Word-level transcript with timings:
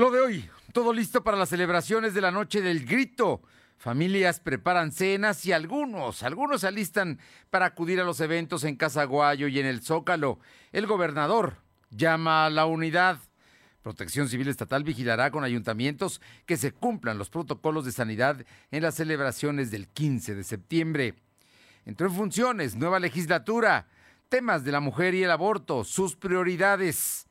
Lo 0.00 0.10
de 0.10 0.18
hoy, 0.18 0.48
todo 0.72 0.94
listo 0.94 1.22
para 1.22 1.36
las 1.36 1.50
celebraciones 1.50 2.14
de 2.14 2.22
la 2.22 2.30
noche 2.30 2.62
del 2.62 2.86
grito. 2.86 3.42
Familias 3.76 4.40
preparan 4.40 4.92
cenas 4.92 5.44
y 5.44 5.52
algunos, 5.52 6.22
algunos 6.22 6.62
se 6.62 6.68
alistan 6.68 7.18
para 7.50 7.66
acudir 7.66 8.00
a 8.00 8.04
los 8.04 8.18
eventos 8.22 8.64
en 8.64 8.76
Casaguayo 8.76 9.46
y 9.46 9.58
en 9.58 9.66
el 9.66 9.82
Zócalo. 9.82 10.38
El 10.72 10.86
gobernador 10.86 11.56
llama 11.90 12.46
a 12.46 12.48
la 12.50 12.64
unidad. 12.64 13.18
Protección 13.82 14.30
Civil 14.30 14.48
Estatal 14.48 14.84
vigilará 14.84 15.30
con 15.30 15.44
ayuntamientos 15.44 16.22
que 16.46 16.56
se 16.56 16.72
cumplan 16.72 17.18
los 17.18 17.28
protocolos 17.28 17.84
de 17.84 17.92
sanidad 17.92 18.42
en 18.70 18.82
las 18.82 18.94
celebraciones 18.94 19.70
del 19.70 19.86
15 19.86 20.34
de 20.34 20.44
septiembre. 20.44 21.14
Entró 21.84 22.06
en 22.06 22.14
funciones, 22.14 22.74
nueva 22.74 23.00
legislatura, 23.00 23.86
temas 24.30 24.64
de 24.64 24.72
la 24.72 24.80
mujer 24.80 25.12
y 25.12 25.24
el 25.24 25.30
aborto, 25.30 25.84
sus 25.84 26.16
prioridades. 26.16 27.26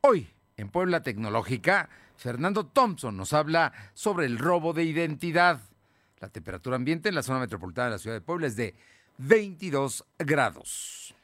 Hoy, 0.00 0.26
en 0.56 0.70
Puebla 0.70 1.02
Tecnológica, 1.02 1.88
Fernando 2.16 2.66
Thompson 2.66 3.16
nos 3.16 3.32
habla 3.32 3.72
sobre 3.94 4.26
el 4.26 4.38
robo 4.38 4.72
de 4.72 4.84
identidad. 4.84 5.60
La 6.18 6.28
temperatura 6.28 6.76
ambiente 6.76 7.10
en 7.10 7.14
la 7.14 7.22
zona 7.22 7.40
metropolitana 7.40 7.86
de 7.86 7.92
la 7.92 7.98
ciudad 7.98 8.16
de 8.16 8.22
Puebla 8.22 8.46
es 8.46 8.56
de 8.56 8.74
22 9.18 10.04
grados. 10.18 11.14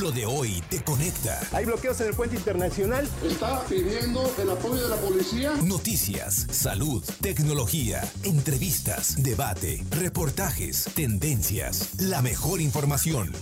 Lo 0.00 0.10
de 0.10 0.26
hoy 0.26 0.62
te 0.68 0.82
conecta. 0.82 1.40
Hay 1.52 1.64
bloqueos 1.64 2.00
en 2.00 2.08
el 2.08 2.14
puente 2.14 2.36
internacional. 2.36 3.08
Está 3.24 3.64
pidiendo 3.66 4.30
el 4.36 4.50
apoyo 4.50 4.82
de 4.82 4.88
la 4.88 4.96
policía. 4.96 5.52
Noticias, 5.62 6.48
salud, 6.50 7.04
tecnología, 7.22 8.02
entrevistas, 8.24 9.22
debate, 9.22 9.84
reportajes, 9.90 10.90
tendencias, 10.94 12.00
la 12.00 12.20
mejor 12.20 12.60
información. 12.60 13.32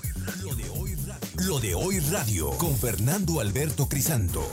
Lo 0.43 0.55
de 0.55 0.69
hoy 0.69 0.84
Lo 1.43 1.59
de 1.59 1.75
hoy 1.75 1.99
radio 1.99 2.51
con 2.59 2.77
Fernando 2.77 3.41
Alberto 3.41 3.89
Crisanto. 3.89 4.49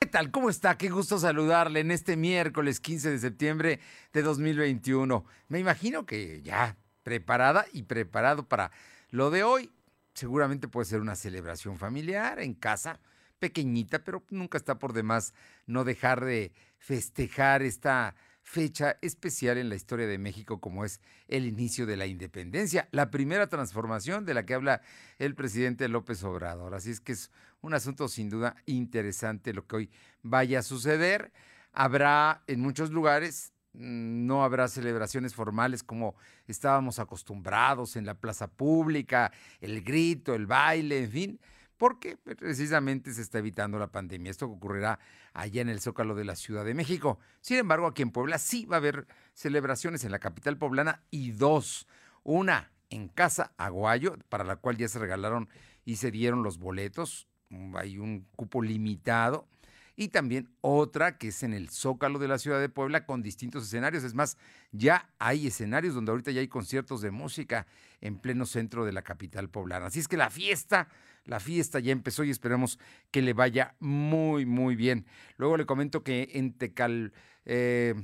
¿Qué 0.00 0.08
tal? 0.08 0.32
¿Cómo 0.32 0.50
está? 0.50 0.76
Qué 0.76 0.88
gusto 0.88 1.20
saludarle 1.20 1.78
en 1.78 1.92
este 1.92 2.16
miércoles 2.16 2.80
15 2.80 3.12
de 3.12 3.18
septiembre 3.20 3.80
de 4.12 4.22
2021. 4.22 5.24
Me 5.46 5.60
imagino 5.60 6.04
que 6.06 6.42
ya 6.42 6.76
preparada 7.04 7.66
y 7.72 7.84
preparado 7.84 8.48
para 8.48 8.72
lo 9.10 9.30
de 9.30 9.44
hoy. 9.44 9.70
Seguramente 10.12 10.66
puede 10.66 10.86
ser 10.86 11.00
una 11.00 11.14
celebración 11.14 11.78
familiar 11.78 12.40
en 12.40 12.54
casa, 12.54 12.98
pequeñita, 13.38 14.00
pero 14.00 14.24
nunca 14.30 14.58
está 14.58 14.80
por 14.80 14.92
demás 14.92 15.34
no 15.66 15.84
dejar 15.84 16.24
de 16.24 16.52
festejar 16.78 17.62
esta 17.62 18.16
fecha 18.50 18.98
especial 19.00 19.58
en 19.58 19.68
la 19.68 19.76
historia 19.76 20.08
de 20.08 20.18
México 20.18 20.60
como 20.60 20.84
es 20.84 21.00
el 21.28 21.46
inicio 21.46 21.86
de 21.86 21.96
la 21.96 22.06
independencia, 22.06 22.88
la 22.90 23.08
primera 23.08 23.48
transformación 23.48 24.26
de 24.26 24.34
la 24.34 24.44
que 24.44 24.54
habla 24.54 24.82
el 25.20 25.36
presidente 25.36 25.86
López 25.86 26.24
Obrador. 26.24 26.74
Así 26.74 26.90
es 26.90 27.00
que 27.00 27.12
es 27.12 27.30
un 27.60 27.74
asunto 27.74 28.08
sin 28.08 28.28
duda 28.28 28.56
interesante 28.66 29.54
lo 29.54 29.68
que 29.68 29.76
hoy 29.76 29.90
vaya 30.24 30.58
a 30.58 30.62
suceder. 30.62 31.30
Habrá 31.72 32.42
en 32.48 32.60
muchos 32.60 32.90
lugares, 32.90 33.52
mm, 33.74 34.26
no 34.26 34.42
habrá 34.42 34.66
celebraciones 34.66 35.32
formales 35.32 35.84
como 35.84 36.16
estábamos 36.48 36.98
acostumbrados 36.98 37.94
en 37.94 38.04
la 38.04 38.14
plaza 38.14 38.48
pública, 38.48 39.30
el 39.60 39.80
grito, 39.80 40.34
el 40.34 40.46
baile, 40.46 41.04
en 41.04 41.10
fin, 41.12 41.40
porque 41.80 42.18
precisamente 42.18 43.14
se 43.14 43.22
está 43.22 43.38
evitando 43.38 43.78
la 43.78 43.90
pandemia. 43.90 44.30
Esto 44.30 44.44
ocurrirá 44.44 44.98
allá 45.32 45.62
en 45.62 45.70
el 45.70 45.80
Zócalo 45.80 46.14
de 46.14 46.26
la 46.26 46.36
Ciudad 46.36 46.62
de 46.62 46.74
México. 46.74 47.18
Sin 47.40 47.56
embargo, 47.56 47.86
aquí 47.86 48.02
en 48.02 48.10
Puebla 48.10 48.36
sí 48.36 48.66
va 48.66 48.76
a 48.76 48.80
haber 48.80 49.06
celebraciones 49.32 50.04
en 50.04 50.10
la 50.10 50.18
capital 50.18 50.58
poblana 50.58 51.00
y 51.10 51.30
dos. 51.30 51.88
Una 52.22 52.70
en 52.90 53.08
Casa 53.08 53.54
Aguayo, 53.56 54.18
para 54.28 54.44
la 54.44 54.56
cual 54.56 54.76
ya 54.76 54.88
se 54.88 54.98
regalaron 54.98 55.48
y 55.86 55.96
se 55.96 56.10
dieron 56.10 56.42
los 56.42 56.58
boletos. 56.58 57.28
Hay 57.76 57.96
un 57.96 58.26
cupo 58.36 58.60
limitado. 58.60 59.48
Y 59.96 60.08
también 60.08 60.50
otra 60.60 61.16
que 61.16 61.28
es 61.28 61.42
en 61.42 61.54
el 61.54 61.70
Zócalo 61.70 62.18
de 62.18 62.28
la 62.28 62.38
Ciudad 62.38 62.60
de 62.60 62.68
Puebla 62.68 63.06
con 63.06 63.22
distintos 63.22 63.64
escenarios. 63.64 64.04
Es 64.04 64.12
más, 64.12 64.36
ya 64.70 65.08
hay 65.18 65.46
escenarios 65.46 65.94
donde 65.94 66.10
ahorita 66.10 66.30
ya 66.30 66.40
hay 66.40 66.48
conciertos 66.48 67.00
de 67.00 67.10
música 67.10 67.66
en 68.02 68.18
pleno 68.18 68.44
centro 68.44 68.84
de 68.84 68.92
la 68.92 69.00
capital 69.00 69.48
poblana. 69.48 69.86
Así 69.86 69.98
es 70.00 70.08
que 70.08 70.18
la 70.18 70.28
fiesta 70.28 70.88
la 71.24 71.40
fiesta 71.40 71.80
ya 71.80 71.92
empezó 71.92 72.24
y 72.24 72.30
esperamos 72.30 72.78
que 73.10 73.22
le 73.22 73.32
vaya 73.32 73.76
muy, 73.78 74.46
muy 74.46 74.76
bien. 74.76 75.06
Luego 75.36 75.56
le 75.56 75.66
comento 75.66 76.02
que 76.02 76.30
en 76.34 76.52
Tecal, 76.54 77.12
eh, 77.44 77.94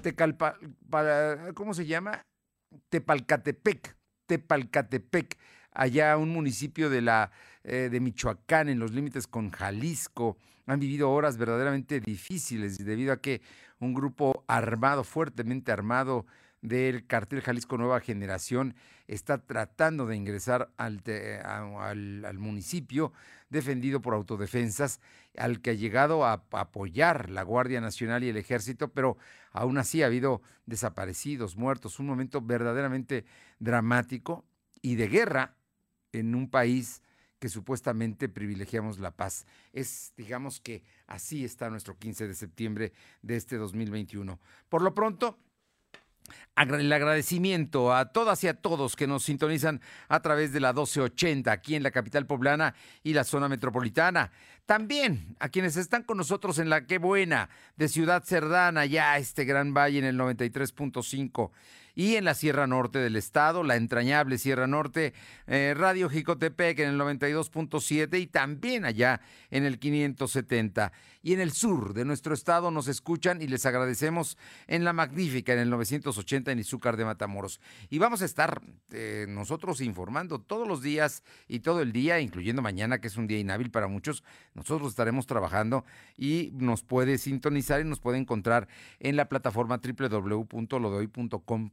Tecalpa, 0.00 0.58
para, 0.88 1.52
¿cómo 1.54 1.74
se 1.74 1.86
llama? 1.86 2.22
Tepalcatepec, 2.88 3.96
Tepalcatepec, 4.26 5.38
allá 5.72 6.16
un 6.16 6.30
municipio 6.30 6.88
de 6.88 7.02
la 7.02 7.30
eh, 7.64 7.88
de 7.90 8.00
Michoacán, 8.00 8.68
en 8.68 8.78
los 8.78 8.92
límites 8.92 9.26
con 9.26 9.50
Jalisco, 9.50 10.38
han 10.66 10.80
vivido 10.80 11.10
horas 11.10 11.36
verdaderamente 11.36 12.00
difíciles 12.00 12.78
debido 12.78 13.12
a 13.12 13.20
que 13.20 13.42
un 13.80 13.92
grupo 13.92 14.44
armado, 14.46 15.04
fuertemente 15.04 15.72
armado, 15.72 16.26
del 16.62 17.06
cartel 17.06 17.40
Jalisco 17.40 17.78
Nueva 17.78 18.00
Generación 18.00 18.74
está 19.06 19.38
tratando 19.38 20.06
de 20.06 20.16
ingresar 20.16 20.70
al, 20.76 21.02
al, 21.44 22.38
municipio 22.38 23.12
defendido 23.48 24.00
por 24.00 24.14
autodefensas, 24.14 25.00
al 25.36 25.60
que 25.60 25.70
ha 25.70 25.74
llegado 25.74 26.24
a 26.24 26.44
apoyar 26.52 27.30
la 27.30 27.42
Guardia 27.42 27.80
Nacional 27.80 28.22
y 28.22 28.28
el 28.28 28.36
Ejército, 28.36 28.88
pero 28.92 29.16
aún 29.52 29.78
así 29.78 30.02
ha 30.02 30.06
habido 30.06 30.42
desaparecidos, 30.66 31.56
muertos, 31.56 31.98
un 31.98 32.06
momento 32.06 32.40
verdaderamente 32.40 33.24
dramático 33.58 34.44
y 34.82 34.94
de 34.94 35.08
guerra 35.08 35.56
en 36.12 36.34
un 36.34 36.48
país 36.48 37.02
que 37.40 37.48
supuestamente 37.48 38.28
privilegiamos 38.28 38.98
la 38.98 39.10
paz. 39.12 39.46
Es, 39.72 40.12
digamos 40.16 40.60
que 40.60 40.84
así 41.06 41.44
está 41.44 41.70
nuestro 41.70 41.98
15 41.98 42.28
de 42.28 42.34
septiembre 42.34 42.92
de 43.22 43.36
este 43.36 43.56
2021. 43.56 44.38
Por 44.68 44.82
lo 44.82 44.94
pronto, 44.94 45.38
el 46.56 46.92
agradecimiento 46.92 47.94
a 47.94 48.12
todas 48.12 48.42
y 48.44 48.48
a 48.48 48.54
todos 48.54 48.96
que 48.96 49.06
nos 49.06 49.24
sintonizan 49.24 49.80
a 50.08 50.20
través 50.20 50.52
de 50.52 50.60
la 50.60 50.72
1280 50.72 51.50
aquí 51.50 51.74
en 51.74 51.82
la 51.82 51.90
capital 51.90 52.26
poblana 52.26 52.74
y 53.02 53.14
la 53.14 53.24
zona 53.24 53.48
metropolitana. 53.48 54.30
También 54.66 55.36
a 55.40 55.48
quienes 55.48 55.76
están 55.76 56.04
con 56.04 56.16
nosotros 56.16 56.58
en 56.58 56.70
la 56.70 56.86
Qué 56.86 56.98
Buena 56.98 57.50
de 57.76 57.88
Ciudad 57.88 58.22
Cerdana, 58.22 58.86
ya 58.86 59.16
este 59.18 59.44
gran 59.44 59.74
valle 59.74 59.98
en 59.98 60.04
el 60.04 60.16
93.5 60.16 61.50
y 61.94 62.16
en 62.16 62.24
la 62.24 62.34
Sierra 62.34 62.66
Norte 62.66 62.98
del 62.98 63.16
Estado, 63.16 63.62
la 63.62 63.76
entrañable 63.76 64.38
Sierra 64.38 64.66
Norte, 64.66 65.14
eh, 65.46 65.74
Radio 65.76 66.08
Jicotepec 66.08 66.78
en 66.80 66.90
el 66.90 66.98
92.7 66.98 68.20
y 68.20 68.26
también 68.26 68.84
allá 68.84 69.20
en 69.50 69.64
el 69.64 69.78
570. 69.78 70.92
Y 71.22 71.34
en 71.34 71.40
el 71.40 71.52
sur 71.52 71.92
de 71.92 72.06
nuestro 72.06 72.32
estado 72.32 72.70
nos 72.70 72.88
escuchan 72.88 73.42
y 73.42 73.46
les 73.46 73.66
agradecemos 73.66 74.38
en 74.66 74.84
la 74.84 74.94
magnífica 74.94 75.52
en 75.52 75.58
el 75.58 75.68
980 75.68 76.52
en 76.52 76.58
Izúcar 76.58 76.96
de 76.96 77.04
Matamoros. 77.04 77.60
Y 77.90 77.98
vamos 77.98 78.22
a 78.22 78.24
estar 78.24 78.62
eh, 78.90 79.26
nosotros 79.28 79.82
informando 79.82 80.40
todos 80.40 80.66
los 80.66 80.80
días 80.80 81.22
y 81.46 81.60
todo 81.60 81.82
el 81.82 81.92
día, 81.92 82.20
incluyendo 82.20 82.62
mañana, 82.62 83.00
que 83.00 83.08
es 83.08 83.18
un 83.18 83.26
día 83.26 83.38
inhábil 83.38 83.70
para 83.70 83.86
muchos. 83.86 84.24
Nosotros 84.54 84.88
estaremos 84.90 85.26
trabajando 85.26 85.84
y 86.16 86.52
nos 86.54 86.82
puede 86.82 87.18
sintonizar 87.18 87.82
y 87.82 87.84
nos 87.84 88.00
puede 88.00 88.16
encontrar 88.16 88.68
en 88.98 89.16
la 89.16 89.28
plataforma 89.28 89.78
www.lodoy.com 89.78 91.70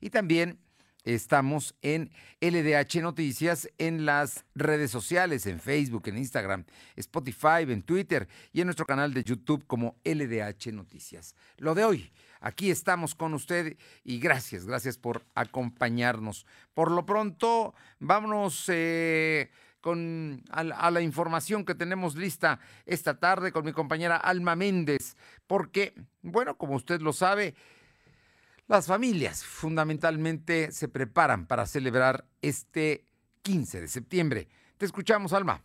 y 0.00 0.10
también 0.10 0.58
estamos 1.04 1.74
en 1.82 2.10
LDH 2.40 3.00
Noticias 3.00 3.68
en 3.78 4.04
las 4.04 4.44
redes 4.54 4.90
sociales, 4.90 5.46
en 5.46 5.60
Facebook, 5.60 6.08
en 6.08 6.18
Instagram, 6.18 6.64
Spotify, 6.96 7.62
en 7.68 7.82
Twitter 7.82 8.28
y 8.52 8.60
en 8.60 8.66
nuestro 8.66 8.84
canal 8.84 9.14
de 9.14 9.22
YouTube 9.22 9.64
como 9.66 9.96
LDH 10.04 10.72
Noticias. 10.72 11.36
Lo 11.58 11.74
de 11.76 11.84
hoy, 11.84 12.12
aquí 12.40 12.72
estamos 12.72 13.14
con 13.14 13.34
usted 13.34 13.76
y 14.02 14.18
gracias, 14.18 14.66
gracias 14.66 14.98
por 14.98 15.24
acompañarnos. 15.34 16.44
Por 16.74 16.90
lo 16.90 17.06
pronto, 17.06 17.74
vámonos... 18.00 18.64
Eh, 18.68 19.50
con, 19.82 20.44
a, 20.50 20.90
la 20.90 21.00
información 21.00 21.64
que 21.64 21.74
tenemos 21.74 22.14
lista 22.14 22.60
esta 22.86 23.18
tarde 23.18 23.52
con 23.52 23.64
mi 23.64 23.72
compañera 23.72 24.16
Alma 24.16 24.54
Méndez, 24.54 25.16
porque, 25.48 25.92
bueno, 26.22 26.56
como 26.56 26.76
usted 26.76 27.00
lo 27.00 27.12
sabe, 27.12 27.56
las 28.68 28.86
familias 28.86 29.44
fundamentalmente 29.44 30.72
se 30.72 30.88
preparan 30.88 31.46
para 31.46 31.66
celebrar 31.66 32.24
este 32.40 33.04
15 33.42 33.80
de 33.82 33.88
septiembre. 33.88 34.48
Te 34.78 34.86
escuchamos, 34.86 35.32
Alma. 35.32 35.62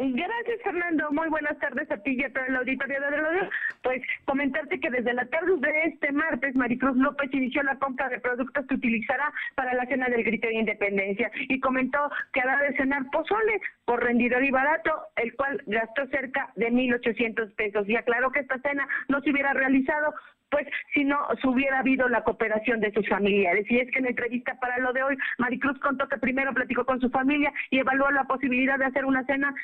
Gracias, 0.00 0.62
Fernando. 0.62 1.10
Muy 1.10 1.28
buenas 1.28 1.58
tardes 1.58 1.90
a 1.90 1.96
ti 1.96 2.12
y 2.12 2.22
a 2.22 2.32
toda 2.32 2.48
la 2.50 2.60
auditoría 2.60 3.00
de 3.00 3.10
radio. 3.10 3.50
Pues 3.82 4.00
comentarte 4.26 4.78
que 4.78 4.90
desde 4.90 5.12
la 5.12 5.26
tarde 5.26 5.56
de 5.58 5.82
este 5.86 6.12
martes, 6.12 6.54
Maricruz 6.54 6.96
López 6.96 7.28
inició 7.32 7.64
la 7.64 7.76
compra 7.80 8.08
de 8.08 8.20
productos 8.20 8.64
que 8.68 8.76
utilizará 8.76 9.32
para 9.56 9.74
la 9.74 9.86
cena 9.86 10.08
del 10.08 10.22
grito 10.22 10.46
de 10.46 10.54
independencia 10.54 11.32
y 11.48 11.58
comentó 11.58 11.98
que 12.32 12.40
hará 12.40 12.62
de 12.62 12.76
cenar 12.76 13.10
pozole 13.10 13.60
por 13.86 14.00
rendidor 14.00 14.44
y 14.44 14.52
barato, 14.52 14.92
el 15.16 15.34
cual 15.34 15.60
gastó 15.66 16.06
cerca 16.06 16.52
de 16.54 16.70
1.800 16.70 17.56
pesos. 17.56 17.88
Y 17.88 17.96
aclaró 17.96 18.30
que 18.30 18.40
esta 18.40 18.60
cena 18.60 18.86
no 19.08 19.20
se 19.20 19.30
hubiera 19.30 19.52
realizado 19.52 20.14
pues 20.50 20.66
si 20.94 21.04
no 21.04 21.18
se 21.40 21.48
hubiera 21.48 21.80
habido 21.80 22.08
la 22.08 22.24
cooperación 22.24 22.80
de 22.80 22.92
sus 22.92 23.08
familiares. 23.08 23.66
Y 23.68 23.78
es 23.78 23.90
que 23.90 23.98
en 23.98 24.04
la 24.04 24.10
entrevista 24.10 24.58
para 24.60 24.78
lo 24.78 24.92
de 24.92 25.02
hoy, 25.02 25.16
Maricruz 25.38 25.78
contó 25.80 26.08
que 26.08 26.18
primero 26.18 26.52
platicó 26.54 26.84
con 26.84 27.00
su 27.00 27.10
familia 27.10 27.52
y 27.70 27.78
evaluó 27.78 28.10
la 28.10 28.24
posibilidad 28.24 28.78
de 28.78 28.86
hacer 28.86 29.04
una 29.04 29.24
cena 29.24 29.54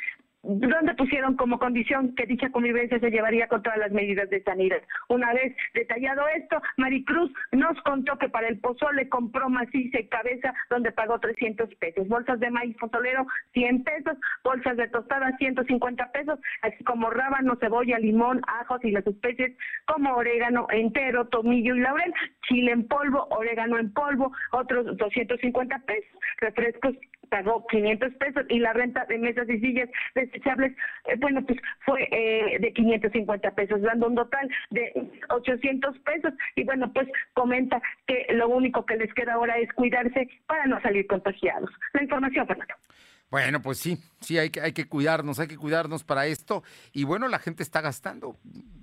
donde 0.44 0.94
pusieron 0.94 1.37
como 1.37 1.58
condición 1.58 2.14
que 2.14 2.26
dicha 2.26 2.50
convivencia 2.50 2.99
se 2.99 3.11
llevaría 3.11 3.49
con 3.49 3.62
todas 3.62 3.79
las 3.79 3.93
medidas 3.93 4.29
de 4.31 4.43
sanidad. 4.43 4.82
Una 5.08 5.32
vez 5.32 5.56
detallado 5.75 6.29
esto, 6.29 6.61
Maricruz 6.76 7.32
nos 7.52 7.81
contó 7.82 8.19
que 8.19 8.29
para 8.29 8.49
el 8.49 8.58
pozole 8.61 9.08
compró 9.08 9.49
maciza 9.49 10.00
y 10.00 10.08
cabeza, 10.08 10.55
donde 10.70 10.93
pagó 10.93 11.19
300 11.19 11.75
pesos. 11.76 12.08
Bolsas 12.08 12.41
de 12.41 12.50
maíz 12.50 12.76
pozolero, 12.76 13.26
100 13.52 13.85
pesos. 13.85 14.17
Bolsas 14.43 14.76
de 14.76 14.88
tostada, 14.88 15.37
150 15.38 16.12
pesos. 16.12 16.38
Así 16.62 16.82
como 16.85 17.11
rábano, 17.11 17.56
cebolla, 17.61 17.99
limón, 17.99 18.41
ajos 18.46 18.85
y 18.85 18.91
las 18.91 19.06
especies 19.06 19.56
como 19.87 20.14
orégano 20.14 20.67
entero, 20.70 21.26
tomillo 21.29 21.75
y 21.75 21.81
laurel. 21.81 22.12
Chile 22.49 22.73
en 22.73 22.87
polvo, 22.87 23.26
orégano 23.31 23.79
en 23.79 23.93
polvo, 23.93 24.32
otros 24.52 24.96
250 24.96 25.79
pesos. 25.81 26.20
Refrescos 26.38 26.94
pagó 27.34 27.66
500 27.66 28.14
pesos 28.14 28.44
y 28.48 28.60
la 28.60 28.72
renta 28.72 29.04
de 29.06 29.19
mesas 29.19 29.48
y 29.48 29.58
sillas 29.58 29.88
desechables, 30.14 30.72
eh, 31.06 31.16
bueno, 31.19 31.44
pues 31.44 31.58
fue 31.84 32.08
eh, 32.12 32.60
de 32.60 32.72
550 32.72 33.50
pesos, 33.56 33.82
dando 33.82 34.06
un 34.06 34.14
total 34.14 34.48
de 34.70 34.92
800 35.31 35.98
pesos. 35.98 36.32
Y 36.54 36.62
bueno, 36.62 36.92
pues 36.92 37.08
comenta 37.32 37.82
que 38.06 38.26
lo 38.34 38.48
único 38.48 38.86
que 38.86 38.94
les 38.94 39.12
queda 39.14 39.32
ahora 39.32 39.58
es 39.58 39.69
cuidarse 39.72 40.28
para 40.46 40.66
no 40.66 40.81
salir 40.81 41.08
contagiados. 41.08 41.70
La 41.92 42.04
información, 42.04 42.46
Fernando. 42.46 42.75
Bueno, 43.32 43.60
pues 43.60 43.78
sí, 43.78 43.98
sí, 44.20 44.38
hay 44.38 44.50
que, 44.50 44.60
hay 44.60 44.72
que 44.72 44.84
cuidarnos, 44.84 45.40
hay 45.40 45.48
que 45.48 45.56
cuidarnos 45.56 46.04
para 46.04 46.26
esto. 46.26 46.62
Y 46.92 47.02
bueno, 47.02 47.26
la 47.26 47.40
gente 47.40 47.64
está 47.64 47.81
gastando, 47.81 48.36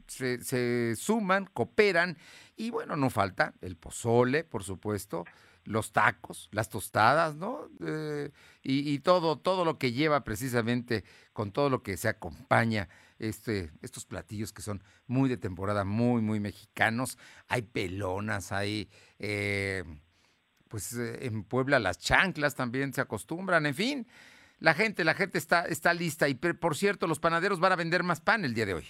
se, 0.07 0.43
se 0.43 0.97
suman, 0.97 1.45
cooperan 1.53 2.17
y 2.57 2.69
bueno, 2.69 2.97
no 2.97 3.09
falta 3.09 3.53
el 3.61 3.77
pozole, 3.77 4.43
por 4.43 4.65
supuesto, 4.65 5.23
los 5.71 5.91
tacos, 5.91 6.49
las 6.51 6.69
tostadas, 6.69 7.35
¿no? 7.35 7.69
Eh, 7.85 8.31
y, 8.61 8.91
y, 8.91 8.99
todo, 8.99 9.39
todo 9.39 9.65
lo 9.65 9.77
que 9.77 9.91
lleva 9.91 10.23
precisamente 10.23 11.03
con 11.33 11.51
todo 11.51 11.69
lo 11.69 11.81
que 11.81 11.97
se 11.97 12.09
acompaña 12.09 12.89
este, 13.21 13.71
estos 13.81 14.05
platillos 14.05 14.51
que 14.51 14.61
son 14.61 14.83
muy 15.07 15.29
de 15.29 15.37
temporada, 15.37 15.83
muy, 15.83 16.21
muy 16.21 16.39
mexicanos. 16.39 17.17
Hay 17.47 17.61
pelonas, 17.61 18.51
hay, 18.51 18.89
eh, 19.19 19.83
pues 20.67 20.93
eh, 20.93 21.25
en 21.27 21.43
Puebla 21.43 21.79
las 21.79 21.99
chanclas 21.99 22.55
también 22.55 22.93
se 22.93 23.01
acostumbran, 23.01 23.65
en 23.65 23.75
fin. 23.75 24.07
La 24.59 24.73
gente, 24.73 25.03
la 25.03 25.13
gente 25.13 25.37
está, 25.37 25.65
está 25.65 25.93
lista 25.93 26.29
y 26.29 26.35
por 26.35 26.75
cierto, 26.75 27.07
los 27.07 27.19
panaderos 27.19 27.59
van 27.59 27.71
a 27.71 27.75
vender 27.75 28.03
más 28.03 28.21
pan 28.21 28.43
el 28.45 28.53
día 28.53 28.65
de 28.65 28.75
hoy. 28.75 28.87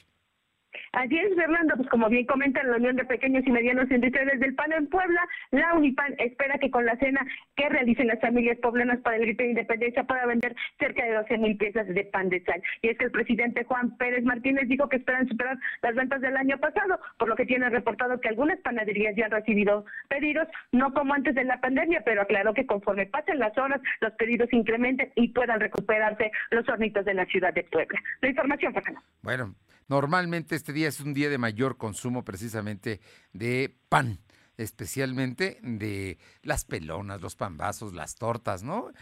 Así 0.93 1.17
es, 1.17 1.35
Fernando, 1.35 1.75
pues 1.75 1.89
como 1.89 2.09
bien 2.09 2.25
comenta 2.25 2.63
la 2.63 2.77
Unión 2.77 2.95
de 2.95 3.05
Pequeños 3.05 3.43
y 3.45 3.51
Medianos 3.51 3.89
Industriales 3.89 4.39
del 4.39 4.55
PAN 4.55 4.73
en 4.73 4.87
Puebla, 4.87 5.21
la 5.51 5.73
Unipan 5.73 6.15
espera 6.17 6.57
que 6.57 6.71
con 6.71 6.85
la 6.85 6.97
cena 6.97 7.25
que 7.55 7.69
realicen 7.69 8.07
las 8.07 8.19
familias 8.19 8.57
poblanas 8.59 8.99
para 8.99 9.17
el 9.17 9.23
grito 9.23 9.43
de 9.43 9.49
independencia 9.49 10.03
pueda 10.03 10.25
vender 10.25 10.55
cerca 10.79 11.05
de 11.05 11.13
12 11.13 11.37
mil 11.37 11.57
piezas 11.57 11.87
de 11.87 12.03
pan 12.05 12.29
de 12.29 12.43
sal. 12.43 12.61
Y 12.81 12.89
es 12.89 12.97
que 12.97 13.05
el 13.05 13.11
presidente 13.11 13.63
Juan 13.63 13.97
Pérez 13.97 14.23
Martínez 14.23 14.67
dijo 14.67 14.89
que 14.89 14.97
esperan 14.97 15.27
superar 15.27 15.57
las 15.81 15.95
ventas 15.95 16.21
del 16.21 16.37
año 16.37 16.57
pasado, 16.57 16.99
por 17.17 17.29
lo 17.29 17.35
que 17.35 17.45
tiene 17.45 17.69
reportado 17.69 18.19
que 18.19 18.29
algunas 18.29 18.59
panaderías 18.59 19.15
ya 19.15 19.25
han 19.25 19.31
recibido 19.31 19.85
pedidos, 20.09 20.47
no 20.71 20.93
como 20.93 21.13
antes 21.13 21.35
de 21.35 21.43
la 21.43 21.59
pandemia, 21.59 22.01
pero 22.05 22.21
aclaró 22.21 22.53
que 22.53 22.65
conforme 22.65 23.05
pasen 23.05 23.39
las 23.39 23.57
horas, 23.57 23.81
los 23.99 24.13
pedidos 24.13 24.51
incrementen 24.51 25.11
y 25.15 25.29
puedan 25.29 25.59
recuperarse 25.59 26.31
los 26.51 26.67
hornitos 26.67 27.05
de 27.05 27.13
la 27.13 27.25
ciudad 27.25 27.53
de 27.53 27.63
Puebla. 27.63 27.99
La 28.21 28.29
información, 28.29 28.73
Fernando. 28.73 29.01
Bueno, 29.21 29.55
Normalmente 29.91 30.55
este 30.55 30.71
día 30.71 30.87
es 30.87 31.01
un 31.01 31.13
día 31.13 31.29
de 31.29 31.37
mayor 31.37 31.75
consumo 31.75 32.23
precisamente 32.23 33.01
de 33.33 33.75
pan, 33.89 34.19
especialmente 34.55 35.59
de 35.63 36.17
las 36.43 36.63
pelonas, 36.63 37.19
los 37.19 37.35
pambazos, 37.35 37.93
las 37.93 38.15
tortas, 38.15 38.63
¿no? 38.63 38.93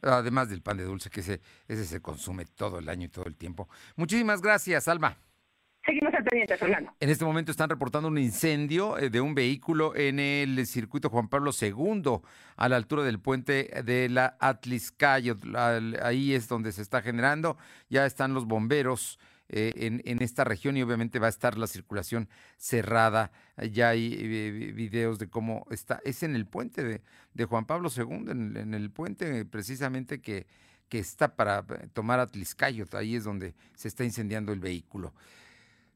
Además 0.00 0.48
del 0.48 0.62
pan 0.62 0.78
de 0.78 0.84
dulce, 0.84 1.10
que 1.10 1.20
ese, 1.20 1.42
ese 1.68 1.84
se 1.84 2.00
consume 2.00 2.46
todo 2.46 2.78
el 2.78 2.88
año 2.88 3.04
y 3.04 3.08
todo 3.10 3.26
el 3.26 3.36
tiempo. 3.36 3.68
Muchísimas 3.94 4.40
gracias, 4.40 4.88
Alma. 4.88 5.18
Seguimos 5.84 6.14
al 6.14 6.24
pendiente, 6.24 6.56
Fernando. 6.56 6.94
En 6.98 7.10
este 7.10 7.26
momento 7.26 7.50
están 7.50 7.68
reportando 7.68 8.08
un 8.08 8.16
incendio 8.16 8.96
eh, 8.96 9.10
de 9.10 9.20
un 9.20 9.34
vehículo 9.34 9.94
en 9.94 10.18
el 10.18 10.66
circuito 10.66 11.10
Juan 11.10 11.28
Pablo 11.28 11.50
II, 11.60 12.22
a 12.56 12.68
la 12.70 12.76
altura 12.76 13.02
del 13.02 13.20
puente 13.20 13.82
de 13.84 14.08
la 14.08 14.38
Atliscayo. 14.40 15.36
Ahí 16.02 16.32
es 16.32 16.48
donde 16.48 16.72
se 16.72 16.80
está 16.80 17.02
generando. 17.02 17.58
Ya 17.90 18.06
están 18.06 18.32
los 18.32 18.46
bomberos 18.46 19.18
eh, 19.54 20.00
en, 20.04 20.22
esta 20.22 20.44
región 20.44 20.78
y 20.78 20.82
obviamente 20.82 21.18
va 21.18 21.26
a 21.26 21.30
estar 21.30 21.58
la 21.58 21.66
circulación 21.66 22.30
cerrada. 22.56 23.32
Ya 23.70 23.90
hay 23.90 24.16
eh, 24.18 24.72
videos 24.74 25.18
de 25.18 25.28
cómo 25.28 25.66
está. 25.70 26.00
Es 26.06 26.22
en 26.22 26.34
el 26.34 26.46
puente 26.46 26.82
de, 26.82 27.44
Juan 27.44 27.66
Pablo 27.66 27.90
II, 27.94 28.30
en, 28.30 28.72
el 28.72 28.90
puente 28.90 29.44
precisamente 29.44 30.22
que, 30.22 30.46
que 30.88 30.98
está 30.98 31.36
para 31.36 31.58
eh, 31.58 31.88
tomar 31.92 32.18
Atliscayo. 32.18 32.86
Ahí 32.92 33.14
es 33.14 33.24
donde 33.24 33.54
se 33.74 33.88
está 33.88 34.04
incendiando 34.04 34.54
el 34.54 34.60
vehículo. 34.60 35.12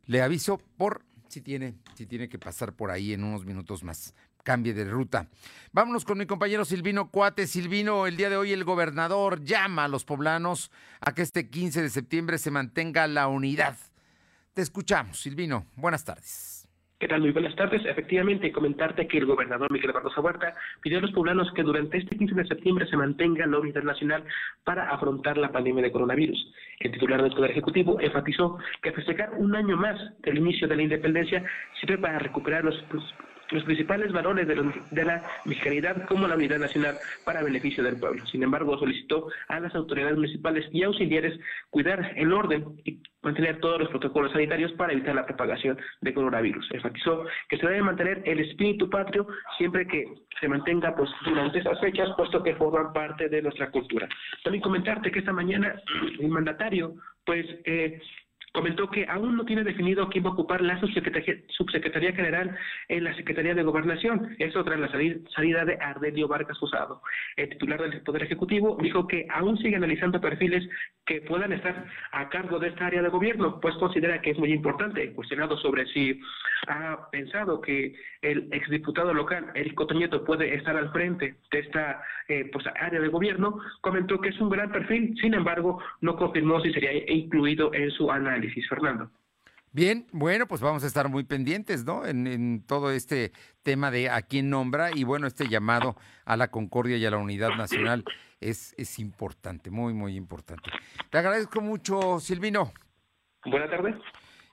Le 0.05 0.21
aviso 0.21 0.59
por 0.77 1.07
si 1.29 1.41
tiene, 1.41 1.77
si 1.95 2.05
tiene 2.05 2.29
que 2.29 2.39
pasar 2.39 2.75
por 2.75 2.91
ahí 2.91 3.15
en 3.15 3.25
unos 3.25 3.47
minutos 3.47 3.83
más 3.83 4.15
cambie 4.47 4.73
de 4.73 4.85
ruta. 4.85 5.29
Vámonos 5.73 6.05
con 6.05 6.19
mi 6.19 6.25
compañero 6.25 6.65
Silvino 6.65 7.11
Cuate. 7.11 7.49
Silvino, 7.49 8.07
el 8.07 8.17
día 8.17 8.31
de 8.31 8.37
hoy 8.37 8.53
el 8.53 8.63
gobernador 8.63 9.43
llama 9.43 9.85
a 9.85 9.89
los 9.89 10.05
poblanos 10.05 10.71
a 11.01 11.13
que 11.13 11.23
este 11.23 11.51
15 11.51 11.83
de 11.83 11.91
septiembre 11.91 12.39
se 12.39 12.53
mantenga 12.53 13.09
la 13.09 13.27
unidad. 13.27 13.77
Te 14.55 14.63
escuchamos, 14.63 15.19
Silvino. 15.19 15.67
Buenas 15.75 16.05
tardes. 16.05 16.69
¿Qué 16.99 17.09
tal? 17.09 17.21
Muy 17.21 17.33
buenas 17.33 17.55
tardes. 17.57 17.85
Efectivamente, 17.85 18.53
comentarte 18.53 19.07
que 19.07 19.19
el 19.19 19.27
gobernador 19.27 19.71
Miguel 19.71 19.93
Barroso 19.93 20.23
Huerta 20.23 20.55
pidió 20.81 20.97
a 20.99 21.03
los 21.03 21.11
poblanos 21.11 21.53
que 21.53 21.63
durante 21.63 21.99
este 21.99 22.17
15 22.17 22.35
de 22.37 22.47
septiembre 22.47 22.87
se 22.87 22.97
mantenga 22.97 23.47
la 23.47 23.59
unidad 23.59 23.83
nacional 23.83 24.25
para 24.65 24.89
afrontar 24.91 25.37
la 25.37 25.53
pandemia 25.53 25.83
de 25.83 25.93
coronavirus. 25.93 26.39
El 26.81 26.93
titular 26.93 27.21
del 27.21 27.35
Poder 27.35 27.51
Ejecutivo 27.51 28.01
enfatizó 28.01 28.59
que 28.81 28.93
festejar 28.93 29.35
un 29.37 29.55
año 29.57 29.77
más 29.77 29.99
del 30.23 30.39
inicio 30.39 30.69
de 30.69 30.77
la 30.77 30.83
independencia 30.83 31.45
sirve 31.81 31.99
para 31.99 32.19
recuperar 32.19 32.65
los 32.65 32.77
los 33.51 33.65
principales 33.65 34.13
valores 34.13 34.47
de, 34.49 34.55
de, 34.91 35.05
la 35.05 35.23
mexicanidad 35.45 36.07
como 36.07 36.27
la 36.27 36.35
unidad 36.37 36.59
nacional 36.59 36.97
para 37.25 37.43
beneficio 37.43 37.83
del 37.83 37.99
pueblo. 37.99 38.25
Sin 38.27 38.43
embargo, 38.43 38.79
solicitó 38.79 39.29
a 39.49 39.61
las 39.61 39.75
autoridades 39.75 40.17
municipales 40.17 40.67
y 40.73 40.83
auxiliares 40.83 41.39
cuidar 41.71 42.13
el 42.17 42.33
orden 42.33 42.81
y 42.85 43.01
mantener 43.23 43.59
todos 43.61 43.81
los 43.81 43.89
protocolos 43.89 44.33
sanitarios 44.33 44.73
para 44.73 44.93
evitar 44.93 45.15
la 45.15 45.27
propagación 45.27 45.79
de 46.01 46.15
coronavirus. 46.15 46.69
Enfatizó 46.73 47.25
que 47.49 47.59
se 47.59 47.67
debe 47.67 47.83
mantener 47.83 48.23
el 48.25 48.41
espíritu 48.41 48.89
patrio 48.89 49.27
siempre 49.59 49.87
que 49.87 50.05
se 50.41 50.49
mantenga 50.49 50.95
pues, 50.95 51.11
durante 51.25 51.59
esas 51.59 51.81
fechas, 51.81 52.09
puesto 52.17 52.43
que 52.43 52.55
forman 52.55 52.93
parte 52.93 53.29
de 53.29 53.43
nuestra 53.43 53.71
cultura. 53.71 54.09
También 54.45 54.63
comentarte 54.63 55.11
que 55.11 55.19
esta 55.19 55.33
mañana 55.33 55.75
el 56.21 56.29
mandatario 56.29 56.95
pues 57.25 57.45
eh, 57.65 58.01
comentó 58.57 58.89
que 58.89 59.05
aún 59.07 59.37
no 59.37 59.45
tiene 59.45 59.65
definido 59.65 60.09
quién 60.09 60.25
va 60.25 60.31
a 60.31 60.33
ocupar 60.33 60.63
la 60.63 60.81
subsecretaría, 60.81 62.13
general 62.13 62.57
en 62.89 63.05
la 63.05 63.15
Secretaría 63.15 63.55
de 63.55 63.63
Gobernación, 63.63 64.35
eso 64.39 64.65
tras 64.65 64.81
la 64.81 64.91
salida 64.91 65.65
de 65.67 65.77
Ardelio 65.79 66.27
Vargas 66.27 66.63
Usado. 66.63 67.03
El 67.37 67.51
titular 67.51 67.83
del 67.83 68.01
Poder 68.01 68.23
Ejecutivo 68.23 68.79
dijo 68.81 69.07
que 69.07 69.27
aún 69.29 69.59
sigue 69.59 69.77
analizando 69.77 70.23
perfiles 70.23 70.67
que 71.05 71.21
puedan 71.21 71.53
estar 71.53 71.85
a 72.13 72.31
cargo 72.31 72.59
de 72.59 72.69
esta 72.69 72.87
área 72.87 73.03
de 73.03 73.11
gobierno, 73.11 73.61
pues 73.61 73.75
considera 73.75 74.23
que 74.23 74.31
es 74.31 74.39
muy 74.39 74.51
importante, 74.51 75.13
cuestionado 75.13 75.59
sobre 75.59 75.85
si 75.89 76.19
ha 76.67 77.11
pensado 77.11 77.61
que 77.61 77.95
el 78.23 78.49
exdiputado 78.53 79.13
local, 79.13 79.51
Eric 79.55 79.75
Cotoñeto, 79.75 80.25
puede 80.25 80.55
estar 80.55 80.77
al 80.77 80.91
frente 80.93 81.35
de 81.53 81.59
esta 81.59 82.03
eh, 82.29 82.49
pues, 82.51 82.65
área 82.81 83.01
de 83.01 83.09
gobierno, 83.09 83.61
comentó 83.83 84.19
que 84.19 84.31
es 84.31 84.41
un 84.41 84.49
gran 84.49 84.73
perfil, 84.73 85.15
sin 85.21 85.35
embargo, 85.35 85.79
no 86.01 86.17
confirmó 86.17 86.61
si 86.61 86.73
sería 86.73 86.93
incluido 87.13 87.73
en 87.75 87.91
su 87.91 88.11
análisis. 88.11 88.46
Fernando. 88.69 89.11
Bien, 89.73 90.07
bueno, 90.13 90.47
pues 90.47 90.63
vamos 90.63 90.85
a 90.85 90.87
estar 90.87 91.09
muy 91.09 91.25
pendientes, 91.25 91.85
¿no? 91.85 92.07
En, 92.07 92.63
todo 92.67 92.91
este 92.91 93.33
tema 93.63 93.91
de 93.91 94.09
a 94.09 94.23
quién 94.23 94.49
nombra 94.49 94.91
y 94.95 95.05
bueno, 95.05 95.27
este 95.27 95.49
llamado 95.49 95.97
a 96.25 96.37
la 96.37 96.51
concordia 96.51 96.97
y 96.97 97.05
a 97.05 97.11
la 97.11 97.19
unidad 97.19 97.51
nacional 97.57 98.05
es, 98.41 98.75
es 98.79 98.99
importante, 98.99 99.71
muy, 99.71 99.93
muy 99.93 100.17
importante. 100.17 100.71
Te 101.11 101.19
agradezco 101.19 101.61
mucho, 101.61 102.21
Silvino. 102.21 102.73
Buenas 103.45 103.69
tardes. 103.69 103.97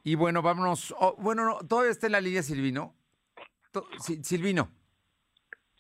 Y 0.03 0.15
bueno, 0.15 0.41
vámonos. 0.41 0.93
Oh, 1.00 1.15
bueno, 1.17 1.45
no, 1.45 1.57
todavía 1.59 1.91
está 1.91 2.07
en 2.07 2.12
la 2.12 2.21
línea, 2.21 2.43
Silvino. 2.43 2.93
Silvino. 4.21 4.69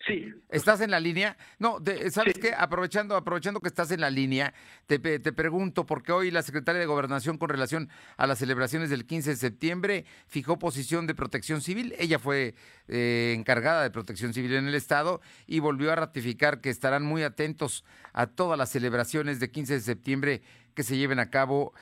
Sí. 0.05 0.33
¿Estás 0.49 0.81
en 0.81 0.91
la 0.91 0.99
línea? 0.99 1.37
No, 1.59 1.79
¿sabes 2.11 2.33
qué? 2.33 2.53
Aprovechando, 2.57 3.15
aprovechando 3.15 3.61
que 3.61 3.69
estás 3.69 3.89
en 3.91 4.01
la 4.01 4.09
línea, 4.09 4.53
te, 4.85 4.99
pregunto, 4.99 5.85
porque 5.85 6.11
hoy 6.11 6.29
la 6.29 6.41
secretaria 6.41 6.79
de 6.79 6.85
Gobernación 6.85 7.37
con 7.37 7.47
relación 7.47 7.89
a 8.17 8.27
las 8.27 8.39
celebraciones 8.39 8.89
del 8.89 9.05
15 9.05 9.31
de 9.31 9.35
septiembre 9.37 10.05
fijó 10.27 10.59
posición 10.59 11.07
de 11.07 11.15
protección 11.15 11.61
civil. 11.61 11.95
Ella 11.97 12.19
fue 12.19 12.53
eh, 12.89 13.33
encargada 13.37 13.81
de 13.81 13.91
protección 13.91 14.33
civil 14.33 14.53
en 14.55 14.67
el 14.67 14.75
Estado 14.75 15.21
y 15.47 15.59
volvió 15.59 15.91
a 15.91 15.95
ratificar 15.95 16.59
que 16.59 16.69
estarán 16.69 17.05
muy 17.05 17.23
atentos 17.23 17.85
a 18.11 18.27
todas 18.27 18.57
las 18.57 18.69
celebraciones 18.69 19.39
de 19.39 19.51
15 19.51 19.75
de 19.75 19.81
septiembre 19.81 20.41
que 20.73 20.83
se 20.83 20.97
lleven 20.97 21.19
a 21.19 21.29
cabo 21.29 21.73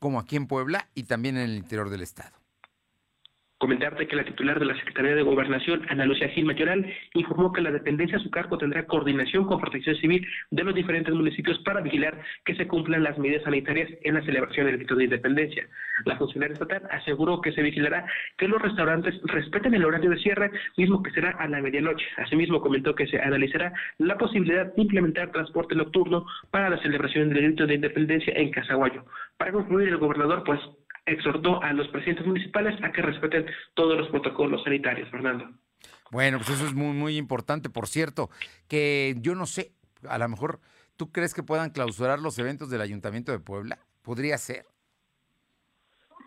como 0.00 0.18
aquí 0.18 0.34
en 0.34 0.48
Puebla 0.48 0.88
y 0.94 1.04
también 1.04 1.36
en 1.36 1.44
el 1.44 1.56
interior 1.56 1.90
del 1.90 2.02
Estado. 2.02 2.37
Comentarte 3.58 4.06
que 4.06 4.14
la 4.14 4.24
titular 4.24 4.60
de 4.60 4.66
la 4.66 4.76
Secretaría 4.76 5.16
de 5.16 5.22
Gobernación, 5.22 5.84
Ana 5.88 6.04
Lucía 6.04 6.28
Gil 6.28 6.44
Mayoral, 6.44 6.86
informó 7.14 7.52
que 7.52 7.60
la 7.60 7.72
dependencia 7.72 8.16
a 8.16 8.20
su 8.20 8.30
cargo 8.30 8.56
tendrá 8.56 8.86
coordinación 8.86 9.46
con 9.46 9.60
Protección 9.60 9.96
Civil 9.96 10.24
de 10.52 10.62
los 10.62 10.76
diferentes 10.76 11.12
municipios 11.12 11.58
para 11.64 11.80
vigilar 11.80 12.20
que 12.44 12.54
se 12.54 12.68
cumplan 12.68 13.02
las 13.02 13.18
medidas 13.18 13.42
sanitarias 13.42 13.90
en 14.02 14.14
la 14.14 14.22
celebración 14.22 14.66
del 14.66 14.76
grito 14.76 14.94
de 14.94 15.04
independencia. 15.04 15.66
La 16.04 16.16
funcionaria 16.16 16.52
estatal 16.52 16.82
aseguró 16.92 17.40
que 17.40 17.50
se 17.50 17.62
vigilará 17.62 18.06
que 18.36 18.46
los 18.46 18.62
restaurantes 18.62 19.20
respeten 19.24 19.74
el 19.74 19.84
horario 19.84 20.10
de 20.10 20.18
cierre, 20.18 20.52
mismo 20.76 21.02
que 21.02 21.10
será 21.10 21.30
a 21.30 21.48
la 21.48 21.60
medianoche. 21.60 22.06
Asimismo, 22.16 22.60
comentó 22.60 22.94
que 22.94 23.08
se 23.08 23.20
analizará 23.20 23.72
la 23.98 24.16
posibilidad 24.16 24.72
de 24.72 24.82
implementar 24.82 25.32
transporte 25.32 25.74
nocturno 25.74 26.24
para 26.52 26.70
la 26.70 26.80
celebración 26.80 27.30
del 27.30 27.42
grito 27.42 27.66
de 27.66 27.74
independencia 27.74 28.32
en 28.36 28.52
Casaguayo. 28.52 29.04
Para 29.36 29.50
concluir, 29.50 29.88
el 29.88 29.96
gobernador, 29.96 30.44
pues, 30.44 30.60
exhortó 31.10 31.62
a 31.62 31.72
los 31.72 31.88
presidentes 31.88 32.26
municipales 32.26 32.78
a 32.82 32.92
que 32.92 33.02
respeten 33.02 33.46
todos 33.74 33.98
los 33.98 34.08
protocolos 34.08 34.62
sanitarios, 34.64 35.08
Fernando. 35.10 35.50
Bueno, 36.10 36.38
pues 36.38 36.50
eso 36.50 36.66
es 36.66 36.74
muy, 36.74 36.94
muy 36.94 37.16
importante. 37.16 37.70
Por 37.70 37.86
cierto, 37.86 38.30
que 38.66 39.14
yo 39.18 39.34
no 39.34 39.46
sé, 39.46 39.72
a 40.08 40.18
lo 40.18 40.28
mejor, 40.28 40.60
¿tú 40.96 41.12
crees 41.12 41.34
que 41.34 41.42
puedan 41.42 41.70
clausurar 41.70 42.18
los 42.18 42.38
eventos 42.38 42.70
del 42.70 42.80
Ayuntamiento 42.80 43.32
de 43.32 43.38
Puebla? 43.38 43.78
¿Podría 44.02 44.38
ser? 44.38 44.64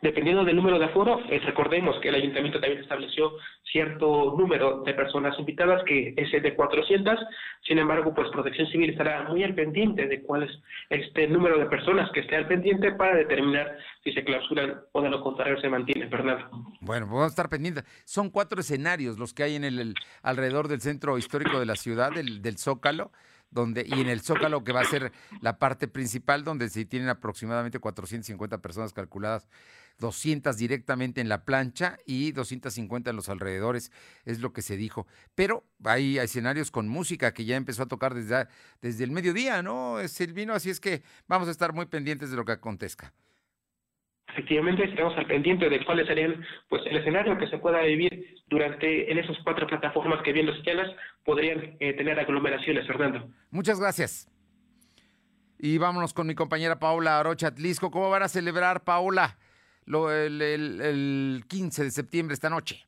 Dependiendo 0.01 0.43
del 0.43 0.55
número 0.55 0.79
de 0.79 0.85
aforo, 0.85 1.19
eh, 1.29 1.39
recordemos 1.45 1.95
que 2.01 2.09
el 2.09 2.15
ayuntamiento 2.15 2.59
también 2.59 2.81
estableció 2.81 3.33
cierto 3.71 4.35
número 4.35 4.81
de 4.81 4.95
personas 4.95 5.37
invitadas, 5.37 5.83
que 5.85 6.15
es 6.17 6.33
el 6.33 6.41
de 6.41 6.55
400. 6.55 7.19
Sin 7.67 7.77
embargo, 7.77 8.11
pues 8.13 8.29
Protección 8.29 8.67
Civil 8.67 8.89
estará 8.89 9.23
muy 9.29 9.43
al 9.43 9.53
pendiente 9.53 10.07
de 10.07 10.23
cuál 10.23 10.43
es 10.43 10.51
este 10.89 11.27
número 11.27 11.59
de 11.59 11.67
personas 11.67 12.09
que 12.13 12.21
esté 12.21 12.35
al 12.35 12.47
pendiente 12.47 12.91
para 12.93 13.15
determinar 13.15 13.77
si 14.03 14.11
se 14.11 14.23
clausuran 14.23 14.81
o 14.91 15.01
de 15.03 15.09
lo 15.09 15.21
contrario 15.21 15.61
se 15.61 15.69
mantiene, 15.69 16.09
Fernando. 16.09 16.49
Bueno, 16.81 17.05
pues 17.05 17.11
vamos 17.11 17.25
a 17.25 17.27
estar 17.27 17.49
pendientes. 17.49 17.83
Son 18.03 18.31
cuatro 18.31 18.59
escenarios 18.61 19.19
los 19.19 19.35
que 19.35 19.43
hay 19.43 19.55
en 19.55 19.65
el, 19.65 19.93
alrededor 20.23 20.67
del 20.67 20.81
centro 20.81 21.19
histórico 21.19 21.59
de 21.59 21.67
la 21.67 21.75
ciudad, 21.75 22.11
del, 22.11 22.41
del 22.41 22.57
Zócalo 22.57 23.11
donde, 23.51 23.85
y 23.85 23.99
en 23.99 24.07
el 24.07 24.21
Zócalo, 24.21 24.63
que 24.63 24.71
va 24.71 24.81
a 24.81 24.85
ser 24.85 25.11
la 25.41 25.59
parte 25.59 25.87
principal, 25.87 26.43
donde 26.43 26.69
se 26.69 26.85
tienen 26.85 27.09
aproximadamente 27.09 27.79
450 27.79 28.59
personas 28.59 28.93
calculadas, 28.93 29.47
200 30.01 30.57
directamente 30.57 31.21
en 31.21 31.29
la 31.29 31.45
plancha 31.45 31.97
y 32.05 32.33
250 32.33 33.09
en 33.09 33.15
los 33.15 33.29
alrededores, 33.29 33.93
es 34.25 34.41
lo 34.41 34.51
que 34.51 34.61
se 34.61 34.75
dijo. 34.75 35.07
Pero 35.33 35.63
hay 35.85 36.17
escenarios 36.17 36.71
con 36.71 36.89
música 36.89 37.33
que 37.33 37.45
ya 37.45 37.55
empezó 37.55 37.83
a 37.83 37.87
tocar 37.87 38.13
desde, 38.13 38.47
desde 38.81 39.05
el 39.05 39.11
mediodía, 39.11 39.61
¿no, 39.61 40.05
Silvino? 40.09 40.53
Así 40.53 40.69
es 40.69 40.81
que 40.81 41.03
vamos 41.27 41.47
a 41.47 41.51
estar 41.51 41.71
muy 41.71 41.85
pendientes 41.85 42.31
de 42.31 42.35
lo 42.35 42.43
que 42.43 42.51
acontezca 42.51 43.13
efectivamente 44.31 44.85
estamos 44.85 45.17
al 45.17 45.27
pendiente 45.27 45.69
de 45.69 45.83
cuáles 45.85 46.07
serían 46.07 46.43
pues 46.69 46.81
el 46.85 46.97
escenario 46.97 47.37
que 47.37 47.47
se 47.47 47.57
pueda 47.57 47.81
vivir 47.81 48.41
durante 48.47 49.11
en 49.11 49.17
esas 49.17 49.37
cuatro 49.43 49.67
plataformas 49.67 50.21
que 50.23 50.31
bien 50.31 50.45
los 50.45 50.57
señalas 50.57 50.89
podrían 51.25 51.75
eh, 51.79 51.93
tener 51.93 52.19
aglomeraciones, 52.19 52.87
Fernando. 52.87 53.29
Muchas 53.49 53.79
gracias. 53.79 54.29
Y 55.59 55.77
vámonos 55.77 56.13
con 56.13 56.27
mi 56.27 56.33
compañera 56.33 56.79
Paula 56.79 57.19
Arocha 57.19 57.47
Atlisco. 57.47 57.91
¿Cómo 57.91 58.09
van 58.09 58.23
a 58.23 58.27
celebrar, 58.27 58.83
Paula, 58.83 59.37
lo, 59.91 60.09
el, 60.09 60.41
el, 60.41 60.81
el 60.81 61.43
15 61.47 61.83
de 61.83 61.91
septiembre 61.91 62.33
esta 62.33 62.49
noche? 62.49 62.87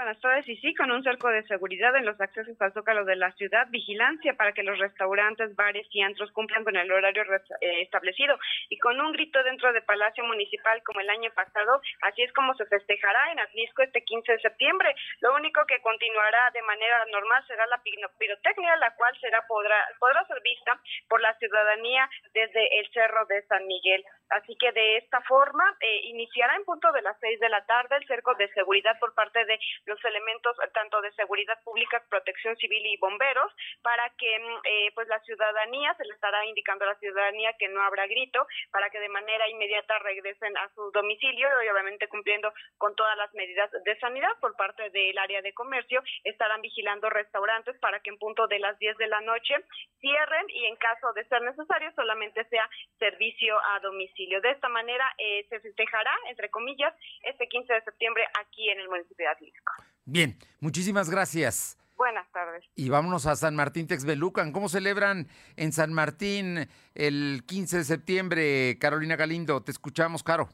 Buenas 0.00 0.20
tardes. 0.20 0.48
Y 0.48 0.56
sí, 0.56 0.74
con 0.74 0.90
un 0.90 1.02
cerco 1.02 1.28
de 1.28 1.42
seguridad 1.44 1.94
en 1.94 2.06
los 2.06 2.18
accesos 2.18 2.56
al 2.60 2.72
zócalo 2.72 3.04
de 3.04 3.16
la 3.16 3.32
ciudad, 3.32 3.66
vigilancia 3.68 4.32
para 4.32 4.52
que 4.52 4.62
los 4.62 4.78
restaurantes, 4.78 5.54
bares 5.54 5.86
y 5.90 6.00
antros 6.00 6.32
cumplan 6.32 6.64
con 6.64 6.74
el 6.74 6.90
horario 6.90 7.22
eh, 7.60 7.82
establecido 7.82 8.38
y 8.70 8.78
con 8.78 8.98
un 8.98 9.12
grito 9.12 9.42
dentro 9.42 9.70
de 9.74 9.82
Palacio 9.82 10.24
Municipal 10.24 10.82
como 10.84 11.00
el 11.00 11.10
año 11.10 11.30
pasado. 11.34 11.82
Así 12.00 12.22
es 12.22 12.32
como 12.32 12.54
se 12.54 12.64
festejará 12.64 13.32
en 13.32 13.40
Atlisco 13.40 13.82
este 13.82 14.02
15 14.02 14.32
de 14.32 14.40
septiembre. 14.40 14.94
Lo 15.20 15.34
único 15.34 15.60
que 15.66 15.82
continuará 15.82 16.50
de 16.54 16.62
manera 16.62 17.04
normal 17.12 17.44
será 17.46 17.66
la 17.66 17.82
pirotecnia, 18.18 18.76
la 18.76 18.94
cual 18.94 19.14
será 19.20 19.44
podrá, 19.46 19.84
podrá 19.98 20.24
ser 20.26 20.40
vista 20.42 20.80
por 21.08 21.20
la 21.20 21.34
ciudadanía 21.34 22.08
desde 22.32 22.80
el 22.80 22.90
Cerro 22.90 23.26
de 23.26 23.42
San 23.42 23.66
Miguel. 23.66 24.02
Así 24.30 24.56
que 24.56 24.70
de 24.70 24.98
esta 24.98 25.20
forma 25.22 25.64
eh, 25.80 26.02
iniciará 26.04 26.54
en 26.54 26.64
punto 26.64 26.92
de 26.92 27.02
las 27.02 27.18
seis 27.18 27.38
de 27.40 27.48
la 27.48 27.64
tarde 27.66 27.96
el 27.96 28.06
cerco 28.06 28.34
de 28.36 28.48
seguridad 28.52 28.96
por 29.00 29.12
parte 29.12 29.44
de 29.44 29.58
los 29.90 30.02
elementos 30.04 30.56
tanto 30.72 31.00
de 31.02 31.12
seguridad 31.12 31.58
pública, 31.64 32.02
protección 32.08 32.56
civil 32.56 32.86
y 32.86 32.96
bomberos 32.98 33.52
para 33.82 34.08
que 34.16 34.38
mm, 34.38 34.60
eh, 34.64 34.92
pues 34.94 35.08
la 35.08 35.20
ciudadanía 35.20 35.94
se 35.94 36.04
le 36.04 36.14
estará 36.14 36.46
indicando 36.46 36.84
a 36.84 36.94
la 36.94 36.98
ciudadanía 36.98 37.52
que 37.58 37.68
no 37.68 37.82
habrá 37.82 38.06
grito 38.06 38.46
para 38.70 38.88
que 38.90 39.00
de 39.00 39.08
manera 39.08 39.48
inmediata 39.48 39.98
regresen 39.98 40.56
a 40.56 40.68
su 40.74 40.90
domicilio 40.92 41.48
y 41.62 41.68
obviamente 41.68 42.08
cumpliendo 42.08 42.52
con 42.78 42.94
todas 42.94 43.16
las 43.16 43.34
medidas 43.34 43.70
de 43.84 43.98
sanidad 43.98 44.30
por 44.40 44.56
parte 44.56 44.90
del 44.90 45.18
área 45.18 45.42
de 45.42 45.52
comercio 45.52 46.02
estarán 46.24 46.62
vigilando 46.62 47.10
restaurantes 47.10 47.76
para 47.78 48.00
que 48.00 48.10
en 48.10 48.18
punto 48.18 48.46
de 48.46 48.60
las 48.60 48.78
10 48.78 48.96
de 48.96 49.08
la 49.08 49.20
noche 49.20 49.54
cierren 50.00 50.46
y 50.48 50.66
en 50.66 50.76
caso 50.76 51.12
de 51.14 51.24
ser 51.24 51.42
necesario 51.42 51.92
solamente 51.96 52.44
sea 52.44 52.68
servicio 52.98 53.58
a 53.72 53.80
domicilio. 53.80 54.40
De 54.40 54.50
esta 54.50 54.68
manera 54.68 55.12
eh, 55.18 55.46
se 55.48 55.60
festejará, 55.60 56.12
entre 56.28 56.48
comillas, 56.50 56.94
este 57.22 57.48
15 57.48 57.72
de 57.72 57.82
septiembre 57.82 58.24
aquí 58.38 58.70
en 58.70 58.80
el 58.80 58.88
municipio 58.88 59.26
de 59.26 59.32
Atlisco. 59.32 59.72
Bien, 60.04 60.36
muchísimas 60.60 61.10
gracias. 61.10 61.76
Buenas 61.96 62.26
tardes. 62.32 62.64
Y 62.76 62.88
vámonos 62.88 63.26
a 63.26 63.36
San 63.36 63.54
Martín 63.54 63.86
Texbelucan. 63.86 64.52
¿Cómo 64.52 64.68
celebran 64.70 65.26
en 65.56 65.72
San 65.72 65.92
Martín 65.92 66.66
el 66.94 67.42
15 67.46 67.78
de 67.78 67.84
septiembre? 67.84 68.78
Carolina 68.78 69.16
Galindo, 69.16 69.62
te 69.62 69.70
escuchamos, 69.70 70.22
Caro. 70.22 70.48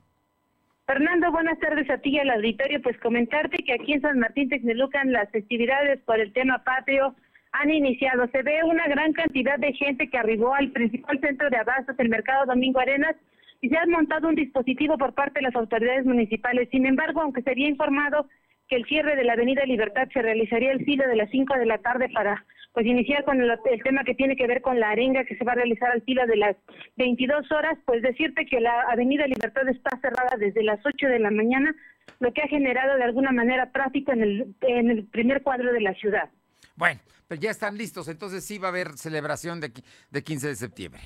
Fernando, 0.87 1.31
buenas 1.33 1.59
tardes 1.59 1.88
a 1.91 1.99
ti 1.99 2.11
y 2.11 2.19
al 2.19 2.31
auditorio. 2.31 2.83
Pues 2.83 2.99
comentarte 2.99 3.59
que 3.59 3.75
aquí 3.75 3.93
en 3.93 4.00
San 4.00 4.19
Martín 4.19 4.49
Texmelucan 4.49 5.12
las 5.12 5.31
festividades 5.31 6.00
por 6.00 6.21
el 6.21 6.33
tema 6.33 6.62
patrio 6.65 7.15
han 7.53 7.71
iniciado. 7.71 8.29
Se 8.33 8.43
ve 8.43 8.62
una 8.65 8.87
gran 8.88 9.12
cantidad 9.12 9.59
de 9.59 9.73
gente 9.73 10.09
que 10.09 10.19
arribó 10.19 10.55
al 10.55 10.71
principal 10.73 11.21
centro 11.21 11.49
de 11.50 11.57
abastos, 11.57 11.97
el 11.99 12.09
Mercado 12.09 12.47
Domingo 12.47 12.81
Arenas, 12.81 13.17
y 13.61 13.69
se 13.69 13.79
ha 13.79 13.87
montado 13.87 14.29
un 14.29 14.35
dispositivo 14.35 14.99
por 14.99 15.15
parte 15.15 15.41
de 15.41 15.43
las 15.43 15.55
autoridades 15.55 16.05
municipales. 16.05 16.69
Sin 16.71 16.87
embargo, 16.87 17.21
aunque 17.21 17.43
se 17.43 17.50
había 17.50 17.69
informado 17.69 18.29
que 18.68 18.76
el 18.76 18.85
cierre 18.87 19.16
de 19.16 19.25
la 19.25 19.35
Avenida 19.35 19.64
Libertad 19.64 20.08
se 20.12 20.23
realizaría 20.23 20.73
el 20.73 20.85
filo 20.85 21.06
de 21.06 21.16
las 21.16 21.30
5 21.30 21.54
de 21.54 21.66
la 21.66 21.78
tarde 21.78 22.08
para 22.08 22.44
pues 22.73 22.85
iniciar 22.85 23.25
con 23.25 23.40
el, 23.40 23.50
tema 23.82 24.04
que 24.04 24.14
tiene 24.14 24.37
que 24.37 24.46
ver 24.46 24.61
con 24.61 24.78
la 24.78 24.90
arenga 24.90 25.25
que 25.25 25.35
se 25.37 25.44
va 25.44 25.52
a 25.52 25.54
realizar 25.54 25.90
al 25.90 26.02
filo 26.02 26.26
de 26.26 26.37
las 26.37 26.56
22 26.96 27.50
horas, 27.50 27.78
pues 27.87 28.02
decirte 28.02 28.44
que 28.44 28.61
la 28.61 28.82
Avenida 28.90 29.26
Libertad 29.26 29.66
está 29.68 29.99
cerrada 30.00 30.37
desde 30.38 30.62
las 30.62 30.85
8 30.85 31.06
de 31.06 31.18
la 31.18 31.30
mañana, 31.30 31.75
lo 32.20 32.35
que 32.35 32.42
ha 32.42 32.49
generado 32.49 32.96
de 32.96 33.04
alguna 33.04 33.32
manera 33.32 33.73
tráfico 33.73 34.12
en 34.12 34.23
el, 34.23 34.54
en 34.61 34.90
el 34.90 35.06
primer 35.06 35.42
cuadro 35.42 35.73
de 35.73 35.80
la 35.80 35.94
ciudad. 35.94 36.28
Bueno, 36.75 37.00
pues 37.28 37.40
ya 37.40 37.50
están 37.50 37.78
listos, 37.78 38.08
entonces 38.08 38.44
sí 38.44 38.58
va 38.58 38.68
a 38.68 38.70
haber 38.73 38.99
celebración 38.99 39.58
de, 39.58 39.73
de 40.11 40.23
15 40.23 40.49
de 40.49 40.56
septiembre. 40.56 41.00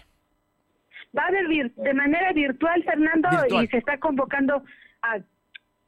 Va 1.17 1.23
a 1.23 1.29
haber 1.29 1.71
de 1.73 1.95
manera 1.95 2.33
virtual, 2.33 2.83
Fernando, 2.83 3.29
y 3.63 3.67
se 3.69 3.79
está 3.79 3.99
convocando 3.99 4.65
a 5.03 5.21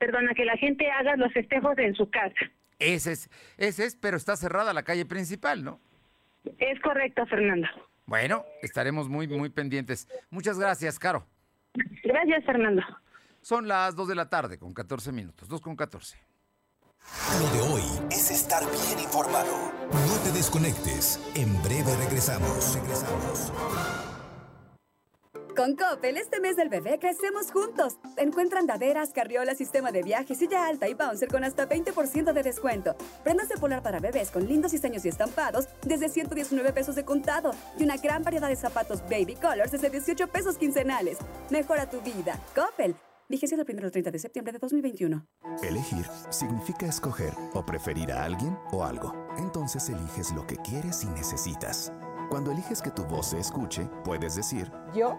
perdona, 0.02 0.34
que 0.34 0.44
la 0.44 0.56
gente 0.56 0.90
haga 0.90 1.16
los 1.16 1.32
festejos 1.32 1.78
en 1.78 1.94
su 1.94 2.10
casa. 2.10 2.34
Ese 2.80 3.12
es, 3.12 3.30
ese 3.56 3.84
es, 3.84 3.94
pero 3.94 4.16
está 4.16 4.36
cerrada 4.36 4.74
la 4.74 4.82
calle 4.82 5.06
principal, 5.06 5.62
¿no? 5.62 5.80
Es 6.58 6.80
correcto, 6.80 7.24
Fernando. 7.26 7.68
Bueno, 8.06 8.44
estaremos 8.62 9.08
muy, 9.08 9.28
muy 9.28 9.50
pendientes. 9.50 10.08
Muchas 10.30 10.58
gracias, 10.58 10.98
Caro. 10.98 11.24
Gracias, 12.02 12.44
Fernando. 12.44 12.82
Son 13.42 13.68
las 13.68 13.94
2 13.94 14.08
de 14.08 14.14
la 14.16 14.28
tarde 14.28 14.58
con 14.58 14.74
14 14.74 15.12
minutos, 15.12 15.48
2 15.48 15.60
con 15.60 15.76
14. 15.76 16.18
Lo 17.38 17.48
de 17.50 17.72
hoy 17.72 17.82
es 18.10 18.30
estar 18.32 18.62
bien 18.64 19.04
informado. 19.04 19.72
No 19.92 20.18
te 20.24 20.32
desconectes. 20.32 21.20
En 21.36 21.62
breve 21.62 21.94
regresamos. 21.96 22.74
Regresamos. 22.74 23.52
Con 25.56 25.76
Coppel, 25.76 26.16
este 26.16 26.40
mes 26.40 26.56
del 26.56 26.70
bebé 26.70 26.98
crecemos 26.98 27.52
juntos. 27.52 27.98
Encuentra 28.16 28.58
andaderas, 28.58 29.10
carriolas, 29.10 29.58
sistema 29.58 29.92
de 29.92 30.02
viaje, 30.02 30.34
silla 30.34 30.66
alta 30.66 30.88
y 30.88 30.94
bouncer 30.94 31.28
con 31.28 31.44
hasta 31.44 31.68
20% 31.68 32.32
de 32.32 32.42
descuento. 32.42 32.96
Prendas 33.22 33.50
de 33.50 33.56
polar 33.58 33.82
para 33.82 34.00
bebés 34.00 34.30
con 34.30 34.46
lindos 34.46 34.72
diseños 34.72 35.04
y 35.04 35.08
estampados 35.08 35.68
desde 35.84 36.08
119 36.08 36.72
pesos 36.72 36.94
de 36.94 37.04
contado. 37.04 37.50
Y 37.78 37.84
una 37.84 37.98
gran 37.98 38.22
variedad 38.22 38.48
de 38.48 38.56
zapatos 38.56 39.02
baby 39.02 39.34
colors 39.34 39.72
desde 39.72 39.90
18 39.90 40.26
pesos 40.28 40.56
quincenales. 40.56 41.18
Mejora 41.50 41.88
tu 41.90 42.00
vida. 42.00 42.38
Coppel. 42.54 42.96
Vigencia 43.28 43.56
del 43.56 43.66
1 43.68 43.84
al 43.84 43.90
30 43.90 44.10
de 44.10 44.18
septiembre 44.18 44.52
de 44.52 44.58
2021. 44.58 45.26
Elegir 45.62 46.06
significa 46.30 46.86
escoger 46.86 47.32
o 47.52 47.64
preferir 47.64 48.10
a 48.10 48.24
alguien 48.24 48.58
o 48.72 48.84
algo. 48.84 49.14
Entonces 49.36 49.88
eliges 49.90 50.32
lo 50.32 50.46
que 50.46 50.56
quieres 50.56 51.04
y 51.04 51.08
necesitas. 51.08 51.92
Cuando 52.32 52.50
eliges 52.50 52.80
que 52.80 52.90
tu 52.90 53.04
voz 53.04 53.26
se 53.26 53.38
escuche, 53.38 53.86
puedes 54.04 54.34
decir, 54.34 54.72
yo 54.94 55.18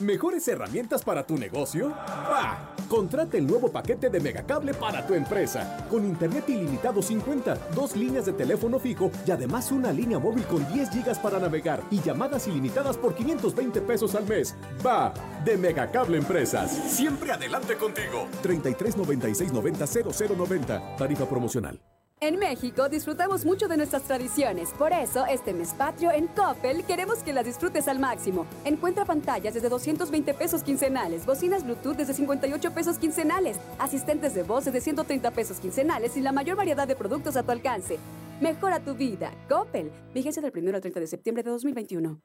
¿Mejores 0.00 0.46
herramientas 0.46 1.02
para 1.02 1.26
tu 1.26 1.36
negocio? 1.36 1.88
¡Bah! 1.88 2.72
Contrata 2.88 3.36
el 3.36 3.48
nuevo 3.48 3.72
paquete 3.72 4.08
de 4.08 4.20
Megacable 4.20 4.72
para 4.72 5.04
tu 5.04 5.14
empresa. 5.14 5.88
Con 5.90 6.04
internet 6.04 6.48
ilimitado 6.48 7.02
50, 7.02 7.58
dos 7.74 7.96
líneas 7.96 8.24
de 8.26 8.32
teléfono 8.32 8.78
fijo 8.78 9.10
y 9.26 9.32
además 9.32 9.72
una 9.72 9.90
línea 9.90 10.20
móvil 10.20 10.44
con 10.44 10.66
10 10.72 10.90
gigas 10.90 11.18
para 11.18 11.40
navegar 11.40 11.82
y 11.90 12.00
llamadas 12.00 12.46
ilimitadas 12.46 12.96
por 12.96 13.16
520 13.16 13.80
pesos 13.80 14.14
al 14.14 14.24
mes. 14.24 14.54
¡Va! 14.86 15.12
De 15.44 15.56
Megacable 15.56 16.16
Empresas. 16.16 16.70
Siempre 16.70 17.32
adelante 17.32 17.76
contigo. 17.76 18.28
33 18.42 18.96
96 18.96 19.52
90 19.52 19.86
0090. 19.86 20.96
Tarifa 20.96 21.28
promocional. 21.28 21.80
En 22.20 22.36
México 22.36 22.88
disfrutamos 22.88 23.44
mucho 23.44 23.68
de 23.68 23.76
nuestras 23.76 24.02
tradiciones, 24.02 24.70
por 24.70 24.92
eso 24.92 25.24
este 25.26 25.54
mes 25.54 25.72
patrio 25.72 26.10
en 26.10 26.26
Coppel 26.26 26.84
queremos 26.84 27.18
que 27.22 27.32
las 27.32 27.44
disfrutes 27.44 27.86
al 27.86 28.00
máximo. 28.00 28.44
Encuentra 28.64 29.04
pantallas 29.04 29.54
desde 29.54 29.68
220 29.68 30.34
pesos 30.34 30.64
quincenales, 30.64 31.24
bocinas 31.24 31.62
Bluetooth 31.62 31.96
desde 31.96 32.14
58 32.14 32.74
pesos 32.74 32.98
quincenales, 32.98 33.60
asistentes 33.78 34.34
de 34.34 34.42
voz 34.42 34.64
desde 34.64 34.80
130 34.80 35.30
pesos 35.30 35.60
quincenales 35.60 36.16
y 36.16 36.20
la 36.20 36.32
mayor 36.32 36.56
variedad 36.56 36.88
de 36.88 36.96
productos 36.96 37.36
a 37.36 37.44
tu 37.44 37.52
alcance. 37.52 37.98
Mejora 38.40 38.80
tu 38.80 38.94
vida. 38.94 39.30
Coppel. 39.48 39.92
Vigencia 40.12 40.42
del 40.42 40.50
1 40.52 40.74
al 40.74 40.80
30 40.80 40.98
de 40.98 41.06
septiembre 41.06 41.44
de 41.44 41.50
2021. 41.50 42.20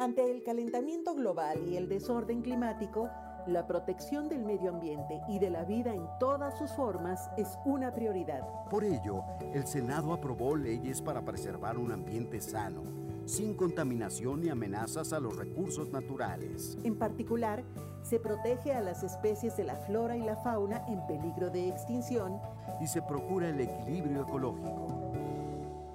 Ante 0.00 0.28
el 0.28 0.42
calentamiento 0.42 1.14
global 1.14 1.60
y 1.68 1.76
el 1.76 1.88
desorden 1.88 2.42
climático, 2.42 3.08
la 3.46 3.66
protección 3.66 4.28
del 4.28 4.44
medio 4.44 4.70
ambiente 4.70 5.20
y 5.28 5.38
de 5.38 5.50
la 5.50 5.64
vida 5.64 5.94
en 5.94 6.06
todas 6.18 6.58
sus 6.58 6.72
formas 6.72 7.30
es 7.36 7.58
una 7.64 7.92
prioridad. 7.92 8.42
Por 8.70 8.84
ello, 8.84 9.22
el 9.54 9.66
Senado 9.66 10.12
aprobó 10.12 10.56
leyes 10.56 11.00
para 11.00 11.22
preservar 11.22 11.78
un 11.78 11.92
ambiente 11.92 12.40
sano, 12.40 12.82
sin 13.24 13.54
contaminación 13.54 14.40
ni 14.40 14.48
amenazas 14.48 15.12
a 15.12 15.20
los 15.20 15.36
recursos 15.36 15.90
naturales. 15.90 16.76
En 16.82 16.98
particular, 16.98 17.62
se 18.02 18.18
protege 18.18 18.72
a 18.72 18.80
las 18.80 19.02
especies 19.02 19.56
de 19.56 19.64
la 19.64 19.76
flora 19.76 20.16
y 20.16 20.22
la 20.22 20.36
fauna 20.36 20.84
en 20.88 21.06
peligro 21.06 21.50
de 21.50 21.68
extinción 21.68 22.40
y 22.80 22.86
se 22.86 23.02
procura 23.02 23.48
el 23.48 23.60
equilibrio 23.60 24.22
ecológico. 24.22 25.25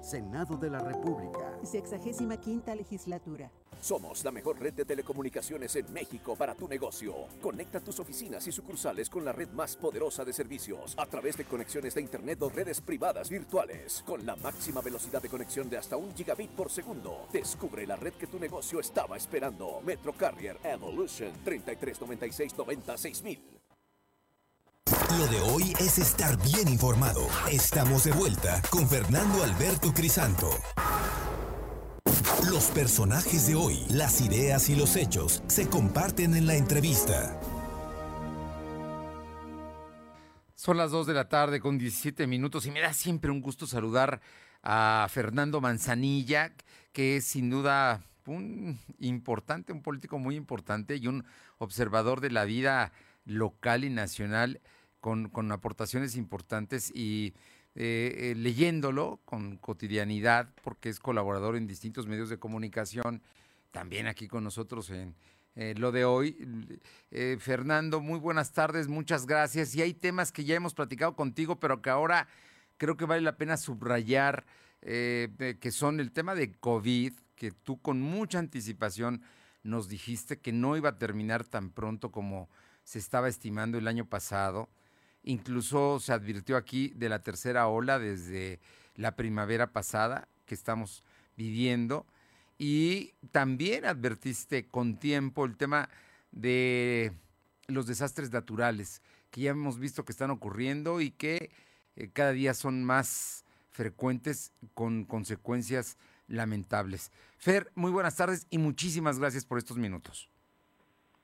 Senado 0.02 0.56
de 0.56 0.68
la 0.68 0.80
República. 0.80 1.56
Sexagésima 1.62 2.36
quinta 2.36 2.74
legislatura. 2.74 3.52
Somos 3.80 4.24
la 4.24 4.32
mejor 4.32 4.58
red 4.60 4.74
de 4.74 4.84
telecomunicaciones 4.84 5.76
en 5.76 5.92
México 5.92 6.34
para 6.36 6.54
tu 6.54 6.68
negocio. 6.68 7.14
Conecta 7.40 7.78
tus 7.80 8.00
oficinas 8.00 8.46
y 8.46 8.52
sucursales 8.52 9.08
con 9.08 9.24
la 9.24 9.32
red 9.32 9.48
más 9.50 9.76
poderosa 9.76 10.24
de 10.24 10.32
servicios 10.32 10.94
a 10.98 11.06
través 11.06 11.36
de 11.36 11.44
conexiones 11.44 11.94
de 11.94 12.00
Internet 12.00 12.42
o 12.42 12.48
redes 12.48 12.80
privadas 12.80 13.30
virtuales. 13.30 14.02
Con 14.04 14.26
la 14.26 14.34
máxima 14.36 14.80
velocidad 14.80 15.22
de 15.22 15.28
conexión 15.28 15.70
de 15.70 15.78
hasta 15.78 15.96
un 15.96 16.12
gigabit 16.14 16.50
por 16.50 16.68
segundo. 16.68 17.28
Descubre 17.32 17.86
la 17.86 17.96
red 17.96 18.14
que 18.14 18.26
tu 18.26 18.40
negocio 18.40 18.80
estaba 18.80 19.16
esperando. 19.16 19.80
Metro 19.84 20.12
Carrier 20.12 20.58
Evolution 20.64 21.32
3396 21.44 23.22
Lo 25.18 25.26
de 25.26 25.40
hoy 25.40 25.74
es 25.78 25.98
estar 25.98 26.36
bien 26.42 26.68
informado. 26.68 27.26
Estamos 27.50 28.04
de 28.04 28.12
vuelta 28.12 28.62
con 28.70 28.88
Fernando 28.88 29.42
Alberto 29.42 29.92
Crisanto. 29.92 30.50
Los 32.50 32.64
personajes 32.70 33.46
de 33.46 33.54
hoy, 33.54 33.84
las 33.90 34.20
ideas 34.22 34.70
y 34.70 34.74
los 34.74 34.96
hechos 34.96 35.42
se 35.48 35.68
comparten 35.68 36.34
en 36.34 36.46
la 36.46 36.56
entrevista. 36.56 37.38
Son 40.54 40.78
las 40.78 40.90
2 40.90 41.06
de 41.06 41.14
la 41.14 41.28
tarde 41.28 41.60
con 41.60 41.76
17 41.76 42.26
minutos 42.26 42.64
y 42.64 42.70
me 42.70 42.80
da 42.80 42.94
siempre 42.94 43.30
un 43.30 43.42
gusto 43.42 43.66
saludar 43.66 44.20
a 44.62 45.06
Fernando 45.10 45.60
Manzanilla, 45.60 46.54
que 46.92 47.18
es 47.18 47.26
sin 47.26 47.50
duda 47.50 48.02
un 48.26 48.80
importante, 48.98 49.72
un 49.72 49.82
político 49.82 50.18
muy 50.18 50.36
importante 50.36 50.96
y 50.96 51.06
un 51.06 51.24
observador 51.58 52.20
de 52.22 52.30
la 52.30 52.44
vida 52.44 52.92
local 53.24 53.84
y 53.84 53.90
nacional 53.90 54.60
con, 55.02 55.28
con 55.28 55.50
aportaciones 55.50 56.14
importantes 56.16 56.92
y 56.94 57.34
eh, 57.74 58.30
eh, 58.30 58.34
leyéndolo 58.36 59.20
con 59.24 59.56
cotidianidad, 59.56 60.48
porque 60.62 60.90
es 60.90 61.00
colaborador 61.00 61.56
en 61.56 61.66
distintos 61.66 62.06
medios 62.06 62.28
de 62.28 62.38
comunicación, 62.38 63.20
también 63.72 64.06
aquí 64.06 64.28
con 64.28 64.44
nosotros 64.44 64.90
en 64.90 65.16
eh, 65.56 65.74
lo 65.76 65.90
de 65.90 66.04
hoy. 66.04 66.80
Fernando, 67.40 68.00
muy 68.00 68.20
buenas 68.20 68.52
tardes, 68.52 68.86
muchas 68.86 69.26
gracias. 69.26 69.74
Y 69.74 69.82
hay 69.82 69.92
temas 69.92 70.30
que 70.30 70.44
ya 70.44 70.54
hemos 70.54 70.72
platicado 70.72 71.16
contigo, 71.16 71.58
pero 71.58 71.82
que 71.82 71.90
ahora 71.90 72.28
creo 72.76 72.96
que 72.96 73.04
vale 73.04 73.22
la 73.22 73.36
pena 73.36 73.56
subrayar, 73.56 74.46
que 74.80 75.70
son 75.72 75.98
el 75.98 76.12
tema 76.12 76.36
de 76.36 76.52
COVID, 76.52 77.12
que 77.34 77.50
tú 77.50 77.82
con 77.82 78.00
mucha 78.00 78.38
anticipación 78.38 79.20
nos 79.64 79.88
dijiste 79.88 80.38
que 80.38 80.52
no 80.52 80.76
iba 80.76 80.90
a 80.90 80.98
terminar 80.98 81.44
tan 81.44 81.70
pronto 81.70 82.12
como 82.12 82.48
se 82.84 83.00
estaba 83.00 83.28
estimando 83.28 83.78
el 83.78 83.88
año 83.88 84.06
pasado 84.06 84.68
Incluso 85.22 86.00
se 86.00 86.12
advirtió 86.12 86.56
aquí 86.56 86.92
de 86.96 87.08
la 87.08 87.20
tercera 87.20 87.68
ola 87.68 87.98
desde 87.98 88.60
la 88.94 89.16
primavera 89.16 89.72
pasada 89.72 90.28
que 90.46 90.54
estamos 90.54 91.02
viviendo. 91.36 92.06
Y 92.58 93.14
también 93.30 93.84
advertiste 93.84 94.66
con 94.66 94.96
tiempo 94.96 95.44
el 95.44 95.56
tema 95.56 95.88
de 96.30 97.12
los 97.66 97.86
desastres 97.86 98.32
naturales, 98.32 99.02
que 99.30 99.42
ya 99.42 99.50
hemos 99.50 99.78
visto 99.78 100.04
que 100.04 100.12
están 100.12 100.30
ocurriendo 100.30 101.00
y 101.00 101.10
que 101.10 101.50
eh, 101.96 102.10
cada 102.12 102.32
día 102.32 102.54
son 102.54 102.84
más 102.84 103.44
frecuentes 103.70 104.52
con 104.74 105.04
consecuencias 105.04 105.96
lamentables. 106.28 107.10
Fer, 107.38 107.70
muy 107.74 107.90
buenas 107.90 108.16
tardes 108.16 108.46
y 108.50 108.58
muchísimas 108.58 109.18
gracias 109.18 109.44
por 109.44 109.58
estos 109.58 109.76
minutos. 109.76 110.31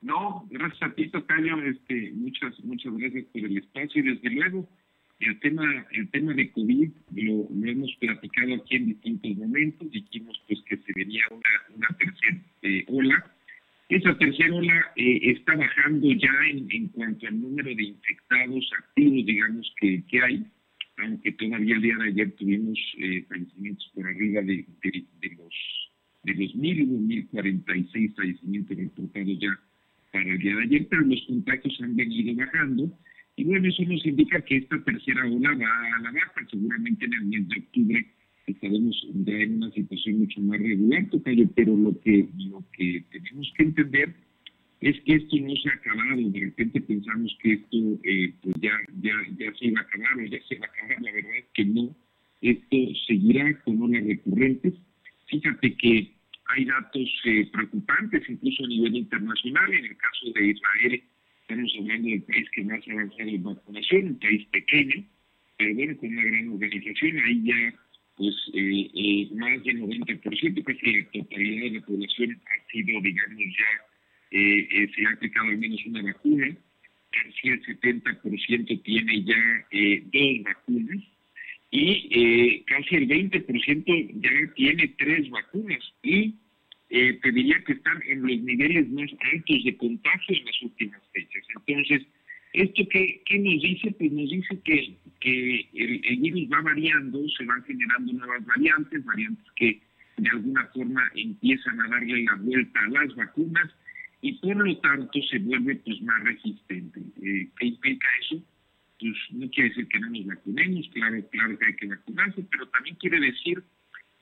No, 0.01 0.47
gracias 0.49 0.81
a 0.81 0.93
ti, 0.95 1.09
Tocayo, 1.09 1.61
este, 1.63 2.11
muchas, 2.13 2.57
muchas 2.63 2.95
gracias 2.97 3.25
por 3.25 3.41
el 3.41 3.57
espacio 3.57 4.01
y 4.01 4.13
desde 4.13 4.29
luego 4.29 4.69
el 5.19 5.37
tema, 5.41 5.85
el 5.91 6.09
tema 6.09 6.33
de 6.33 6.49
COVID 6.51 6.89
lo, 7.15 7.49
hemos 7.67 7.93
platicado 7.99 8.55
aquí 8.55 8.77
en 8.77 8.85
distintos 8.87 9.35
momentos, 9.35 9.91
dijimos 9.91 10.41
pues 10.47 10.61
que 10.61 10.77
se 10.77 10.93
venía 10.95 11.23
una, 11.29 11.75
una 11.75 11.87
tercera 11.97 12.37
eh, 12.61 12.85
ola. 12.87 13.25
Esa 13.89 14.17
tercera 14.17 14.55
ola 14.55 14.91
eh, 14.95 15.19
está 15.23 15.55
bajando 15.55 16.09
ya 16.13 16.31
en, 16.49 16.67
en, 16.71 16.87
cuanto 16.89 17.27
al 17.27 17.41
número 17.41 17.75
de 17.75 17.83
infectados 17.83 18.71
activos, 18.77 19.25
digamos, 19.25 19.73
que, 19.81 20.01
que 20.07 20.21
hay, 20.21 20.45
aunque 20.99 21.33
todavía 21.33 21.75
el 21.75 21.81
día 21.81 21.97
de 21.97 22.07
ayer 22.07 22.31
tuvimos 22.37 22.79
eh, 22.99 23.25
fallecimientos 23.27 23.91
por 23.93 24.07
arriba 24.07 24.41
de, 24.43 24.65
de, 24.83 25.03
de 25.19 25.35
los 25.35 25.53
de 26.23 26.33
los 26.33 26.55
mil, 26.55 26.83
hubo 26.83 26.99
mil 26.99 27.27
cuarenta 27.27 27.75
y 27.75 27.85
seis 27.91 28.13
fallecimientos 28.15 28.77
reportados 28.77 29.39
ya 29.39 29.57
para 30.11 30.29
el 30.29 30.39
día 30.39 30.55
de 30.55 30.63
ayer, 30.63 30.87
pero 30.89 31.03
los 31.03 31.21
contagios 31.27 31.79
han 31.81 31.95
venido 31.95 32.35
bajando. 32.35 32.91
Y 33.35 33.43
bueno, 33.45 33.69
eso 33.69 33.83
nos 33.83 34.05
indica 34.05 34.41
que 34.41 34.57
esta 34.57 34.83
tercera 34.83 35.25
ola 35.25 35.55
va 35.55 35.97
a 35.97 36.01
la 36.01 36.11
baja. 36.11 36.47
Seguramente 36.49 37.05
en 37.05 37.13
el 37.13 37.25
mes 37.25 37.47
de 37.47 37.59
octubre 37.59 38.05
estaremos 38.47 39.07
ya 39.25 39.33
en 39.33 39.55
una 39.55 39.71
situación 39.71 40.19
mucho 40.19 40.41
más 40.41 40.59
regular, 40.59 41.05
pero 41.55 41.77
lo 41.77 41.99
que, 42.01 42.27
lo 42.37 42.65
que 42.73 43.03
tenemos 43.11 43.53
que 43.55 43.63
entender 43.63 44.15
es 44.81 44.99
que 45.01 45.15
esto 45.15 45.37
no 45.37 45.55
se 45.55 45.69
ha 45.69 45.73
acabado. 45.73 46.29
De 46.29 46.39
repente 46.39 46.81
pensamos 46.81 47.37
que 47.41 47.53
esto 47.53 47.77
eh, 48.03 48.33
pues 48.41 48.55
ya, 48.61 48.71
ya, 49.01 49.13
ya 49.37 49.53
se 49.53 49.67
iba 49.67 49.79
a 49.79 49.83
acabar 49.83 50.17
o 50.17 50.25
ya 50.25 50.39
se 50.47 50.55
va 50.57 50.65
a 50.65 50.69
acabar. 50.69 51.01
La 51.01 51.11
verdad 51.11 51.37
es 51.37 51.45
que 51.53 51.65
no. 51.65 51.95
Esto 52.41 52.77
seguirá 53.07 53.61
con 53.61 53.81
olas 53.81 54.05
recurrentes. 54.05 54.73
Fíjate 55.27 55.75
que 55.75 56.18
hay 56.49 56.65
datos 56.65 57.09
eh, 57.25 57.47
preocupantes, 57.51 58.27
incluso 58.27 58.63
a 58.63 58.67
nivel 58.67 58.95
internacional. 58.95 59.73
En 59.73 59.85
el 59.85 59.97
caso 59.97 60.31
de 60.33 60.47
Israel, 60.47 61.03
estamos 61.41 61.71
hablando 61.79 62.09
del 62.09 62.23
país 62.23 62.49
que 62.51 62.63
más 62.63 62.87
avanzado 62.87 63.29
en 63.29 63.43
vacunación, 63.43 64.07
un 64.07 64.19
país 64.19 64.45
pequeño, 64.47 65.03
pero 65.57 65.75
bueno, 65.75 65.97
con 65.97 66.09
una 66.09 66.23
gran 66.23 66.49
organización. 66.49 67.19
Ahí 67.19 67.43
ya, 67.43 67.73
pues, 68.17 68.35
eh, 68.53 68.89
eh, 68.95 69.29
más 69.35 69.63
del 69.63 69.79
90%, 69.79 70.63
casi 70.63 70.93
la 70.93 71.11
totalidad 71.11 71.63
de 71.63 71.79
la 71.79 71.85
población 71.85 72.41
ha 72.45 72.71
sido, 72.71 73.01
digamos, 73.01 73.43
ya, 73.57 74.87
se 74.95 75.05
ha 75.05 75.09
aplicado 75.11 75.47
al 75.47 75.57
menos 75.57 75.85
una 75.85 76.01
vacuna. 76.01 76.55
Casi 77.11 77.49
el 77.49 77.61
70% 77.63 78.83
tiene 78.83 79.23
ya 79.23 79.67
dos 80.11 80.43
vacunas 80.43 81.03
y 81.71 82.09
eh, 82.11 82.63
casi 82.65 82.95
el 82.95 83.07
20% 83.07 84.21
ya 84.21 84.53
tiene 84.55 84.87
tres 84.97 85.29
vacunas 85.29 85.93
y 86.01 86.35
eh, 86.89 87.19
te 87.21 87.31
diría 87.31 87.63
que 87.65 87.73
están 87.73 88.01
en 88.07 88.21
los 88.21 88.41
niveles 88.41 88.89
más 88.89 89.09
altos 89.33 89.63
de 89.63 89.77
contagio 89.77 90.35
en 90.35 90.45
las 90.45 90.61
últimas 90.63 91.01
fechas. 91.13 91.43
Entonces, 91.55 92.07
¿esto 92.53 92.83
qué, 92.89 93.21
qué 93.25 93.39
nos 93.39 93.61
dice? 93.61 93.91
Pues 93.91 94.11
nos 94.11 94.29
dice 94.29 94.59
que, 94.63 94.95
que 95.19 95.69
el, 95.73 96.17
virus 96.17 96.49
va 96.51 96.61
variando, 96.61 97.29
se 97.29 97.45
van 97.45 97.63
generando 97.65 98.13
nuevas 98.13 98.43
variantes, 98.45 99.05
variantes 99.05 99.45
que 99.55 99.79
de 100.17 100.29
alguna 100.31 100.65
forma 100.73 101.03
empiezan 101.15 101.79
a 101.79 101.87
darle 101.87 102.23
la 102.23 102.35
vuelta 102.35 102.79
a 102.79 102.89
las 102.89 103.15
vacunas 103.15 103.69
y 104.21 104.33
por 104.33 104.55
lo 104.55 104.75
tanto 104.79 105.21
se 105.29 105.37
vuelve 105.39 105.75
pues 105.75 106.01
más 106.01 106.23
resistente. 106.23 106.99
Eh, 107.21 107.47
¿Qué 107.57 107.65
implica 107.67 108.07
eso? 108.21 108.43
Pues 108.99 109.15
no 109.31 109.49
quiere 109.49 109.69
decir 109.69 109.87
que 109.87 109.99
no 109.99 110.09
nos 110.09 110.25
vacunemos, 110.25 110.89
claro, 110.93 111.29
claro 111.29 111.57
que 111.57 111.65
hay 111.65 111.75
que 111.75 111.87
vacunarse, 111.87 112.43
pero 112.51 112.67
también 112.67 112.95
quiere 112.97 113.19
decir 113.19 113.63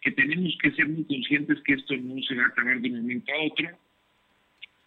que 0.02 0.12
tenemos 0.12 0.56
que 0.62 0.72
ser 0.72 0.88
muy 0.88 1.04
conscientes 1.06 1.60
que 1.62 1.74
esto 1.74 1.98
no 1.98 2.22
se 2.22 2.36
va 2.36 2.44
a 2.44 2.48
acabar 2.48 2.80
de 2.80 2.90
un 2.90 3.02
momento 3.02 3.32
a 3.34 3.46
otro. 3.46 3.68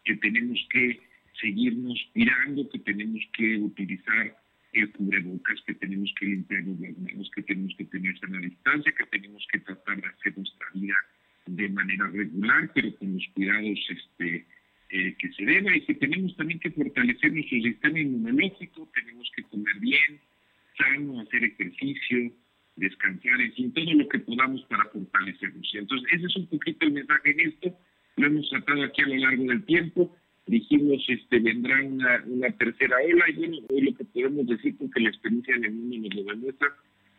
que 0.05 0.17
tenemos 0.17 0.59
que 0.71 1.01
seguirnos 1.41 1.99
cuidando, 2.13 2.69
que 2.71 2.79
tenemos 2.79 3.23
que 3.35 3.59
utilizar 3.59 4.37
el 4.73 4.91
cubrebocas, 4.93 5.61
que 5.67 5.75
tenemos 5.75 6.13
que 6.19 6.27
limpiarnos 6.27 6.81
las 6.81 6.99
manos, 6.99 7.31
que 7.35 7.43
tenemos 7.43 7.75
que 7.77 7.85
tener 7.85 8.19
sana 8.19 8.39
distancia, 8.39 8.93
que 8.93 9.07
tenemos 9.07 9.47
que 9.53 9.59
tratar 9.59 10.01
de 10.01 10.09
hacer 10.09 10.39
nuestra 10.39 10.67
vida 10.75 10.95
de 11.47 11.69
manera 11.69 12.07
regular, 12.09 12.71
pero 12.75 12.95
con 12.97 13.13
los 13.13 13.27
cuidados 13.35 13.79
este, 13.89 14.47
eh, 14.91 15.15
que 15.19 15.33
se 15.33 15.45
deba 15.45 15.77
y 15.77 15.83
que 15.83 15.95
tenemos 15.95 16.37
también 16.37 16.59
que 16.59 16.71
fortalecer 16.71 17.33
nuestro 17.33 17.59
sistema 17.61 18.01
inmunológico, 18.01 18.89
tenemos 18.95 19.31
que 19.37 19.43
comer 19.45 19.79
bien, 19.79 20.21
sano, 20.77 21.21
hacer 21.21 21.45
ejercicio, 21.45 22.33
descansar, 22.77 23.41
en 23.41 23.53
fin, 23.53 23.73
todo 23.73 23.95
lo 23.95 24.09
que 24.09 24.19
podamos 24.19 24.63
para 24.65 24.85
fortalecernos. 24.87 25.71
Entonces, 25.75 26.13
ese 26.13 26.27
es 26.27 26.37
un 26.37 26.47
poquito 26.49 26.87
el 26.87 26.93
mensaje 26.93 27.31
en 27.31 27.41
esto, 27.41 27.79
lo 28.17 28.27
hemos 28.27 28.49
tratado 28.51 28.83
aquí 28.83 29.03
a 29.03 29.07
lo 29.07 29.17
largo 29.17 29.45
del 29.45 29.65
tiempo, 29.65 30.17
dijimos 30.47 31.05
este 31.07 31.39
vendrá 31.39 31.81
una, 31.85 32.25
una 32.27 32.51
tercera 32.51 32.97
ola 32.97 33.31
y 33.31 33.35
bueno, 33.35 33.59
hoy 33.69 33.83
lo 33.83 33.95
que 33.95 34.05
podemos 34.05 34.47
decir 34.49 34.77
porque 34.77 35.01
la 35.01 35.11
experiencia 35.11 35.55
en 35.55 35.65
el 35.67 35.73
mundo 35.73 36.09
nos 36.09 36.15
lo 36.17 36.33
demuestra, 36.33 36.69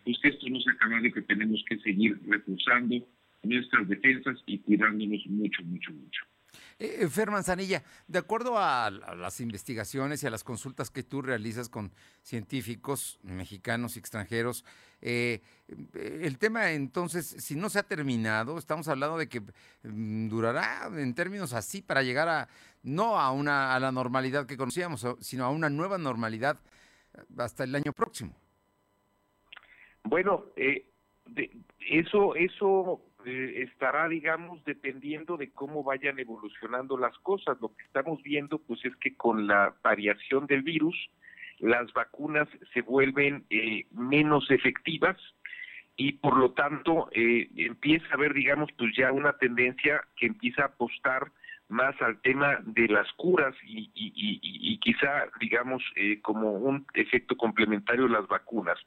pues 0.03 0.19
que 0.19 0.27
esto 0.29 0.49
no 0.49 0.59
se 0.59 0.71
acaba 0.71 0.99
de 0.99 1.11
que 1.11 1.21
tenemos 1.21 1.63
que 1.69 1.77
seguir 1.77 2.19
reforzando 2.27 2.95
nuestras 3.43 3.87
defensas 3.87 4.37
y 4.45 4.57
cuidándonos 4.59 5.25
mucho, 5.27 5.63
mucho, 5.63 5.91
mucho. 5.93 6.25
Eh, 6.83 7.07
Fer 7.09 7.29
Manzanilla, 7.29 7.83
de 8.07 8.17
acuerdo 8.17 8.57
a, 8.57 8.89
las 8.89 9.39
investigaciones 9.39 10.23
y 10.23 10.25
a 10.25 10.31
las 10.31 10.43
consultas 10.43 10.89
que 10.89 11.03
tú 11.03 11.21
realizas 11.21 11.69
con 11.69 11.91
científicos 12.23 13.19
mexicanos 13.21 13.95
y 13.95 13.99
extranjeros, 13.99 14.65
eh, 14.99 15.43
el 15.93 16.39
tema 16.39 16.71
entonces, 16.71 17.27
si 17.37 17.53
no 17.53 17.69
se 17.69 17.77
ha 17.77 17.83
terminado, 17.83 18.57
estamos 18.57 18.87
hablando 18.87 19.19
de 19.19 19.29
que 19.29 19.41
mm, 19.83 20.27
durará 20.27 20.89
en 20.91 21.13
términos 21.13 21.53
así 21.53 21.83
para 21.83 22.01
llegar 22.01 22.27
a, 22.27 22.49
no 22.81 23.19
a, 23.19 23.31
una, 23.31 23.75
a 23.75 23.79
la 23.79 23.91
normalidad 23.91 24.47
que 24.47 24.57
conocíamos, 24.57 25.05
sino 25.19 25.45
a 25.45 25.51
una 25.51 25.69
nueva 25.69 25.99
normalidad 25.99 26.59
hasta 27.37 27.63
el 27.63 27.75
año 27.75 27.93
próximo. 27.93 28.35
Bueno, 30.03 30.45
eh, 30.55 30.87
eso, 31.91 32.33
eso 32.33 33.03
eh, 33.25 33.63
estará, 33.63 34.07
digamos, 34.07 34.63
dependiendo 34.65 35.37
de 35.37 35.51
cómo 35.51 35.83
vayan 35.83 36.19
evolucionando 36.19 36.97
las 36.97 37.17
cosas. 37.19 37.57
Lo 37.61 37.75
que 37.75 37.83
estamos 37.83 38.21
viendo, 38.23 38.59
pues, 38.59 38.83
es 38.85 38.95
que 38.97 39.15
con 39.15 39.47
la 39.47 39.73
variación 39.83 40.47
del 40.47 40.61
virus, 40.61 40.95
las 41.59 41.91
vacunas 41.93 42.47
se 42.73 42.81
vuelven 42.81 43.45
eh, 43.49 43.85
menos 43.91 44.49
efectivas 44.49 45.17
y 45.95 46.13
por 46.13 46.37
lo 46.37 46.51
tanto 46.51 47.09
eh, 47.11 47.49
empieza 47.55 48.07
a 48.09 48.13
haber, 48.15 48.33
digamos, 48.33 48.69
pues 48.77 48.95
ya 48.95 49.11
una 49.11 49.33
tendencia 49.33 50.01
que 50.15 50.27
empieza 50.27 50.63
a 50.63 50.67
apostar 50.67 51.31
más 51.69 51.99
al 52.01 52.19
tema 52.21 52.59
de 52.63 52.87
las 52.87 53.11
curas 53.13 53.55
y, 53.63 53.89
y, 53.93 54.77
quizá, 54.79 55.29
digamos, 55.39 55.81
como 56.21 56.51
un 56.51 56.85
efecto 56.95 57.37
complementario 57.37 58.09
las 58.09 58.27
vacunas. 58.27 58.77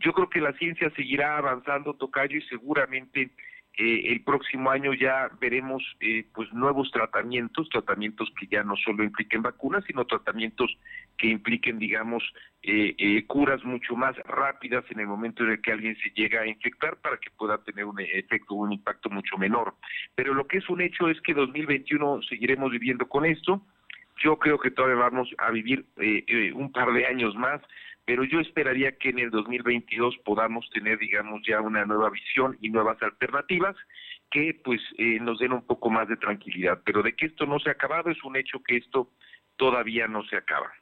Yo 0.00 0.12
creo 0.12 0.28
que 0.28 0.40
la 0.40 0.52
ciencia 0.54 0.90
seguirá 0.96 1.36
avanzando, 1.36 1.94
Tocayo, 1.94 2.36
y 2.36 2.42
seguramente 2.42 3.30
eh, 3.76 4.12
el 4.12 4.22
próximo 4.22 4.70
año 4.70 4.94
ya 4.94 5.28
veremos 5.40 5.82
eh, 5.98 6.24
pues 6.32 6.52
nuevos 6.52 6.92
tratamientos, 6.92 7.68
tratamientos 7.70 8.32
que 8.38 8.46
ya 8.46 8.62
no 8.62 8.76
solo 8.76 9.02
impliquen 9.02 9.42
vacunas, 9.42 9.82
sino 9.84 10.04
tratamientos 10.04 10.78
que 11.18 11.26
impliquen, 11.26 11.80
digamos, 11.80 12.22
eh, 12.62 13.24
curas 13.26 13.64
mucho 13.64 13.96
más 13.96 14.16
rápidas 14.18 14.84
en 14.90 15.00
el 15.00 15.08
momento 15.08 15.42
en 15.42 15.50
el 15.50 15.60
que 15.60 15.72
alguien 15.72 15.96
se 15.96 16.10
llega 16.10 16.42
a 16.42 16.46
infectar 16.46 16.96
para 16.98 17.16
que 17.16 17.30
pueda 17.32 17.58
tener 17.64 17.84
un 17.84 17.98
efecto, 18.00 18.54
un 18.54 18.72
impacto 18.72 19.10
mucho 19.10 19.36
menor. 19.38 19.74
Pero 20.14 20.34
lo 20.34 20.46
que 20.46 20.58
es 20.58 20.68
un 20.68 20.80
hecho 20.80 21.08
es 21.08 21.20
que 21.22 21.34
2021 21.34 22.22
seguiremos 22.22 22.70
viviendo 22.70 23.08
con 23.08 23.24
esto. 23.24 23.60
Yo 24.22 24.38
creo 24.38 24.58
que 24.58 24.70
todavía 24.70 25.02
vamos 25.02 25.28
a 25.38 25.50
vivir 25.50 25.84
un 26.54 26.70
par 26.70 26.92
de 26.92 27.06
años 27.06 27.34
más 27.34 27.60
pero 28.04 28.24
yo 28.24 28.40
esperaría 28.40 28.96
que 28.98 29.10
en 29.10 29.18
el 29.18 29.30
2022 29.30 30.16
podamos 30.24 30.68
tener, 30.70 30.98
digamos, 30.98 31.42
ya 31.46 31.60
una 31.60 31.84
nueva 31.84 32.10
visión 32.10 32.56
y 32.60 32.70
nuevas 32.70 33.00
alternativas 33.02 33.76
que 34.30 34.60
pues 34.64 34.80
eh, 34.98 35.18
nos 35.20 35.38
den 35.38 35.52
un 35.52 35.66
poco 35.66 35.90
más 35.90 36.08
de 36.08 36.16
tranquilidad. 36.16 36.82
Pero 36.84 37.02
de 37.02 37.14
que 37.14 37.26
esto 37.26 37.46
no 37.46 37.58
se 37.60 37.70
ha 37.70 37.72
acabado, 37.72 38.10
es 38.10 38.22
un 38.24 38.36
hecho 38.36 38.62
que 38.62 38.76
esto 38.76 39.10
todavía 39.56 40.06
no 40.08 40.24
se 40.24 40.36
acaba. 40.36 40.72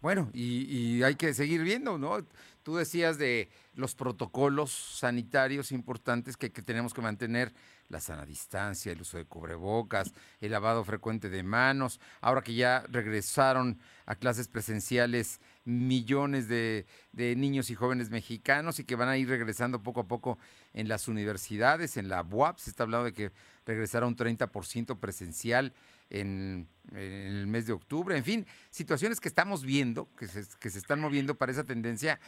Bueno, 0.00 0.30
y, 0.32 1.02
hay 1.02 1.14
que 1.16 1.34
seguir 1.34 1.62
viendo, 1.62 1.98
¿no? 1.98 2.26
Tú 2.62 2.76
decías 2.76 3.18
de 3.18 3.50
los 3.74 3.94
protocolos 3.94 4.70
sanitarios 4.70 5.72
importantes 5.72 6.38
que, 6.38 6.50
que, 6.52 6.62
tenemos 6.62 6.94
que 6.94 7.02
mantener, 7.02 7.52
la 7.88 8.00
sana 8.00 8.24
distancia, 8.24 8.92
el 8.92 9.00
uso 9.00 9.18
de 9.18 9.26
cubrebocas, 9.26 10.14
el 10.40 10.52
lavado 10.52 10.84
frecuente 10.84 11.28
de 11.28 11.42
manos, 11.42 12.00
ahora 12.20 12.40
que 12.40 12.54
ya 12.54 12.84
regresaron 12.88 13.78
a 14.06 14.14
clases 14.14 14.48
presenciales 14.48 15.40
millones 15.70 16.48
de, 16.48 16.86
niños 17.12 17.70
y 17.70 17.74
jóvenes 17.74 18.10
mexicanos 18.10 18.78
y 18.78 18.84
que 18.84 18.96
van 18.96 19.08
a 19.08 19.16
ir 19.16 19.28
regresando 19.28 19.82
poco 19.82 20.00
a 20.00 20.08
poco 20.08 20.38
en 20.72 20.88
las 20.88 21.08
universidades, 21.08 21.96
en 21.96 22.08
la 22.08 22.22
UAP, 22.22 22.58
se 22.58 22.70
está 22.70 22.82
hablando 22.82 23.06
de 23.06 23.12
que 23.12 23.32
regresará 23.64 24.06
un 24.06 24.16
30% 24.16 24.98
presencial 24.98 25.72
en, 26.10 26.68
el 26.92 27.46
mes 27.46 27.66
de 27.66 27.72
octubre, 27.72 28.16
en 28.16 28.24
fin, 28.24 28.46
situaciones 28.70 29.20
que 29.20 29.28
estamos 29.28 29.64
viendo, 29.64 30.08
que 30.16 30.26
se, 30.26 30.44
que 30.58 30.70
se 30.70 30.78
están 30.78 31.00
moviendo 31.00 31.36
para 31.36 31.52
esa 31.52 31.64
tendencia, 31.64 32.18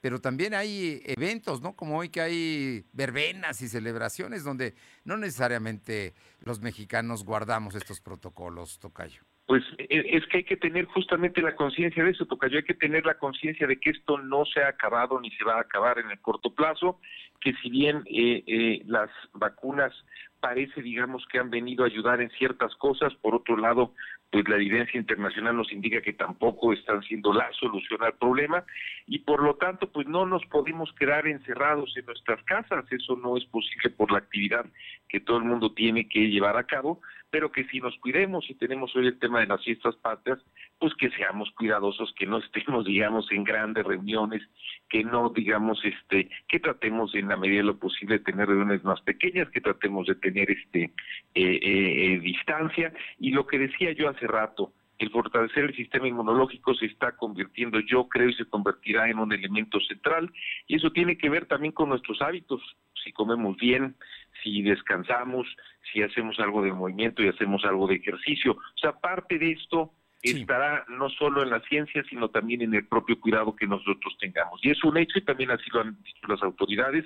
pero 0.00 0.20
también 0.20 0.54
hay 0.54 1.00
eventos, 1.04 1.60
¿no? 1.60 1.74
Como 1.74 1.98
hoy 1.98 2.08
que 2.08 2.20
hay 2.20 2.84
verbenas 2.92 3.62
y 3.62 3.68
celebraciones 3.68 4.42
donde 4.42 4.74
no 5.04 5.16
necesariamente 5.16 6.14
los 6.40 6.60
mexicanos 6.60 7.24
guardamos 7.24 7.74
estos 7.74 8.00
protocolos, 8.00 8.78
Tocayo. 8.78 9.22
Pues 9.52 9.64
e, 9.76 10.16
es 10.16 10.24
que 10.28 10.38
hay 10.38 10.44
que 10.44 10.56
tener 10.56 10.86
justamente 10.86 11.42
la 11.42 11.54
conciencia 11.54 12.02
de 12.02 12.12
eso, 12.12 12.24
Tocayo, 12.24 12.56
hay 12.56 12.62
que 12.62 12.72
tener 12.72 13.04
la 13.04 13.18
conciencia 13.18 13.66
de 13.66 13.78
que 13.78 13.90
esto 13.90 14.16
no 14.16 14.46
se 14.46 14.62
ha 14.62 14.68
acabado 14.68 15.20
ni 15.20 15.30
se 15.32 15.44
va 15.44 15.56
a 15.56 15.60
acabar 15.60 15.98
en 15.98 16.10
el 16.10 16.18
corto 16.22 16.54
plazo, 16.54 17.00
que 17.38 17.52
si 17.62 17.68
bien 17.68 18.02
eh, 18.06 18.42
eh, 18.46 18.82
las 18.86 19.10
vacunas 19.34 19.92
parece, 20.40 20.80
digamos, 20.80 21.26
que 21.30 21.38
han 21.38 21.50
venido 21.50 21.84
a 21.84 21.88
ayudar 21.88 22.22
en 22.22 22.30
ciertas 22.30 22.74
cosas, 22.76 23.14
por 23.16 23.34
otro 23.34 23.58
lado, 23.58 23.92
pues 24.30 24.48
la 24.48 24.56
evidencia 24.56 24.98
internacional 24.98 25.54
nos 25.54 25.70
indica 25.70 26.00
que 26.00 26.14
tampoco 26.14 26.72
están 26.72 27.02
siendo 27.02 27.34
la 27.34 27.52
solución 27.52 28.02
al 28.02 28.14
problema 28.14 28.64
y 29.06 29.18
por 29.18 29.42
lo 29.42 29.56
tanto, 29.56 29.92
pues 29.92 30.06
no 30.06 30.24
nos 30.24 30.46
podemos 30.46 30.90
quedar 30.94 31.26
encerrados 31.26 31.94
en 31.98 32.06
nuestras 32.06 32.42
casas, 32.44 32.86
eso 32.90 33.16
no 33.16 33.36
es 33.36 33.44
posible 33.44 33.90
por 33.90 34.10
la 34.10 34.18
actividad 34.18 34.64
que 35.10 35.20
todo 35.20 35.36
el 35.36 35.44
mundo 35.44 35.74
tiene 35.74 36.08
que 36.08 36.30
llevar 36.30 36.56
a 36.56 36.64
cabo, 36.64 37.02
pero 37.32 37.50
que 37.50 37.64
si 37.64 37.80
nos 37.80 37.96
cuidemos 37.96 38.48
y 38.50 38.54
tenemos 38.54 38.94
hoy 38.94 39.06
el 39.06 39.18
tema 39.18 39.40
de 39.40 39.46
las 39.46 39.64
fiestas 39.64 39.96
patrias, 39.96 40.38
pues 40.78 40.92
que 40.96 41.08
seamos 41.12 41.50
cuidadosos, 41.52 42.12
que 42.18 42.26
no 42.26 42.36
estemos, 42.44 42.84
digamos, 42.84 43.26
en 43.32 43.42
grandes 43.42 43.86
reuniones, 43.86 44.42
que 44.90 45.02
no, 45.02 45.30
digamos, 45.30 45.82
este, 45.82 46.28
que 46.46 46.60
tratemos 46.60 47.14
en 47.14 47.28
la 47.28 47.38
medida 47.38 47.60
de 47.60 47.64
lo 47.64 47.78
posible 47.78 48.18
de 48.18 48.24
tener 48.24 48.48
reuniones 48.48 48.84
más 48.84 49.00
pequeñas, 49.00 49.48
que 49.48 49.62
tratemos 49.62 50.06
de 50.06 50.14
tener 50.16 50.50
este 50.50 50.92
eh, 51.34 51.58
eh, 51.62 52.20
distancia. 52.20 52.92
Y 53.18 53.30
lo 53.30 53.46
que 53.46 53.58
decía 53.58 53.92
yo 53.92 54.10
hace 54.10 54.26
rato, 54.26 54.74
el 55.04 55.10
fortalecer 55.10 55.64
el 55.64 55.76
sistema 55.76 56.08
inmunológico 56.08 56.74
se 56.74 56.86
está 56.86 57.16
convirtiendo, 57.16 57.80
yo 57.80 58.08
creo, 58.08 58.28
y 58.28 58.34
se 58.34 58.44
convertirá 58.44 59.08
en 59.08 59.18
un 59.18 59.32
elemento 59.32 59.80
central. 59.80 60.32
Y 60.66 60.76
eso 60.76 60.90
tiene 60.90 61.16
que 61.16 61.28
ver 61.28 61.46
también 61.46 61.72
con 61.72 61.88
nuestros 61.88 62.20
hábitos. 62.22 62.60
Si 63.02 63.12
comemos 63.12 63.56
bien, 63.56 63.96
si 64.42 64.62
descansamos, 64.62 65.46
si 65.92 66.02
hacemos 66.02 66.38
algo 66.38 66.62
de 66.62 66.72
movimiento 66.72 67.22
y 67.22 67.28
hacemos 67.28 67.64
algo 67.64 67.86
de 67.86 67.96
ejercicio. 67.96 68.52
O 68.52 68.78
sea, 68.78 68.92
parte 68.92 69.38
de 69.38 69.52
esto 69.52 69.92
estará 70.22 70.84
no 70.88 71.10
solo 71.10 71.42
en 71.42 71.50
la 71.50 71.60
ciencia, 71.62 72.04
sino 72.08 72.28
también 72.28 72.62
en 72.62 72.74
el 72.74 72.86
propio 72.86 73.18
cuidado 73.18 73.56
que 73.56 73.66
nosotros 73.66 74.16
tengamos. 74.20 74.60
Y 74.62 74.70
es 74.70 74.82
un 74.84 74.96
hecho, 74.96 75.18
y 75.18 75.22
también 75.22 75.50
así 75.50 75.68
lo 75.72 75.80
han 75.80 76.00
dicho 76.02 76.26
las 76.28 76.42
autoridades, 76.42 77.04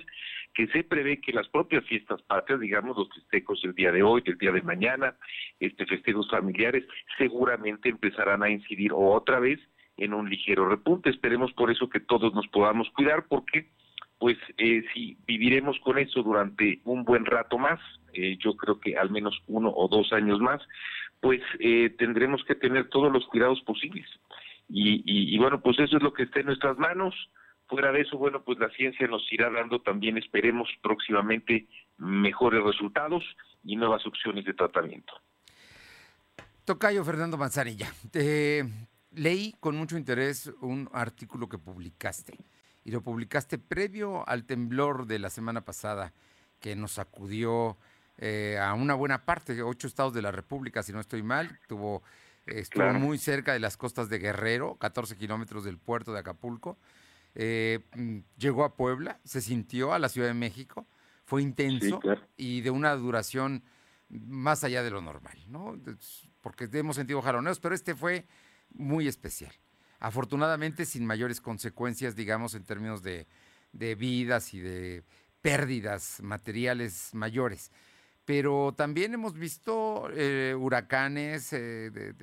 que 0.53 0.67
se 0.67 0.83
prevé 0.83 1.21
que 1.21 1.33
las 1.33 1.47
propias 1.49 1.85
fiestas 1.85 2.21
patrias, 2.23 2.59
digamos 2.59 2.97
los 2.97 3.09
festejos 3.13 3.61
del 3.61 3.73
día 3.73 3.91
de 3.91 4.03
hoy, 4.03 4.21
del 4.21 4.37
día 4.37 4.51
de 4.51 4.61
mañana, 4.61 5.15
este 5.59 5.85
festejos 5.85 6.29
familiares, 6.29 6.85
seguramente 7.17 7.89
empezarán 7.89 8.43
a 8.43 8.49
incidir 8.49 8.91
otra 8.93 9.39
vez 9.39 9.59
en 9.97 10.13
un 10.13 10.29
ligero 10.29 10.67
repunte. 10.67 11.09
Esperemos 11.09 11.51
por 11.53 11.71
eso 11.71 11.89
que 11.89 11.99
todos 11.99 12.33
nos 12.33 12.47
podamos 12.47 12.89
cuidar, 12.91 13.25
porque 13.27 13.67
pues 14.19 14.37
eh, 14.57 14.83
si 14.93 15.17
viviremos 15.27 15.79
con 15.81 15.97
eso 15.99 16.23
durante 16.23 16.81
un 16.85 17.03
buen 17.03 17.25
rato 17.25 17.57
más, 17.57 17.79
eh, 18.13 18.37
yo 18.39 18.55
creo 18.55 18.79
que 18.79 18.97
al 18.97 19.11
menos 19.11 19.39
uno 19.47 19.71
o 19.75 19.87
dos 19.87 20.11
años 20.11 20.39
más, 20.39 20.61
pues 21.19 21.41
eh, 21.59 21.93
tendremos 21.97 22.43
que 22.45 22.55
tener 22.55 22.89
todos 22.89 23.11
los 23.11 23.25
cuidados 23.27 23.61
posibles. 23.61 24.07
Y, 24.69 25.01
y, 25.05 25.37
bueno, 25.37 25.61
pues 25.61 25.79
eso 25.79 25.95
es 25.95 26.03
lo 26.03 26.11
que 26.13 26.23
está 26.23 26.41
en 26.41 26.47
nuestras 26.47 26.77
manos. 26.77 27.15
Fuera 27.67 27.91
de 27.91 28.01
eso, 28.01 28.17
bueno, 28.17 28.43
pues 28.43 28.57
la 28.59 28.69
ciencia 28.69 29.07
nos 29.07 29.21
irá 29.31 29.49
dando 29.49 29.81
también, 29.81 30.17
esperemos 30.17 30.69
próximamente, 30.81 31.67
mejores 31.97 32.63
resultados 32.63 33.23
y 33.63 33.75
nuevas 33.75 34.05
opciones 34.05 34.45
de 34.45 34.53
tratamiento. 34.53 35.13
Tocayo 36.63 37.03
Fernando 37.03 37.37
Manzanilla, 37.37 37.91
te 38.11 38.65
leí 39.11 39.55
con 39.59 39.75
mucho 39.75 39.97
interés 39.97 40.51
un 40.61 40.89
artículo 40.93 41.49
que 41.49 41.57
publicaste 41.57 42.37
y 42.83 42.91
lo 42.91 43.01
publicaste 43.01 43.57
previo 43.57 44.27
al 44.27 44.45
temblor 44.45 45.07
de 45.07 45.19
la 45.19 45.29
semana 45.29 45.65
pasada 45.65 46.13
que 46.59 46.75
nos 46.75 46.93
sacudió 46.93 47.77
eh, 48.17 48.57
a 48.59 48.73
una 48.73 48.95
buena 48.95 49.25
parte, 49.25 49.61
ocho 49.61 49.87
estados 49.87 50.13
de 50.13 50.21
la 50.21 50.31
República, 50.31 50.81
si 50.83 50.93
no 50.93 50.99
estoy 50.99 51.21
mal. 51.21 51.59
Tuvo, 51.67 52.01
estuvo 52.45 52.91
muy 52.93 53.17
cerca 53.17 53.53
de 53.53 53.59
las 53.59 53.77
costas 53.77 54.09
de 54.09 54.19
Guerrero, 54.19 54.75
14 54.75 55.17
kilómetros 55.17 55.65
del 55.65 55.77
puerto 55.77 56.13
de 56.13 56.19
Acapulco. 56.19 56.77
Eh, 57.39 57.81
mm, 57.95 58.17
llegó 58.39 58.63
a 58.63 58.75
Puebla, 58.75 59.19
se 59.23 59.41
sintió 59.41 59.93
a 59.93 59.99
la 59.99 60.09
Ciudad 60.09 60.27
de 60.27 60.33
México, 60.33 60.87
fue 61.23 61.43
intenso 61.43 61.99
y 62.35 62.61
de 62.61 62.71
una 62.71 62.95
duración 62.95 63.63
más 64.09 64.63
allá 64.63 64.81
de 64.81 64.89
lo 64.89 65.01
normal, 65.01 65.37
¿no? 65.47 65.79
Porque 66.41 66.67
hemos 66.73 66.95
sentido 66.95 67.21
jaloneos, 67.21 67.59
pero 67.59 67.75
este 67.75 67.93
fue 67.93 68.25
muy 68.69 69.07
especial. 69.07 69.53
Afortunadamente 69.99 70.83
sin 70.83 71.05
mayores 71.05 71.39
consecuencias, 71.39 72.15
digamos, 72.15 72.55
en 72.55 72.63
términos 72.63 73.03
de, 73.03 73.27
vidas 73.71 74.55
y 74.55 74.59
de 74.59 75.03
pérdidas 75.41 76.19
materiales 76.23 77.11
mayores. 77.13 77.71
Pero 78.25 78.73
también 78.75 79.13
hemos 79.13 79.35
visto 79.35 80.09
eh, 80.11 80.55
huracanes, 80.57 81.53
eh, 81.53 82.13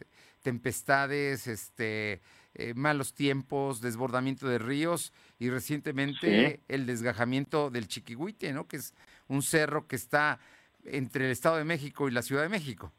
tempestades, 0.42 1.46
este, 1.46 2.20
eh, 2.54 2.74
malos 2.74 3.14
tiempos, 3.14 3.80
desbordamiento 3.80 4.48
de 4.48 4.58
ríos 4.58 5.12
y 5.38 5.50
recientemente 5.50 6.60
el 6.68 6.86
desgajamiento 6.86 7.70
del 7.70 7.88
Chiquihuite, 7.88 8.52
¿no? 8.52 8.66
Que 8.66 8.76
es 8.76 8.94
un 9.28 9.42
cerro 9.42 9.86
que 9.86 9.96
está 9.96 10.38
entre 10.84 11.26
el 11.26 11.30
Estado 11.32 11.56
de 11.56 11.64
México 11.64 12.08
y 12.08 12.12
la 12.12 12.22
Ciudad 12.22 12.42
de 12.42 12.48
México. 12.48 12.92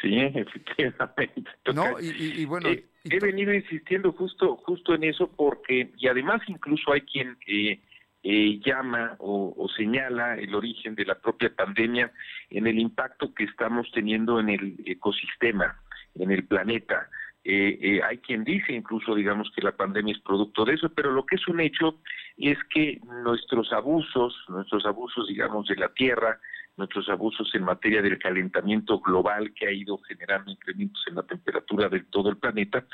Sí, 0.00 0.18
efectivamente. 0.34 1.50
No, 1.74 1.98
y, 2.00 2.44
bueno, 2.44 2.68
eh, 2.68 2.84
he 3.04 3.18
venido 3.18 3.52
insistiendo 3.52 4.12
justo 4.12 4.56
justo 4.56 4.94
en 4.94 5.04
eso 5.04 5.30
porque 5.34 5.90
y 5.96 6.08
además 6.08 6.42
incluso 6.46 6.92
hay 6.92 7.02
quien 7.02 7.36
eh, 7.46 7.80
eh, 8.22 8.60
llama 8.64 9.16
o, 9.18 9.68
señala 9.76 10.34
el 10.36 10.54
origen 10.54 10.94
de 10.94 11.04
la 11.04 11.14
propia 11.18 11.54
pandemia 11.54 12.12
en 12.50 12.66
el 12.66 12.78
impacto 12.78 13.32
que 13.32 13.44
estamos 13.44 13.90
teniendo 13.92 14.40
en 14.40 14.48
el 14.50 14.76
ecosistema, 14.86 15.80
en 16.14 16.30
el 16.30 16.44
planeta. 16.44 17.08
Hay 17.48 18.18
quien 18.18 18.44
dice 18.44 18.72
incluso, 18.72 19.14
digamos, 19.14 19.50
que 19.54 19.62
la 19.62 19.72
pandemia 19.72 20.14
es 20.14 20.20
producto 20.20 20.64
de 20.64 20.74
eso, 20.74 20.90
pero 20.90 21.12
lo 21.12 21.24
que 21.24 21.36
es 21.36 21.48
un 21.48 21.60
hecho 21.60 21.98
es 22.36 22.58
que 22.72 23.00
nuestros 23.24 23.72
abusos, 23.72 24.36
nuestros 24.48 24.84
abusos, 24.84 25.26
digamos, 25.28 25.66
de 25.66 25.76
la 25.76 25.88
tierra, 25.88 26.38
nuestros 26.78 27.08
abusos 27.08 27.52
en 27.54 27.64
materia 27.64 28.00
del 28.00 28.18
calentamiento 28.18 29.00
global 29.00 29.52
que 29.52 29.66
ha 29.66 29.72
ido 29.72 29.98
generando 29.98 30.50
incrementos 30.50 31.02
en 31.08 31.16
la 31.16 31.24
temperatura 31.24 31.88
de 31.88 32.00
todo 32.04 32.30
el 32.30 32.38
planeta, 32.38 32.86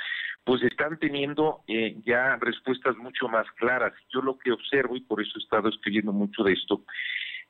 pues 0.42 0.62
están 0.62 0.98
teniendo 0.98 1.60
eh, 1.68 1.96
ya 2.04 2.36
respuestas 2.36 2.96
mucho 2.96 3.28
más 3.28 3.46
claras. 3.52 3.92
Yo 4.08 4.22
lo 4.22 4.38
que 4.38 4.52
observo, 4.52 4.96
y 4.96 5.00
por 5.00 5.20
eso 5.20 5.32
he 5.36 5.42
estado 5.42 5.68
escribiendo 5.68 6.12
mucho 6.12 6.42
de 6.42 6.54
esto, 6.54 6.82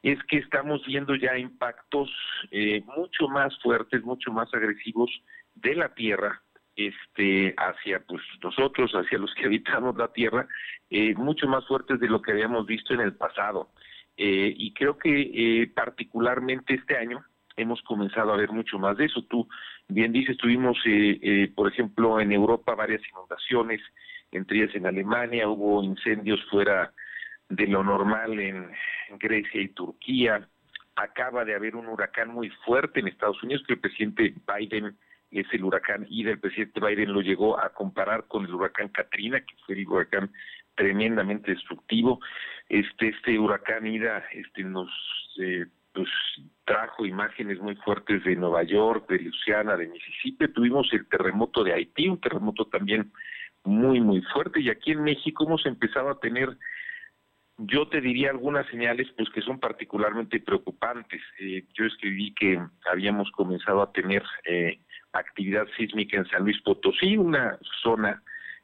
es 0.03 0.19
que 0.25 0.39
estamos 0.39 0.85
viendo 0.85 1.15
ya 1.15 1.39
impactos 1.39 2.11
eh, 2.51 2.83
mucho 2.97 3.29
más 3.29 3.57
fuertes, 3.63 4.03
mucho 4.03 4.33
más 4.33 4.53
agresivos 4.53 5.11
de 5.55 5.75
la 5.77 5.95
Tierra 5.95 6.43
este 6.77 7.55
hacia 7.57 8.01
pues 8.01 8.23
nosotros, 8.43 8.93
hacia 8.93 9.19
los 9.19 9.33
que 9.35 9.45
habitamos 9.47 9.97
la 9.97 10.09
Tierra, 10.09 10.47
eh, 10.91 11.15
mucho 11.15 11.47
más 11.47 11.67
fuertes 11.67 12.01
de 12.01 12.09
lo 12.09 12.23
que 12.23 12.33
habíamos 12.33 12.67
visto 12.67 12.95
en 12.95 13.01
el 13.01 13.15
pasado. 13.15 13.71
Eh, 14.17 14.55
y 14.57 14.73
creo 14.75 14.97
que 14.97 15.31
eh, 15.63 15.67
particularmente 15.75 16.75
este 16.75 16.97
año 16.97 17.25
hemos 17.57 17.83
comenzado 17.83 18.33
a 18.33 18.37
ver 18.37 18.51
mucho 18.51 18.79
más 18.79 18.97
de 18.97 19.07
eso. 19.07 19.23
Tú 19.25 19.49
bien 19.89 20.13
dices, 20.13 20.37
tuvimos, 20.37 20.79
eh, 20.87 21.51
por 21.55 21.71
ejemplo, 21.71 22.21
en 22.21 22.33
Europa 22.33 22.75
varias 22.75 23.03
inundaciones, 23.11 23.81
entre 24.31 24.59
ellas 24.59 24.75
en 24.75 24.87
Alemania, 24.87 25.49
hubo 25.49 25.83
incendios 25.83 26.41
fuera 26.51 26.93
de 27.49 27.67
lo 27.67 27.85
normal 27.85 28.39
en 28.41 28.71
Grecia 29.19 29.61
y 29.61 29.69
Turquía. 29.69 30.49
Acaba 30.97 31.45
de 31.45 31.55
haber 31.55 31.77
un 31.77 31.87
huracán 31.89 32.31
muy 32.31 32.51
fuerte 32.65 33.01
en 33.01 33.09
Estados 33.09 33.43
Unidos 33.43 33.65
que 33.67 33.75
el 33.75 33.81
presidente 33.81 34.35
Biden 34.47 34.97
es 35.35 35.47
el 35.53 35.65
huracán 35.65 36.07
y 36.09 36.25
del 36.25 36.39
presidente 36.39 36.81
Biden 36.81 37.13
lo 37.13 37.21
llegó 37.21 37.59
a 37.59 37.71
comparar 37.71 38.25
con 38.29 38.45
el 38.45 38.55
huracán 38.55 38.89
Katrina, 38.89 39.41
que 39.41 39.55
fue 39.67 39.75
el 39.75 39.87
huracán 39.87 40.31
tremendamente 40.75 41.53
destructivo. 41.53 42.21
Este, 42.69 43.09
este 43.09 43.39
huracán 43.39 43.87
Ida 43.87 44.25
este, 44.33 44.65
nos 44.65 44.91
eh, 45.39 45.67
pues, 45.93 46.09
trajo 46.65 47.07
imágenes 47.07 47.61
muy 47.61 47.77
fuertes 47.77 48.25
de 48.25 48.37
Nueva 48.37 48.63
York, 48.65 49.09
de 49.09 49.21
Luisiana, 49.21 49.77
de 49.77 49.89
Mississippi. 49.89 50.49
Tuvimos 50.49 50.93
el 50.93 51.07
terremoto 51.09 51.63
de 51.63 51.73
Haití, 51.73 52.09
un 52.09 52.21
terremoto 52.21 52.67
también 52.67 53.13
muy, 53.65 54.01
muy 54.01 54.21
fuerte. 54.23 54.61
Y 54.61 54.71
aquí 54.71 54.93
en 54.93 55.05
México 55.05 55.45
hemos 55.45 55.65
empezado 55.67 56.11
a 56.11 56.19
tener, 56.19 56.57
yo 57.59 57.89
te 57.89 58.01
diría 58.01 58.31
algunas 58.31 58.67
señales 58.69 59.09
pues 59.17 59.31
que 59.31 59.43
son 59.43 59.61
particularmente 59.61 60.41
preocupantes. 60.41 61.23
Eh, 61.39 61.65
yo 61.75 61.85
escribí 61.85 62.35
que 62.35 62.61
habíamos 62.91 63.31
comenzado 63.31 63.83
a 63.83 63.93
tener 63.93 64.23
eh, 64.45 64.81
actividad 65.15 65.67
sísmica 65.77 66.19
en 66.19 66.27
San 66.27 66.43
Luis 66.43 66.61
Potosí, 66.63 67.17
una 67.17 67.59
zona 67.83 68.23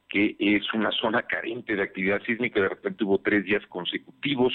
que 0.09 0.37
es 0.39 0.65
una 0.75 0.91
zona 0.91 1.23
carente 1.23 1.77
de 1.77 1.83
actividad 1.83 2.21
sísmica, 2.23 2.61
de 2.61 2.69
repente 2.69 3.05
hubo 3.05 3.19
tres 3.21 3.45
días 3.45 3.65
consecutivos 3.69 4.53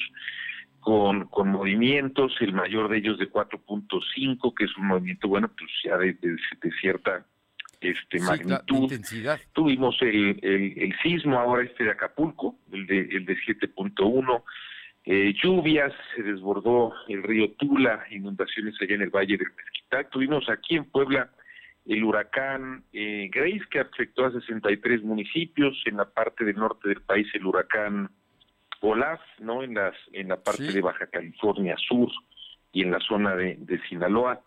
con, 0.82 1.28
con 1.30 1.50
movimientos, 1.50 2.36
el 2.42 2.54
mayor 2.54 2.90
de 2.90 2.98
ellos 2.98 3.18
de 3.18 3.32
4.5, 3.32 4.54
que 4.54 4.66
es 4.66 4.78
un 4.78 4.88
movimiento, 4.88 5.28
bueno, 5.28 5.50
pues 5.58 5.72
ya 5.84 5.98
de, 5.98 6.16
cierta 6.80 7.26
este 7.82 8.20
magnitud. 8.20 8.84
intensidad. 8.84 9.40
Tuvimos 9.54 9.98
el, 10.02 10.40
el, 10.44 10.94
sismo 11.02 11.40
ahora 11.40 11.64
este 11.64 11.86
de 11.86 11.92
Acapulco, 11.92 12.58
el 12.72 12.86
de, 12.86 13.00
el 13.00 13.26
de 13.26 13.36
7.1, 13.38 14.44
eh, 15.06 15.34
lluvias, 15.42 15.94
se 16.16 16.24
desbordó 16.24 16.94
el 17.08 17.24
río 17.24 17.52
Tula, 17.54 18.06
inundaciones 18.12 18.76
allá 18.82 18.96
en 18.96 19.04
el 19.04 19.10
Valle 19.10 19.38
del 19.38 19.48
Mezquital. 19.56 20.10
Tuvimos 20.10 20.50
aquí 20.50 20.76
en 20.76 20.86
Puebla 20.86 21.30
el 21.86 22.04
huracán 22.04 22.84
eh, 22.94 23.30
Grace, 23.32 23.66
que 23.70 23.80
afectó 23.80 24.26
a 24.26 24.32
63 24.32 25.04
municipios, 25.04 25.82
en 25.86 25.98
la 25.98 26.06
parte 26.06 26.44
del 26.44 26.56
norte 26.56 26.90
del 26.90 27.02
país 27.02 27.28
el 27.34 27.46
huracán 27.46 28.10
Olaf, 28.82 29.22
¿no? 29.40 29.64
En, 29.64 29.76
las, 29.76 29.96
en 30.12 30.30
la 30.30 30.38
parte 30.38 30.72
de 30.72 30.82
Baja 30.82 31.08
California 31.08 31.76
Sur 31.78 32.12
y 32.72 32.82
en 32.82 32.92
la 32.92 33.00
zona 33.00 33.36
de, 33.36 33.82
Sinaloa. 33.88 34.42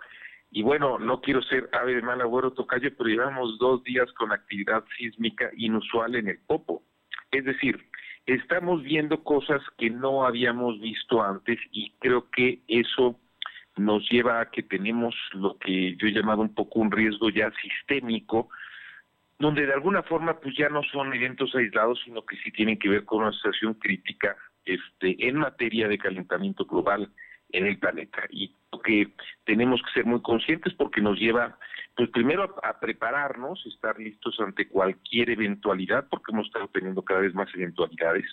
Y 0.50 0.62
bueno, 0.62 0.98
no 0.98 1.20
quiero 1.20 1.42
ser 1.42 1.68
ave 1.72 1.94
de 1.94 2.02
mal 2.02 2.20
agüero 2.20 2.52
tocayo, 2.52 2.90
pero 2.96 3.10
llevamos 3.10 3.58
dos 3.58 3.82
días 3.84 4.10
con 4.12 4.32
actividad 4.32 4.84
sísmica 4.96 5.50
inusual 5.56 6.14
en 6.14 6.28
el 6.28 6.38
Popo. 6.38 6.82
Es 7.30 7.44
decir, 7.44 7.86
estamos 8.26 8.82
viendo 8.82 9.22
cosas 9.22 9.60
que 9.76 9.90
no 9.90 10.24
habíamos 10.24 10.80
visto 10.80 11.22
antes 11.22 11.58
y 11.70 11.92
creo 11.98 12.30
que 12.30 12.60
eso 12.68 13.18
nos 13.78 14.08
lleva 14.10 14.40
a 14.40 14.50
que 14.50 14.62
tenemos 14.62 15.14
lo 15.32 15.58
que 15.58 15.96
yo 15.96 16.06
he 16.06 16.12
llamado 16.12 16.42
un 16.42 16.54
poco 16.54 16.80
un 16.80 16.90
riesgo 16.90 17.30
ya 17.30 17.52
sistémico, 17.62 18.48
donde 19.38 19.66
de 19.66 19.72
alguna 19.72 20.02
forma 20.02 20.38
pues 20.40 20.56
ya 20.56 20.68
no 20.68 20.82
son 20.84 21.14
eventos 21.14 21.54
aislados, 21.54 22.00
sino 22.04 22.24
que 22.24 22.36
sí 22.36 22.50
tienen 22.50 22.78
que 22.78 22.88
ver 22.88 23.04
con 23.04 23.22
una 23.22 23.32
situación 23.32 23.74
crítica 23.74 24.36
este, 24.64 25.28
en 25.28 25.36
materia 25.36 25.88
de 25.88 25.98
calentamiento 25.98 26.64
global 26.64 27.10
en 27.50 27.66
el 27.66 27.78
planeta. 27.78 28.24
Y 28.30 28.52
que 28.84 29.08
tenemos 29.44 29.82
que 29.82 29.92
ser 29.92 30.06
muy 30.06 30.22
conscientes 30.22 30.72
porque 30.74 31.00
nos 31.00 31.18
lleva, 31.18 31.58
pues 31.96 32.10
primero 32.10 32.56
a, 32.62 32.80
prepararnos, 32.80 33.64
estar 33.66 33.98
listos 33.98 34.38
ante 34.40 34.68
cualquier 34.68 35.30
eventualidad, 35.30 36.06
porque 36.08 36.32
hemos 36.32 36.46
estado 36.46 36.68
teniendo 36.68 37.02
cada 37.02 37.20
vez 37.20 37.34
más 37.34 37.48
eventualidades 37.54 38.24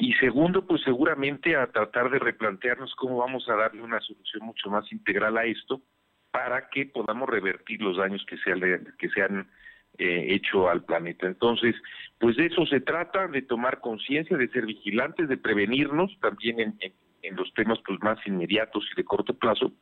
y 0.00 0.14
segundo, 0.14 0.66
pues 0.66 0.80
seguramente 0.82 1.54
a 1.56 1.66
tratar 1.66 2.10
de 2.10 2.18
replantearnos 2.18 2.94
cómo 2.94 3.18
vamos 3.18 3.46
a 3.50 3.54
darle 3.54 3.82
una 3.82 4.00
solución 4.00 4.46
mucho 4.46 4.70
más 4.70 4.90
integral 4.90 5.36
a 5.36 5.44
esto 5.44 5.82
para 6.30 6.70
que 6.70 6.86
podamos 6.86 7.28
revertir 7.28 7.82
los 7.82 7.98
daños 7.98 8.24
que 8.26 8.38
se, 8.38 8.54
que 8.98 9.08
se 9.10 9.22
han 9.22 9.50
eh, 9.98 10.26
hecho 10.30 10.70
al 10.70 10.84
planeta. 10.84 11.26
Entonces, 11.26 11.74
pues 12.18 12.36
de 12.36 12.46
eso 12.46 12.64
se 12.64 12.80
trata, 12.80 13.28
de 13.28 13.42
tomar 13.42 13.80
conciencia, 13.80 14.38
de 14.38 14.48
ser 14.48 14.64
vigilantes, 14.64 15.28
de 15.28 15.36
prevenirnos 15.36 16.18
también 16.20 16.60
en, 16.60 16.78
en, 17.20 17.36
los 17.36 17.52
temas 17.52 17.78
pues 17.86 18.00
más 18.00 18.18
inmediatos 18.26 18.88
y 18.90 18.96
de 18.96 19.04
corto 19.04 19.34
plazo 19.34 19.72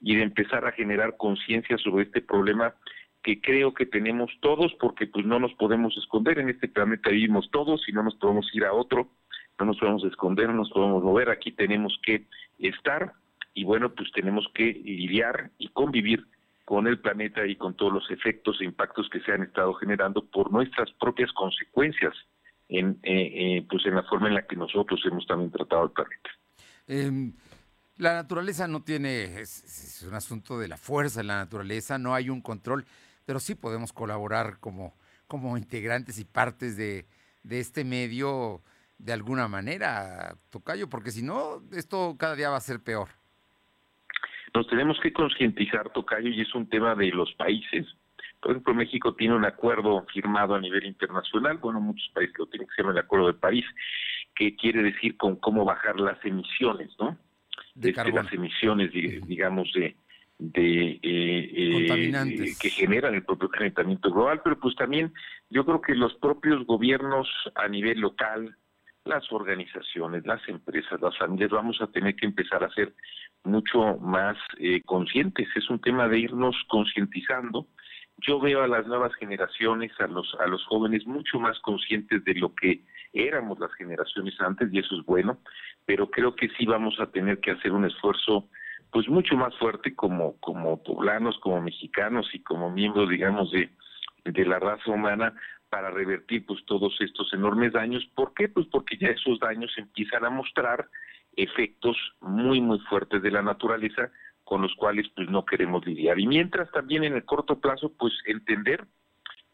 y 0.00 0.16
de 0.16 0.24
empezar 0.24 0.66
a 0.66 0.72
generar 0.72 1.16
conciencia 1.16 1.78
sobre 1.78 2.04
este 2.04 2.20
problema 2.20 2.74
que 3.22 3.40
creo 3.40 3.74
que 3.74 3.86
tenemos 3.86 4.32
todos 4.40 4.74
porque 4.80 5.06
pues 5.06 5.24
no 5.24 5.38
nos 5.38 5.54
podemos 5.54 5.96
esconder 5.96 6.38
en 6.40 6.48
este 6.48 6.68
planeta 6.68 7.10
vivimos 7.10 7.50
todos 7.50 7.88
y 7.88 7.92
no 7.92 8.02
nos 8.02 8.14
podemos 8.16 8.48
ir 8.54 8.64
a 8.64 8.72
otro 8.72 9.10
no 9.58 9.66
nos 9.66 9.78
podemos 9.78 10.04
esconder, 10.04 10.48
no 10.48 10.54
nos 10.54 10.70
podemos 10.70 11.02
mover, 11.02 11.30
aquí 11.30 11.52
tenemos 11.52 11.98
que 12.04 12.26
estar 12.58 13.12
y 13.54 13.64
bueno, 13.64 13.92
pues 13.92 14.10
tenemos 14.12 14.46
que 14.54 14.64
lidiar 14.72 15.50
y 15.58 15.68
convivir 15.68 16.26
con 16.64 16.86
el 16.86 17.00
planeta 17.00 17.46
y 17.46 17.56
con 17.56 17.74
todos 17.74 17.92
los 17.92 18.10
efectos 18.10 18.60
e 18.60 18.64
impactos 18.64 19.08
que 19.10 19.20
se 19.20 19.32
han 19.32 19.42
estado 19.42 19.74
generando 19.74 20.24
por 20.24 20.52
nuestras 20.52 20.90
propias 21.00 21.32
consecuencias 21.32 22.14
en, 22.68 22.98
eh, 23.02 23.32
eh, 23.34 23.66
pues 23.68 23.86
en 23.86 23.94
la 23.94 24.02
forma 24.02 24.28
en 24.28 24.34
la 24.34 24.46
que 24.46 24.54
nosotros 24.54 25.00
hemos 25.06 25.26
también 25.26 25.50
tratado 25.50 25.84
el 25.84 25.90
planeta. 25.90 26.30
Em, 26.86 27.32
la 27.96 28.12
naturaleza 28.12 28.68
no 28.68 28.82
tiene, 28.82 29.40
es, 29.40 30.04
un 30.06 30.14
asunto 30.14 30.58
de 30.58 30.68
la 30.68 30.76
fuerza 30.76 31.20
de 31.20 31.26
la 31.26 31.38
naturaleza, 31.38 31.98
no 31.98 32.14
hay 32.14 32.30
un 32.30 32.42
control, 32.42 32.84
pero 33.24 33.40
sí 33.40 33.54
podemos 33.54 33.92
colaborar 33.92 34.58
como, 34.60 34.94
como 35.26 35.56
integrantes 35.56 36.18
y 36.18 36.24
partes 36.24 36.76
de, 36.76 37.06
de 37.42 37.60
este 37.60 37.82
medio 37.82 38.62
de 38.98 39.12
alguna 39.12 39.48
manera, 39.48 40.34
Tocayo, 40.50 40.88
porque 40.88 41.10
si 41.10 41.22
no, 41.22 41.62
esto 41.72 42.16
cada 42.18 42.34
día 42.34 42.50
va 42.50 42.56
a 42.56 42.60
ser 42.60 42.80
peor. 42.80 43.08
Nos 44.54 44.66
tenemos 44.68 44.98
que 45.00 45.12
concientizar, 45.12 45.90
Tocayo, 45.90 46.28
y 46.30 46.40
es 46.40 46.54
un 46.54 46.68
tema 46.68 46.94
de 46.94 47.08
los 47.10 47.32
países. 47.34 47.86
Por 48.40 48.52
ejemplo, 48.52 48.74
México 48.74 49.14
tiene 49.14 49.34
un 49.34 49.44
acuerdo 49.44 50.04
firmado 50.12 50.54
a 50.54 50.60
nivel 50.60 50.84
internacional, 50.86 51.58
bueno, 51.58 51.80
muchos 51.80 52.08
países 52.14 52.34
lo 52.38 52.46
tienen, 52.46 52.68
que 52.68 52.74
se 52.74 52.82
llama 52.82 52.92
el 52.92 52.98
Acuerdo 52.98 53.26
de 53.28 53.34
París, 53.34 53.64
que 54.34 54.54
quiere 54.56 54.82
decir 54.82 55.16
con 55.16 55.36
cómo 55.36 55.64
bajar 55.64 55.98
las 56.00 56.24
emisiones, 56.24 56.90
¿no? 56.98 57.18
De 57.74 57.90
Este, 57.90 58.12
las 58.12 58.32
emisiones, 58.32 58.92
di- 58.92 59.18
digamos, 59.26 59.70
de, 59.74 59.96
de 60.38 60.90
eh, 60.92 61.00
eh, 61.02 61.72
Contaminantes. 61.72 62.58
que 62.58 62.70
generan 62.70 63.14
el 63.14 63.24
propio 63.24 63.48
calentamiento 63.48 64.10
global, 64.12 64.40
pero 64.42 64.58
pues 64.58 64.74
también 64.76 65.12
yo 65.50 65.64
creo 65.64 65.80
que 65.80 65.94
los 65.94 66.14
propios 66.14 66.64
gobiernos 66.64 67.28
a 67.56 67.66
nivel 67.68 68.00
local, 68.00 68.56
las 69.08 69.32
organizaciones, 69.32 70.26
las 70.26 70.46
empresas, 70.48 71.00
las 71.00 71.16
familias, 71.16 71.50
vamos 71.50 71.80
a 71.80 71.86
tener 71.88 72.14
que 72.14 72.26
empezar 72.26 72.62
a 72.62 72.70
ser 72.70 72.94
mucho 73.44 73.96
más 73.98 74.36
eh, 74.58 74.82
conscientes. 74.84 75.48
Es 75.56 75.68
un 75.70 75.80
tema 75.80 76.08
de 76.08 76.18
irnos 76.20 76.56
concientizando. 76.68 77.66
Yo 78.18 78.40
veo 78.40 78.62
a 78.62 78.68
las 78.68 78.86
nuevas 78.86 79.14
generaciones, 79.14 79.92
a 80.00 80.06
los 80.06 80.36
a 80.40 80.46
los 80.46 80.64
jóvenes 80.66 81.06
mucho 81.06 81.38
más 81.38 81.58
conscientes 81.60 82.24
de 82.24 82.34
lo 82.34 82.54
que 82.54 82.82
éramos 83.12 83.58
las 83.58 83.72
generaciones 83.74 84.34
antes 84.40 84.68
y 84.72 84.78
eso 84.78 84.98
es 84.98 85.06
bueno, 85.06 85.38
pero 85.86 86.10
creo 86.10 86.34
que 86.34 86.48
sí 86.50 86.66
vamos 86.66 86.98
a 87.00 87.06
tener 87.06 87.38
que 87.38 87.52
hacer 87.52 87.72
un 87.72 87.84
esfuerzo 87.84 88.48
pues 88.90 89.08
mucho 89.08 89.36
más 89.36 89.54
fuerte 89.56 89.94
como 89.94 90.38
como 90.40 90.82
poblanos, 90.82 91.38
como 91.38 91.60
mexicanos 91.60 92.28
y 92.32 92.40
como 92.42 92.70
miembros 92.70 93.08
digamos 93.08 93.50
de 93.52 93.70
de 94.24 94.44
la 94.44 94.58
raza 94.58 94.90
humana 94.90 95.32
para 95.70 95.90
revertir 95.90 96.46
pues 96.46 96.64
todos 96.64 96.96
estos 97.00 97.32
enormes 97.32 97.72
daños. 97.72 98.04
¿Por 98.14 98.32
qué? 98.34 98.48
Pues 98.48 98.66
porque 98.66 98.96
ya 98.96 99.08
esos 99.08 99.38
daños 99.38 99.72
empiezan 99.76 100.24
a 100.24 100.30
mostrar 100.30 100.88
efectos 101.36 101.96
muy 102.20 102.60
muy 102.60 102.78
fuertes 102.80 103.22
de 103.22 103.30
la 103.30 103.42
naturaleza 103.42 104.10
con 104.44 104.62
los 104.62 104.74
cuales 104.74 105.06
pues 105.14 105.28
no 105.28 105.44
queremos 105.44 105.86
lidiar. 105.86 106.18
Y 106.18 106.26
mientras 106.26 106.70
también 106.70 107.04
en 107.04 107.14
el 107.14 107.24
corto 107.24 107.60
plazo 107.60 107.92
pues 107.98 108.14
entender 108.26 108.86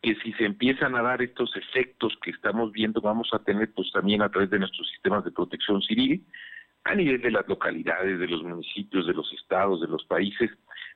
que 0.05 0.15
si 0.17 0.33
se 0.35 0.45
empiezan 0.45 0.95
a 0.97 1.03
dar 1.03 1.23
estos 1.23 1.51
efectos 1.57 2.17
que 2.23 2.31
estamos 2.31 2.71
viendo, 2.73 3.01
vamos 3.01 3.31
a 3.33 3.39
tener 3.39 3.73
pues 3.73 3.91
también 3.91 4.23
a 4.23 4.29
través 4.29 4.51
de 4.51 4.59
nuestros 4.59 4.89
sistemas 4.91 5.25
de 5.25 5.33
protección 5.33 5.81
civil, 5.83 6.25
a 6.85 6.95
nivel 6.95 7.23
de 7.23 7.31
las 7.31 7.49
localidades, 7.49 8.19
de 8.19 8.29
los 8.29 8.43
municipios, 8.43 9.07
de 9.07 9.15
los 9.15 9.33
estados, 9.33 9.81
de 9.81 9.89
los 9.89 10.05
países, 10.05 10.51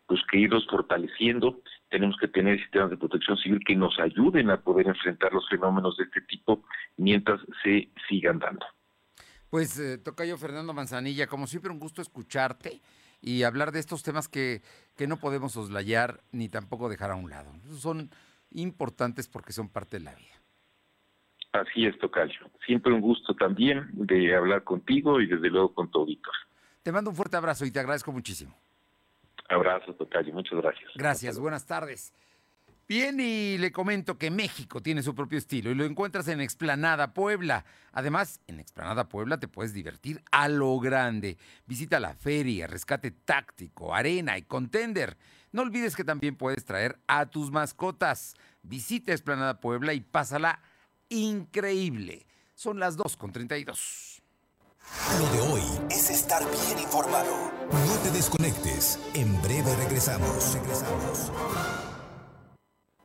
pues 0.06 0.20
que 0.30 0.38
irlos 0.38 0.66
fortaleciendo. 0.68 1.60
Tenemos 1.88 2.16
que 2.20 2.28
tener 2.28 2.58
sistemas 2.60 2.90
de 2.90 2.96
protección 2.96 3.36
civil 3.38 3.60
que 3.66 3.74
nos 3.74 3.98
ayuden 3.98 4.50
a 4.50 4.60
poder 4.60 4.88
enfrentar 4.88 5.32
los 5.32 5.48
fenómenos 5.48 5.96
de 5.96 6.04
este 6.04 6.20
tipo 6.22 6.64
mientras 6.96 7.40
se 7.62 7.88
sigan 8.08 8.38
dando. 8.38 8.66
Pues 9.50 9.78
eh, 9.78 9.96
toca 9.98 10.24
yo 10.26 10.36
Fernando 10.36 10.74
Manzanilla, 10.74 11.26
como 11.26 11.46
siempre 11.46 11.72
un 11.72 11.78
gusto 11.78 12.02
escucharte 12.02 12.82
y 13.22 13.42
hablar 13.44 13.72
de 13.72 13.80
estos 13.80 14.02
temas 14.02 14.28
que, 14.28 14.62
que 14.96 15.06
no 15.06 15.16
podemos 15.16 15.52
soslayar 15.52 16.20
ni 16.32 16.48
tampoco 16.48 16.88
dejar 16.88 17.10
a 17.10 17.16
un 17.16 17.30
lado. 17.30 17.50
Son 17.78 18.10
importantes 18.52 19.28
porque 19.28 19.52
son 19.52 19.68
parte 19.68 19.98
de 19.98 20.04
la 20.04 20.14
vida. 20.14 20.34
Así 21.52 21.86
es, 21.86 21.98
Tocayo. 21.98 22.50
Siempre 22.66 22.92
un 22.92 23.00
gusto 23.00 23.34
también 23.34 23.88
de 23.92 24.34
hablar 24.34 24.64
contigo 24.64 25.20
y 25.20 25.26
desde 25.26 25.48
luego 25.48 25.74
con 25.74 25.90
tu 25.90 26.00
auditor. 26.00 26.34
Te 26.82 26.92
mando 26.92 27.10
un 27.10 27.16
fuerte 27.16 27.36
abrazo 27.36 27.64
y 27.64 27.70
te 27.70 27.80
agradezco 27.80 28.12
muchísimo. 28.12 28.54
Abrazo, 29.48 29.94
Tocayo. 29.94 30.32
Muchas 30.32 30.58
gracias. 30.58 30.90
Gracias, 30.94 31.38
buenas 31.38 31.66
tardes. 31.66 32.12
Bien, 32.88 33.20
y 33.20 33.58
le 33.58 33.70
comento 33.70 34.16
que 34.16 34.30
México 34.30 34.80
tiene 34.80 35.02
su 35.02 35.14
propio 35.14 35.36
estilo 35.36 35.70
y 35.70 35.74
lo 35.74 35.84
encuentras 35.84 36.26
en 36.28 36.40
Explanada 36.40 37.12
Puebla. 37.12 37.66
Además, 37.92 38.40
en 38.46 38.60
Explanada 38.60 39.10
Puebla 39.10 39.38
te 39.38 39.46
puedes 39.46 39.74
divertir 39.74 40.22
a 40.30 40.48
lo 40.48 40.78
grande. 40.78 41.36
Visita 41.66 42.00
la 42.00 42.14
feria, 42.14 42.66
rescate 42.66 43.10
táctico, 43.10 43.94
arena 43.94 44.38
y 44.38 44.42
contender. 44.42 45.18
No 45.52 45.62
olvides 45.62 45.96
que 45.96 46.04
también 46.04 46.36
puedes 46.36 46.64
traer 46.64 46.98
a 47.06 47.26
tus 47.26 47.50
mascotas. 47.50 48.34
Visita 48.62 49.12
Explanada 49.12 49.60
Puebla 49.60 49.92
y 49.92 50.00
pásala 50.00 50.62
increíble. 51.10 52.26
Son 52.54 52.80
las 52.80 52.96
2.32. 52.96 54.22
Lo 55.20 55.32
de 55.32 55.40
hoy 55.40 55.62
es 55.90 56.08
estar 56.08 56.42
bien 56.42 56.78
informado. 56.78 57.57
No 57.70 57.96
te 58.02 58.10
desconectes. 58.10 58.98
En 59.14 59.40
breve 59.42 59.74
regresamos. 59.76 60.54
Regresamos. 60.54 61.32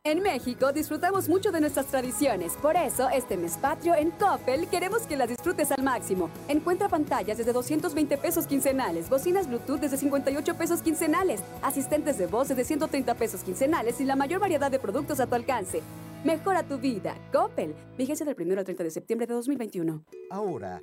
En 0.06 0.22
México 0.22 0.70
disfrutamos 0.70 1.30
mucho 1.30 1.50
de 1.50 1.62
nuestras 1.62 1.86
tradiciones, 1.86 2.52
por 2.60 2.76
eso 2.76 3.08
este 3.08 3.38
mes 3.38 3.56
patrio 3.56 3.94
en 3.94 4.10
Coppel 4.10 4.68
queremos 4.68 5.06
que 5.06 5.16
las 5.16 5.30
disfrutes 5.30 5.72
al 5.72 5.82
máximo. 5.82 6.28
Encuentra 6.46 6.90
pantallas 6.90 7.38
desde 7.38 7.54
220 7.54 8.18
pesos 8.18 8.46
quincenales, 8.46 9.08
bocinas 9.08 9.48
Bluetooth 9.48 9.80
desde 9.80 9.96
58 9.96 10.56
pesos 10.56 10.82
quincenales, 10.82 11.40
asistentes 11.62 12.18
de 12.18 12.26
voz 12.26 12.48
desde 12.48 12.64
130 12.64 13.14
pesos 13.14 13.42
quincenales 13.42 13.98
y 13.98 14.04
la 14.04 14.14
mayor 14.14 14.40
variedad 14.40 14.70
de 14.70 14.78
productos 14.78 15.20
a 15.20 15.26
tu 15.26 15.36
alcance. 15.36 15.80
Mejora 16.22 16.62
tu 16.62 16.76
vida. 16.76 17.16
Coppel. 17.32 17.74
Vigencia 17.96 18.26
del 18.26 18.36
1 18.38 18.58
al 18.58 18.64
30 18.64 18.84
de 18.84 18.90
septiembre 18.90 19.26
de 19.26 19.32
2021. 19.32 20.04
Ahora, 20.30 20.82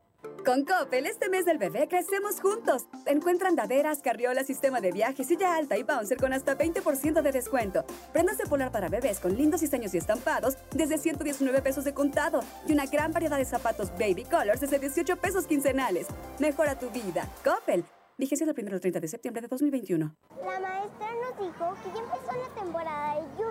Con 0.45 0.65
Coppel, 0.65 1.05
este 1.05 1.29
mes 1.29 1.45
del 1.45 1.59
bebé 1.59 1.87
crecemos 1.87 2.41
juntos. 2.41 2.87
Encuentra 3.05 3.47
andaderas, 3.47 3.99
carriolas, 3.99 4.47
sistema 4.47 4.81
de 4.81 4.91
viaje, 4.91 5.23
silla 5.23 5.55
alta 5.55 5.77
y 5.77 5.83
bouncer 5.83 6.17
con 6.17 6.33
hasta 6.33 6.57
20% 6.57 7.21
de 7.21 7.31
descuento. 7.31 7.85
Prendas 8.11 8.39
de 8.39 8.47
polar 8.47 8.71
para 8.71 8.89
bebés 8.89 9.19
con 9.19 9.35
lindos 9.37 9.61
diseños 9.61 9.93
y 9.93 9.99
estampados 9.99 10.57
desde 10.73 10.97
119 10.97 11.61
pesos 11.61 11.83
de 11.83 11.93
contado. 11.93 12.39
Y 12.67 12.73
una 12.73 12.87
gran 12.87 13.11
variedad 13.11 13.37
de 13.37 13.45
zapatos 13.45 13.91
baby 13.91 14.23
colors 14.23 14.61
desde 14.61 14.79
18 14.79 15.15
pesos 15.17 15.45
quincenales. 15.45 16.07
Mejora 16.39 16.79
tu 16.79 16.89
vida. 16.89 17.27
Coppel. 17.43 17.85
Vigencia 18.17 18.45
del 18.45 18.55
1 18.57 18.73
al 18.73 18.81
30 18.81 18.99
de 18.99 19.07
septiembre 19.07 19.41
de 19.41 19.47
2021. 19.47 20.15
La 20.43 20.59
maestra 20.59 21.07
nos 21.21 21.39
dijo 21.39 21.75
que 21.83 21.89
ya 21.93 22.01
empezó 22.01 22.31
la 22.31 22.61
temporada 22.61 23.15
de 23.15 23.27
tropicales. 23.37 23.50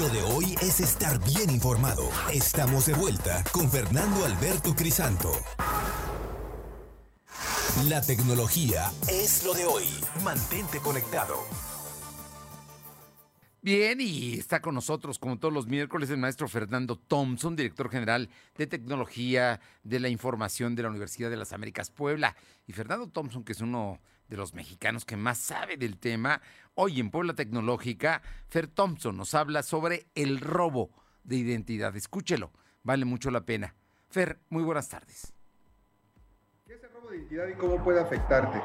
Lo 0.00 0.08
de 0.10 0.22
hoy 0.22 0.54
es 0.62 0.78
estar 0.78 1.18
bien 1.24 1.50
informado. 1.50 2.08
Estamos 2.32 2.86
de 2.86 2.94
vuelta 2.94 3.42
con 3.50 3.68
Fernando 3.68 4.24
Alberto 4.24 4.76
Crisanto. 4.76 5.32
La 7.88 8.00
tecnología 8.00 8.92
es 9.08 9.44
lo 9.44 9.54
de 9.54 9.64
hoy. 9.64 9.86
Mantente 10.22 10.78
conectado. 10.78 11.34
Bien, 13.60 14.00
y 14.00 14.34
está 14.34 14.62
con 14.62 14.76
nosotros, 14.76 15.18
como 15.18 15.36
todos 15.36 15.52
los 15.52 15.66
miércoles, 15.66 16.10
el 16.10 16.18
maestro 16.18 16.46
Fernando 16.46 16.96
Thompson, 16.96 17.56
director 17.56 17.90
general 17.90 18.28
de 18.56 18.68
Tecnología 18.68 19.60
de 19.82 19.98
la 19.98 20.08
Información 20.08 20.76
de 20.76 20.84
la 20.84 20.90
Universidad 20.90 21.28
de 21.28 21.36
las 21.36 21.52
Américas 21.52 21.90
Puebla. 21.90 22.36
Y 22.68 22.72
Fernando 22.72 23.08
Thompson, 23.08 23.42
que 23.42 23.52
es 23.52 23.60
uno 23.60 23.98
de 24.28 24.36
los 24.36 24.54
mexicanos 24.54 25.04
que 25.04 25.16
más 25.16 25.38
sabe 25.38 25.76
del 25.76 25.98
tema, 25.98 26.40
hoy 26.74 27.00
en 27.00 27.10
Puebla 27.10 27.34
Tecnológica, 27.34 28.22
Fer 28.48 28.66
Thompson 28.66 29.16
nos 29.16 29.34
habla 29.34 29.62
sobre 29.62 30.06
el 30.14 30.40
robo 30.40 30.90
de 31.24 31.36
identidad. 31.36 31.96
Escúchelo, 31.96 32.52
vale 32.82 33.04
mucho 33.04 33.30
la 33.30 33.44
pena. 33.44 33.74
Fer, 34.08 34.38
muy 34.48 34.62
buenas 34.62 34.88
tardes. 34.88 35.32
¿Qué 36.66 36.74
es 36.74 36.82
el 36.82 36.90
robo 36.90 37.10
de 37.10 37.18
identidad 37.18 37.48
y 37.48 37.54
cómo 37.54 37.82
puede 37.82 38.00
afectarte? 38.00 38.62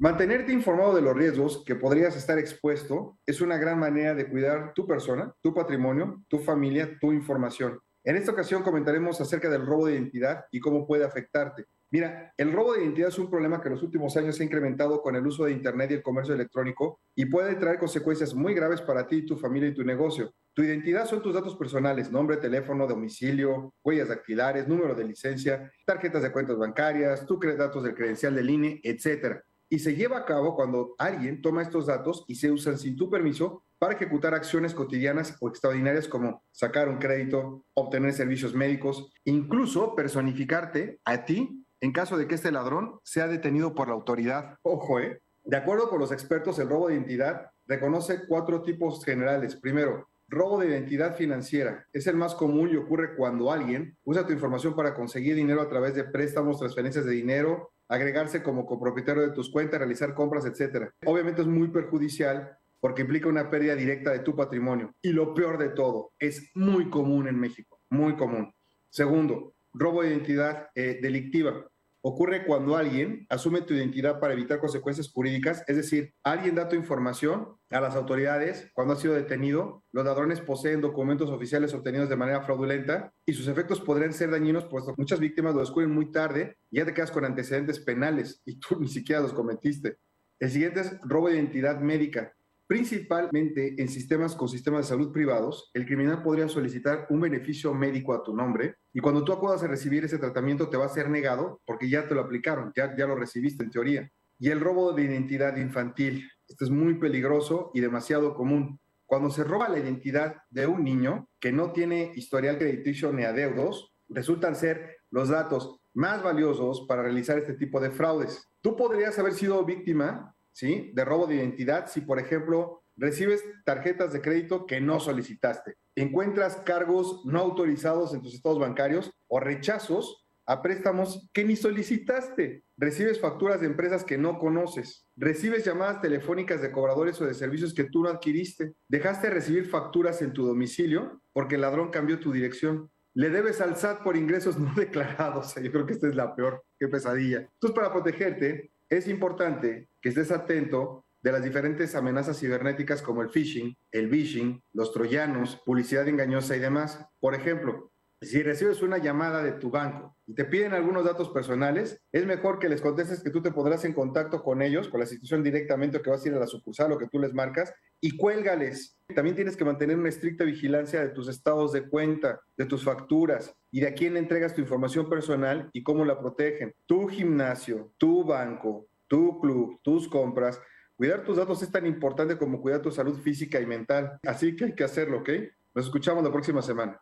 Mantenerte 0.00 0.52
informado 0.52 0.94
de 0.94 1.02
los 1.02 1.16
riesgos 1.16 1.64
que 1.66 1.74
podrías 1.74 2.14
estar 2.16 2.38
expuesto 2.38 3.18
es 3.26 3.40
una 3.40 3.56
gran 3.56 3.80
manera 3.80 4.14
de 4.14 4.28
cuidar 4.28 4.72
tu 4.72 4.86
persona, 4.86 5.34
tu 5.42 5.52
patrimonio, 5.52 6.22
tu 6.28 6.38
familia, 6.38 6.96
tu 7.00 7.12
información. 7.12 7.80
En 8.04 8.14
esta 8.16 8.30
ocasión 8.30 8.62
comentaremos 8.62 9.20
acerca 9.20 9.48
del 9.50 9.66
robo 9.66 9.86
de 9.86 9.94
identidad 9.94 10.44
y 10.52 10.60
cómo 10.60 10.86
puede 10.86 11.04
afectarte. 11.04 11.64
Mira, 11.90 12.34
el 12.36 12.52
robo 12.52 12.74
de 12.74 12.82
identidad 12.82 13.08
es 13.08 13.18
un 13.18 13.30
problema 13.30 13.62
que 13.62 13.68
en 13.68 13.74
los 13.74 13.82
últimos 13.82 14.14
años 14.18 14.36
se 14.36 14.42
ha 14.42 14.46
incrementado 14.46 15.00
con 15.00 15.16
el 15.16 15.26
uso 15.26 15.46
de 15.46 15.52
Internet 15.52 15.90
y 15.90 15.94
el 15.94 16.02
comercio 16.02 16.34
electrónico 16.34 17.00
y 17.14 17.24
puede 17.24 17.54
traer 17.54 17.78
consecuencias 17.78 18.34
muy 18.34 18.52
graves 18.52 18.82
para 18.82 19.06
ti, 19.06 19.24
tu 19.24 19.36
familia 19.36 19.70
y 19.70 19.74
tu 19.74 19.82
negocio. 19.84 20.34
Tu 20.52 20.64
identidad 20.64 21.06
son 21.06 21.22
tus 21.22 21.32
datos 21.32 21.56
personales, 21.56 22.12
nombre, 22.12 22.36
teléfono, 22.36 22.86
domicilio, 22.86 23.72
huellas 23.82 24.08
dactilares, 24.08 24.68
número 24.68 24.94
de 24.94 25.04
licencia, 25.04 25.72
tarjetas 25.86 26.22
de 26.22 26.30
cuentas 26.30 26.58
bancarias, 26.58 27.24
tus 27.24 27.38
datos 27.56 27.82
del 27.82 27.94
credencial 27.94 28.34
del 28.34 28.50
INE, 28.50 28.80
etc. 28.82 29.38
Y 29.70 29.78
se 29.78 29.94
lleva 29.94 30.18
a 30.18 30.24
cabo 30.26 30.54
cuando 30.54 30.94
alguien 30.98 31.40
toma 31.40 31.62
estos 31.62 31.86
datos 31.86 32.26
y 32.28 32.34
se 32.34 32.50
usan 32.50 32.76
sin 32.76 32.96
tu 32.96 33.08
permiso 33.08 33.64
para 33.78 33.94
ejecutar 33.94 34.34
acciones 34.34 34.74
cotidianas 34.74 35.36
o 35.40 35.48
extraordinarias 35.48 36.06
como 36.06 36.42
sacar 36.50 36.90
un 36.90 36.98
crédito, 36.98 37.64
obtener 37.72 38.12
servicios 38.12 38.54
médicos, 38.54 39.10
incluso 39.24 39.94
personificarte 39.94 41.00
a 41.04 41.24
ti 41.24 41.64
en 41.80 41.92
caso 41.92 42.16
de 42.16 42.26
que 42.26 42.34
este 42.34 42.52
ladrón 42.52 42.98
sea 43.02 43.28
detenido 43.28 43.74
por 43.74 43.88
la 43.88 43.94
autoridad. 43.94 44.56
Ojo, 44.62 45.00
¿eh? 45.00 45.20
De 45.44 45.56
acuerdo 45.56 45.88
con 45.88 45.98
los 45.98 46.12
expertos, 46.12 46.58
el 46.58 46.68
robo 46.68 46.88
de 46.88 46.94
identidad 46.94 47.50
reconoce 47.66 48.26
cuatro 48.26 48.62
tipos 48.62 49.04
generales. 49.04 49.56
Primero, 49.56 50.08
robo 50.28 50.60
de 50.60 50.68
identidad 50.68 51.16
financiera. 51.16 51.86
Es 51.92 52.06
el 52.06 52.16
más 52.16 52.34
común 52.34 52.70
y 52.70 52.76
ocurre 52.76 53.16
cuando 53.16 53.50
alguien 53.50 53.96
usa 54.04 54.26
tu 54.26 54.32
información 54.32 54.76
para 54.76 54.94
conseguir 54.94 55.36
dinero 55.36 55.62
a 55.62 55.68
través 55.68 55.94
de 55.94 56.04
préstamos, 56.04 56.58
transferencias 56.58 57.04
de 57.04 57.12
dinero, 57.12 57.70
agregarse 57.88 58.42
como 58.42 58.66
copropietario 58.66 59.22
de 59.22 59.32
tus 59.32 59.50
cuentas, 59.50 59.78
realizar 59.78 60.14
compras, 60.14 60.44
etc. 60.44 60.90
Obviamente 61.06 61.40
es 61.40 61.48
muy 61.48 61.68
perjudicial 61.68 62.58
porque 62.80 63.02
implica 63.02 63.28
una 63.28 63.50
pérdida 63.50 63.74
directa 63.74 64.10
de 64.12 64.20
tu 64.20 64.36
patrimonio. 64.36 64.94
Y 65.02 65.12
lo 65.12 65.34
peor 65.34 65.58
de 65.58 65.70
todo, 65.70 66.12
es 66.18 66.50
muy 66.54 66.90
común 66.90 67.26
en 67.26 67.38
México, 67.38 67.80
muy 67.88 68.14
común. 68.16 68.52
Segundo, 68.90 69.54
robo 69.78 70.02
de 70.02 70.10
identidad 70.10 70.68
eh, 70.74 70.98
delictiva. 71.00 71.68
Ocurre 72.00 72.46
cuando 72.46 72.76
alguien 72.76 73.26
asume 73.28 73.62
tu 73.62 73.74
identidad 73.74 74.20
para 74.20 74.32
evitar 74.32 74.60
consecuencias 74.60 75.10
jurídicas, 75.10 75.64
es 75.66 75.76
decir, 75.76 76.14
alguien 76.22 76.54
da 76.54 76.68
tu 76.68 76.76
información 76.76 77.56
a 77.70 77.80
las 77.80 77.96
autoridades 77.96 78.70
cuando 78.72 78.94
ha 78.94 78.96
sido 78.96 79.14
detenido, 79.14 79.82
los 79.90 80.04
ladrones 80.04 80.40
poseen 80.40 80.80
documentos 80.80 81.28
oficiales 81.28 81.74
obtenidos 81.74 82.08
de 82.08 82.16
manera 82.16 82.42
fraudulenta 82.42 83.12
y 83.26 83.32
sus 83.32 83.48
efectos 83.48 83.80
podrían 83.80 84.12
ser 84.12 84.30
dañinos, 84.30 84.64
puesto 84.66 84.94
que 84.94 85.02
muchas 85.02 85.18
víctimas 85.18 85.54
lo 85.54 85.60
descubren 85.60 85.90
muy 85.90 86.12
tarde 86.12 86.56
y 86.70 86.78
ya 86.78 86.84
te 86.84 86.94
quedas 86.94 87.10
con 87.10 87.24
antecedentes 87.24 87.80
penales 87.80 88.42
y 88.44 88.60
tú 88.60 88.76
ni 88.80 88.88
siquiera 88.88 89.20
los 89.20 89.32
cometiste. 89.32 89.98
El 90.38 90.50
siguiente 90.50 90.80
es 90.80 90.96
robo 91.02 91.28
de 91.28 91.34
identidad 91.34 91.80
médica. 91.80 92.32
Principalmente 92.68 93.80
en 93.80 93.88
sistemas 93.88 94.36
con 94.36 94.46
sistemas 94.46 94.82
de 94.82 94.88
salud 94.88 95.10
privados, 95.10 95.70
el 95.72 95.86
criminal 95.86 96.22
podría 96.22 96.48
solicitar 96.48 97.06
un 97.08 97.18
beneficio 97.18 97.72
médico 97.72 98.12
a 98.12 98.22
tu 98.22 98.36
nombre 98.36 98.74
y 98.92 99.00
cuando 99.00 99.24
tú 99.24 99.32
acudas 99.32 99.62
a 99.62 99.68
recibir 99.68 100.04
ese 100.04 100.18
tratamiento 100.18 100.68
te 100.68 100.76
va 100.76 100.84
a 100.84 100.90
ser 100.90 101.08
negado 101.08 101.62
porque 101.64 101.88
ya 101.88 102.06
te 102.06 102.14
lo 102.14 102.20
aplicaron, 102.20 102.70
ya, 102.76 102.94
ya 102.94 103.06
lo 103.06 103.16
recibiste 103.16 103.64
en 103.64 103.70
teoría. 103.70 104.10
Y 104.38 104.50
el 104.50 104.60
robo 104.60 104.92
de 104.92 105.04
identidad 105.04 105.56
infantil, 105.56 106.30
esto 106.46 106.66
es 106.66 106.70
muy 106.70 106.98
peligroso 106.98 107.70
y 107.72 107.80
demasiado 107.80 108.34
común. 108.34 108.78
Cuando 109.06 109.30
se 109.30 109.44
roba 109.44 109.70
la 109.70 109.78
identidad 109.78 110.36
de 110.50 110.66
un 110.66 110.84
niño 110.84 111.26
que 111.40 111.52
no 111.52 111.72
tiene 111.72 112.12
historial 112.16 112.58
crediticio 112.58 113.14
ni 113.14 113.24
adeudos, 113.24 113.94
resultan 114.10 114.54
ser 114.54 114.98
los 115.10 115.30
datos 115.30 115.80
más 115.94 116.22
valiosos 116.22 116.84
para 116.86 117.00
realizar 117.00 117.38
este 117.38 117.54
tipo 117.54 117.80
de 117.80 117.90
fraudes. 117.90 118.46
Tú 118.60 118.76
podrías 118.76 119.18
haber 119.18 119.32
sido 119.32 119.64
víctima 119.64 120.34
¿sí? 120.58 120.90
De 120.92 121.04
robo 121.04 121.28
de 121.28 121.36
identidad, 121.36 121.86
si 121.86 122.00
por 122.00 122.18
ejemplo 122.18 122.82
recibes 122.96 123.44
tarjetas 123.64 124.12
de 124.12 124.20
crédito 124.20 124.66
que 124.66 124.80
no 124.80 124.98
solicitaste, 124.98 125.76
encuentras 125.94 126.56
cargos 126.56 127.22
no 127.26 127.38
autorizados 127.38 128.12
en 128.12 128.22
tus 128.22 128.34
estados 128.34 128.58
bancarios 128.58 129.12
o 129.28 129.38
rechazos 129.38 130.26
a 130.46 130.60
préstamos 130.60 131.28
que 131.32 131.44
ni 131.44 131.54
solicitaste, 131.54 132.64
recibes 132.76 133.20
facturas 133.20 133.60
de 133.60 133.68
empresas 133.68 134.02
que 134.02 134.18
no 134.18 134.38
conoces, 134.38 135.06
recibes 135.14 135.64
llamadas 135.64 136.00
telefónicas 136.00 136.60
de 136.60 136.72
cobradores 136.72 137.20
o 137.20 137.26
de 137.26 137.34
servicios 137.34 137.72
que 137.72 137.84
tú 137.84 138.02
no 138.02 138.08
adquiriste, 138.08 138.72
dejaste 138.88 139.28
de 139.28 139.34
recibir 139.34 139.66
facturas 139.66 140.22
en 140.22 140.32
tu 140.32 140.44
domicilio 140.44 141.22
porque 141.32 141.54
el 141.54 141.60
ladrón 141.60 141.90
cambió 141.90 142.18
tu 142.18 142.32
dirección, 142.32 142.90
le 143.14 143.30
debes 143.30 143.60
al 143.60 143.76
SAT 143.76 144.02
por 144.02 144.16
ingresos 144.16 144.58
no 144.58 144.74
declarados. 144.74 145.54
Yo 145.54 145.70
creo 145.70 145.86
que 145.86 145.92
esta 145.92 146.08
es 146.08 146.16
la 146.16 146.34
peor, 146.34 146.64
qué 146.80 146.88
pesadilla. 146.88 147.40
Entonces, 147.40 147.76
para 147.76 147.92
protegerte, 147.92 148.72
es 148.90 149.08
importante 149.08 149.88
que 150.00 150.08
estés 150.10 150.30
atento 150.30 151.04
de 151.20 151.32
las 151.32 151.42
diferentes 151.42 151.94
amenazas 151.94 152.38
cibernéticas 152.38 153.02
como 153.02 153.22
el 153.22 153.30
phishing, 153.30 153.76
el 153.92 154.08
vishing, 154.08 154.62
los 154.72 154.92
troyanos, 154.92 155.60
publicidad 155.64 156.06
engañosa 156.06 156.56
y 156.56 156.60
demás. 156.60 157.04
Por 157.20 157.34
ejemplo, 157.34 157.92
si 158.20 158.42
recibes 158.42 158.82
una 158.82 158.98
llamada 158.98 159.42
de 159.42 159.52
tu 159.52 159.70
banco 159.70 160.16
y 160.26 160.34
te 160.34 160.44
piden 160.44 160.72
algunos 160.72 161.04
datos 161.04 161.30
personales, 161.30 162.00
es 162.12 162.26
mejor 162.26 162.58
que 162.58 162.68
les 162.68 162.80
contestes 162.80 163.22
que 163.22 163.30
tú 163.30 163.42
te 163.42 163.52
pondrás 163.52 163.84
en 163.84 163.92
contacto 163.92 164.42
con 164.42 164.62
ellos, 164.62 164.88
con 164.88 165.00
la 165.00 165.04
institución 165.04 165.42
directamente 165.42 165.98
o 165.98 166.02
que 166.02 166.10
vas 166.10 166.24
a 166.24 166.28
ir 166.28 166.34
a 166.34 166.40
la 166.40 166.46
sucursal 166.46 166.92
o 166.92 166.98
que 166.98 167.08
tú 167.08 167.18
les 167.18 167.32
marcas 167.32 167.72
y 168.00 168.16
cuélgales. 168.16 168.96
También 169.14 169.36
tienes 169.36 169.56
que 169.56 169.64
mantener 169.64 169.96
una 169.96 170.08
estricta 170.08 170.44
vigilancia 170.44 171.00
de 171.00 171.08
tus 171.08 171.28
estados 171.28 171.72
de 171.72 171.88
cuenta, 171.88 172.40
de 172.56 172.66
tus 172.66 172.84
facturas 172.84 173.54
y 173.70 173.80
de 173.80 173.88
a 173.88 173.94
quién 173.94 174.16
entregas 174.16 174.54
tu 174.54 174.60
información 174.60 175.08
personal 175.08 175.70
y 175.72 175.82
cómo 175.82 176.04
la 176.04 176.18
protegen. 176.18 176.74
Tu 176.86 177.08
gimnasio, 177.08 177.92
tu 177.96 178.24
banco, 178.24 178.86
tu 179.06 179.40
club, 179.40 179.80
tus 179.82 180.08
compras. 180.08 180.60
Cuidar 180.96 181.24
tus 181.24 181.36
datos 181.36 181.62
es 181.62 181.70
tan 181.70 181.86
importante 181.86 182.36
como 182.36 182.60
cuidar 182.60 182.82
tu 182.82 182.90
salud 182.90 183.18
física 183.20 183.60
y 183.60 183.66
mental. 183.66 184.18
Así 184.24 184.54
que 184.54 184.66
hay 184.66 184.74
que 184.74 184.84
hacerlo, 184.84 185.18
¿ok? 185.18 185.30
Nos 185.74 185.86
escuchamos 185.86 186.22
la 186.22 186.32
próxima 186.32 186.60
semana. 186.60 187.00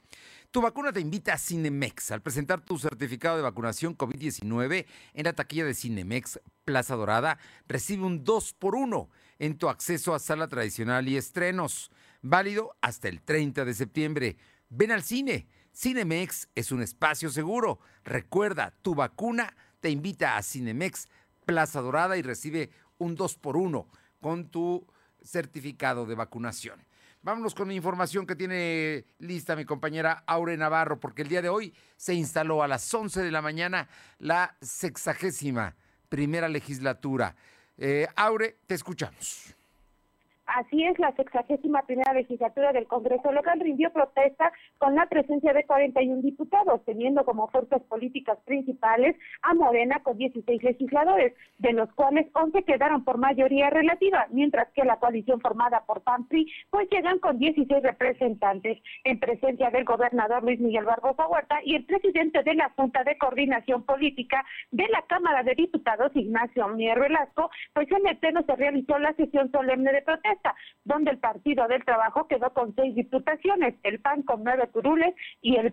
Tu 0.51 0.61
vacuna 0.61 0.93
te 0.93 1.01
invita 1.01 1.35
a 1.35 1.39
Cinemex 1.39 2.11
al 2.11 2.23
presentar 2.23 2.63
tu 2.63 2.79
certificado 2.79 3.37
de 3.37 3.43
vacunación 3.43 3.97
COVID-19 3.97 4.87
en 5.13 5.25
la 5.25 5.35
taquilla 5.35 5.67
de 5.67 5.75
Cinemex 5.75 6.41
Plaza 6.65 6.97
Dorada. 6.97 7.39
Recibe 7.69 8.05
un 8.05 8.25
2 8.25 8.55
por 8.55 8.75
1 8.75 9.11
en 9.39 9.59
tu 9.59 9.69
acceso 9.69 10.15
a 10.15 10.19
sala 10.19 10.49
tradicional 10.49 11.07
y 11.07 11.19
estrenos, 11.19 11.91
válido 12.23 12.75
hasta 12.81 13.09
el 13.09 13.21
30 13.21 13.67
de 13.67 13.75
septiembre. 13.75 14.39
Ven 14.71 14.91
al 14.91 15.03
cine. 15.03 15.49
Cinemex 15.75 16.49
es 16.55 16.73
un 16.73 16.81
espacio 16.83 17.29
seguro. 17.29 17.79
Recuerda, 18.05 18.73
tu 18.81 18.95
vacuna 18.95 19.55
te 19.81 19.91
invita 19.91 20.39
a 20.39 20.43
Cinemex 20.43 21.09
Plaza 21.45 21.83
Dorada 21.83 22.17
y 22.17 22.23
recibe 22.23 22.71
un 22.97 23.17
2 23.17 23.37
por 23.37 23.59
1 23.59 23.87
con 24.23 24.49
tu 24.49 24.87
certificado 25.21 26.07
de 26.07 26.15
vacunación. 26.15 26.83
Vámonos 27.21 27.55
con 27.55 27.69
la 27.69 27.75
información 27.75 28.27
que 28.27 28.35
tiene 28.35 29.05
lista 29.19 29.55
mi 29.55 29.65
compañera 29.65 30.25
Aure 30.27 30.57
Navarro, 30.57 30.99
porque 30.99 31.23
el 31.23 31.29
día 31.29 31.43
de 31.43 31.51
hoy 31.51 31.75
se 31.97 32.15
instaló 32.15 32.63
a 32.63 32.69
las 32.69 32.93
11 32.93 33.23
de 33.23 33.31
la 33.31 33.43
mañana 33.43 33.89
la 34.19 34.57
sexagésima 34.61 35.77
primera 36.09 36.49
legislatura. 36.49 37.37
Eh, 37.77 38.09
Aure, 38.17 38.59
te 38.67 38.75
escuchamos. 38.75 39.55
Así 40.55 40.85
es, 40.85 40.99
la 40.99 41.13
sexagésima 41.13 41.81
primera 41.87 42.13
legislatura 42.13 42.73
del 42.73 42.87
Congreso 42.87 43.33
local 43.33 43.59
rindió 43.59 43.91
protesta 43.91 44.53
con 44.77 44.95
la 44.95 45.07
presencia 45.07 45.55
de 45.55 45.65
41 45.65 46.21
diputados, 46.21 46.85
teniendo 46.85 47.25
como 47.25 47.49
fuerzas 47.49 47.81
políticas 47.85 48.39
principales 48.45 49.17
a 49.41 49.55
Morena 49.55 50.01
con 50.03 50.19
16 50.19 50.63
legisladores, 50.63 51.33
de 51.57 51.73
los 51.73 51.91
cuales 51.95 52.27
11 52.35 52.65
quedaron 52.65 53.03
por 53.03 53.17
mayoría 53.17 53.71
relativa, 53.71 54.27
mientras 54.31 54.71
que 54.73 54.85
la 54.85 54.99
coalición 54.99 55.41
formada 55.41 55.87
por 55.87 56.03
PAMPRI 56.03 56.47
pues 56.69 56.87
llegan 56.91 57.19
con 57.19 57.39
16 57.39 57.83
representantes, 57.83 58.79
en 59.05 59.19
presencia 59.21 59.71
del 59.71 59.85
gobernador 59.85 60.43
Luis 60.43 60.61
Miguel 60.61 60.85
Barbosa 60.85 61.29
Huerta 61.29 61.61
y 61.65 61.77
el 61.77 61.87
presidente 61.87 62.43
de 62.43 62.55
la 62.55 62.69
Junta 62.77 63.05
de 63.05 63.17
Coordinación 63.17 63.85
Política 63.85 64.45
de 64.71 64.87
la 64.89 65.01
Cámara 65.07 65.43
de 65.45 65.55
Diputados, 65.55 66.13
Ignacio 66.15 66.69
Mier 66.69 67.01
Velasco, 67.01 67.51
pues 67.73 67.91
en 67.91 68.07
el 68.07 68.19
pleno 68.19 68.43
se 68.43 68.55
realizó 68.55 68.99
la 68.99 69.15
sesión 69.15 69.51
solemne 69.51 69.93
de 69.93 70.03
protesta 70.03 70.42
donde 70.85 71.13
el 71.13 71.19
Partido 71.19 71.69
del 71.69 71.85
Trabajo 71.85 72.27
quedó 72.27 72.53
con 72.53 72.75
seis 72.75 72.95
diputaciones, 72.95 73.75
el 73.83 74.01
PAN 74.01 74.23
con 74.23 74.43
nueve 74.45 74.69
curules 74.73 75.15
y 75.41 75.57
el, 75.57 75.73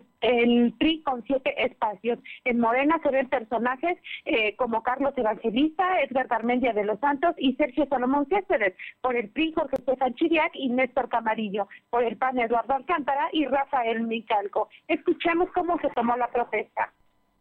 PRI 0.78 1.02
con 1.02 1.22
siete 1.24 1.54
espacios. 1.64 2.18
En 2.44 2.60
Morena 2.60 3.00
se 3.02 3.10
ven 3.10 3.28
personajes 3.28 3.98
eh, 4.24 4.54
como 4.56 4.82
Carlos 4.82 5.14
Evangelista, 5.16 6.00
Edgar 6.02 6.28
Garmendia 6.28 6.72
de 6.72 6.84
los 6.84 7.00
Santos 7.00 7.34
y 7.38 7.54
Sergio 7.54 7.86
Salomón 7.88 8.26
Céspedes. 8.28 8.74
Por 9.00 9.16
el 9.16 9.30
PRI, 9.30 9.52
Jorge 9.52 9.76
Estefan 9.76 10.14
Chiriac 10.14 10.52
y 10.54 10.68
Néstor 10.68 11.08
Camarillo. 11.08 11.68
Por 11.90 12.04
el 12.04 12.16
PAN, 12.16 12.38
Eduardo 12.38 12.74
Alcántara 12.74 13.28
y 13.32 13.46
Rafael 13.46 14.02
Micalco. 14.02 14.68
Escuchemos 14.88 15.50
cómo 15.52 15.78
se 15.80 15.88
tomó 15.90 16.16
la 16.16 16.28
protesta. 16.28 16.92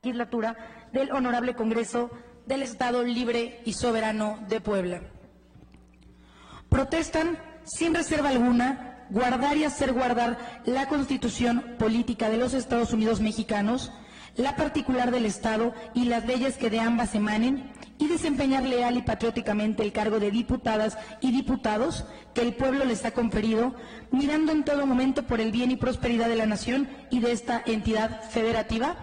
Legislatura 0.01 0.55
del 0.93 1.11
Honorable 1.11 1.55
Congreso 1.55 2.09
del 2.45 2.63
Estado 2.63 3.03
libre 3.03 3.59
y 3.65 3.73
soberano 3.73 4.39
de 4.47 4.61
Puebla. 4.61 5.01
Protestan 6.79 7.37
sin 7.65 7.93
reserva 7.93 8.29
alguna 8.29 9.05
guardar 9.09 9.57
y 9.57 9.65
hacer 9.65 9.91
guardar 9.91 10.61
la 10.63 10.87
constitución 10.87 11.75
política 11.77 12.29
de 12.29 12.37
los 12.37 12.53
Estados 12.53 12.93
Unidos 12.93 13.19
mexicanos, 13.19 13.91
la 14.37 14.55
particular 14.55 15.11
del 15.11 15.25
Estado 15.25 15.73
y 15.93 16.05
las 16.05 16.25
leyes 16.25 16.55
que 16.55 16.69
de 16.69 16.79
ambas 16.79 17.15
emanen, 17.15 17.69
y 17.97 18.07
desempeñar 18.07 18.63
leal 18.63 18.95
y 18.95 19.01
patrióticamente 19.01 19.83
el 19.83 19.91
cargo 19.91 20.21
de 20.21 20.31
diputadas 20.31 20.97
y 21.19 21.33
diputados 21.33 22.05
que 22.33 22.43
el 22.43 22.53
pueblo 22.53 22.85
les 22.85 23.03
ha 23.03 23.11
conferido, 23.11 23.75
mirando 24.11 24.53
en 24.53 24.63
todo 24.63 24.85
momento 24.85 25.23
por 25.23 25.41
el 25.41 25.51
bien 25.51 25.71
y 25.71 25.75
prosperidad 25.75 26.29
de 26.29 26.37
la 26.37 26.45
nación 26.45 26.87
y 27.11 27.19
de 27.19 27.33
esta 27.33 27.61
entidad 27.65 28.21
federativa? 28.29 28.95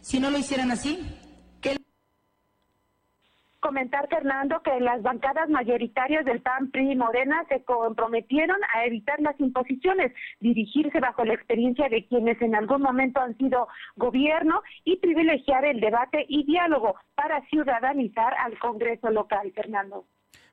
Si 0.00 0.18
no 0.18 0.30
lo 0.30 0.38
hicieran 0.38 0.72
así, 0.72 0.98
comentar, 3.66 4.08
Fernando, 4.08 4.62
que 4.62 4.78
las 4.78 5.02
bancadas 5.02 5.48
mayoritarias 5.48 6.24
del 6.24 6.40
PAN, 6.40 6.70
PRI 6.70 6.92
y 6.92 6.96
Morena 6.96 7.44
se 7.48 7.64
comprometieron 7.64 8.58
a 8.72 8.84
evitar 8.84 9.20
las 9.20 9.38
imposiciones, 9.40 10.12
dirigirse 10.38 11.00
bajo 11.00 11.24
la 11.24 11.34
experiencia 11.34 11.88
de 11.88 12.06
quienes 12.06 12.40
en 12.42 12.54
algún 12.54 12.80
momento 12.80 13.20
han 13.20 13.36
sido 13.38 13.66
gobierno 13.96 14.62
y 14.84 14.98
privilegiar 14.98 15.64
el 15.64 15.80
debate 15.80 16.26
y 16.28 16.44
diálogo 16.44 16.94
para 17.16 17.44
ciudadanizar 17.46 18.34
al 18.34 18.56
Congreso 18.60 19.10
local, 19.10 19.50
Fernando. 19.52 20.04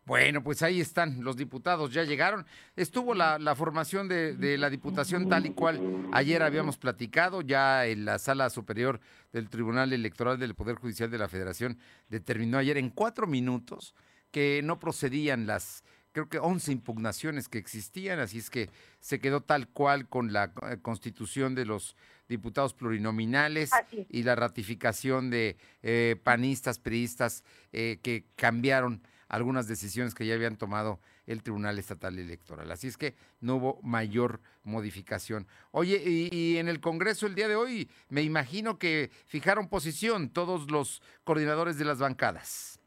Bueno, 0.05 0.43
pues 0.43 0.61
ahí 0.61 0.81
están, 0.81 1.23
los 1.23 1.37
diputados 1.37 1.93
ya 1.93 2.03
llegaron. 2.03 2.45
Estuvo 2.75 3.13
la, 3.13 3.55
formación 3.55 4.09
de, 4.09 4.35
de, 4.35 4.57
la 4.57 4.69
diputación 4.69 5.29
tal 5.29 5.45
y 5.45 5.51
cual 5.51 6.09
ayer 6.11 6.43
habíamos 6.43 6.77
platicado, 6.77 7.41
ya 7.41 7.85
en 7.85 8.03
la 8.03 8.19
sala 8.19 8.49
superior 8.49 8.99
del 9.31 9.49
Tribunal 9.49 9.93
Electoral 9.93 10.37
del 10.37 10.55
Poder 10.55 10.75
Judicial 10.75 11.09
de 11.09 11.17
la 11.17 11.29
Federación 11.29 11.77
determinó 12.09 12.57
ayer 12.57 12.77
en 12.77 12.89
cuatro 12.89 13.27
minutos 13.27 13.95
que 14.31 14.61
no 14.63 14.79
procedían 14.79 15.45
las, 15.45 15.85
creo 16.11 16.27
que 16.27 16.39
11 16.39 16.71
impugnaciones 16.71 17.47
que 17.47 17.59
existían, 17.59 18.19
así 18.19 18.39
es 18.39 18.49
que 18.49 18.69
se 18.99 19.19
quedó 19.19 19.41
tal 19.41 19.69
cual 19.69 20.09
con 20.09 20.33
la 20.33 20.51
eh, 20.69 20.77
constitución 20.81 21.55
de 21.55 21.65
los 21.65 21.95
diputados 22.27 22.73
plurinominales 22.73 23.69
y 24.09 24.23
la 24.23 24.35
ratificación 24.35 25.29
de 25.29 25.55
eh, 25.81 26.15
panistas, 26.23 26.79
periodistas 26.79 27.43
eh, 27.71 27.99
que 28.01 28.25
cambiaron 28.35 29.01
algunas 29.33 29.67
decisiones 29.67 30.13
que 30.13 30.27
ya 30.27 30.35
habían 30.35 30.57
tomado 30.57 30.99
el 31.25 31.41
Tribunal 31.41 31.79
Estatal 31.79 32.19
Electoral. 32.19 32.71
Así 32.71 32.87
es 32.87 32.97
que 32.97 33.15
no 33.41 33.55
hubo 33.55 33.79
mayor 33.81 34.41
modificación. 34.63 35.47
Oye, 35.71 36.03
y, 36.05 36.57
en 36.57 36.67
el 36.67 36.79
Congreso 36.79 37.25
el 37.25 37.33
día 37.33 37.47
de 37.47 37.55
hoy 37.55 37.89
me 38.09 38.21
imagino 38.21 38.77
que 38.77 39.09
fijaron 39.25 39.69
posición 39.69 40.29
todos 40.29 40.69
los 40.69 41.01
coordinadores 41.23 41.79
de 41.79 41.85
las 41.85 41.97
bancadas. 41.97 42.79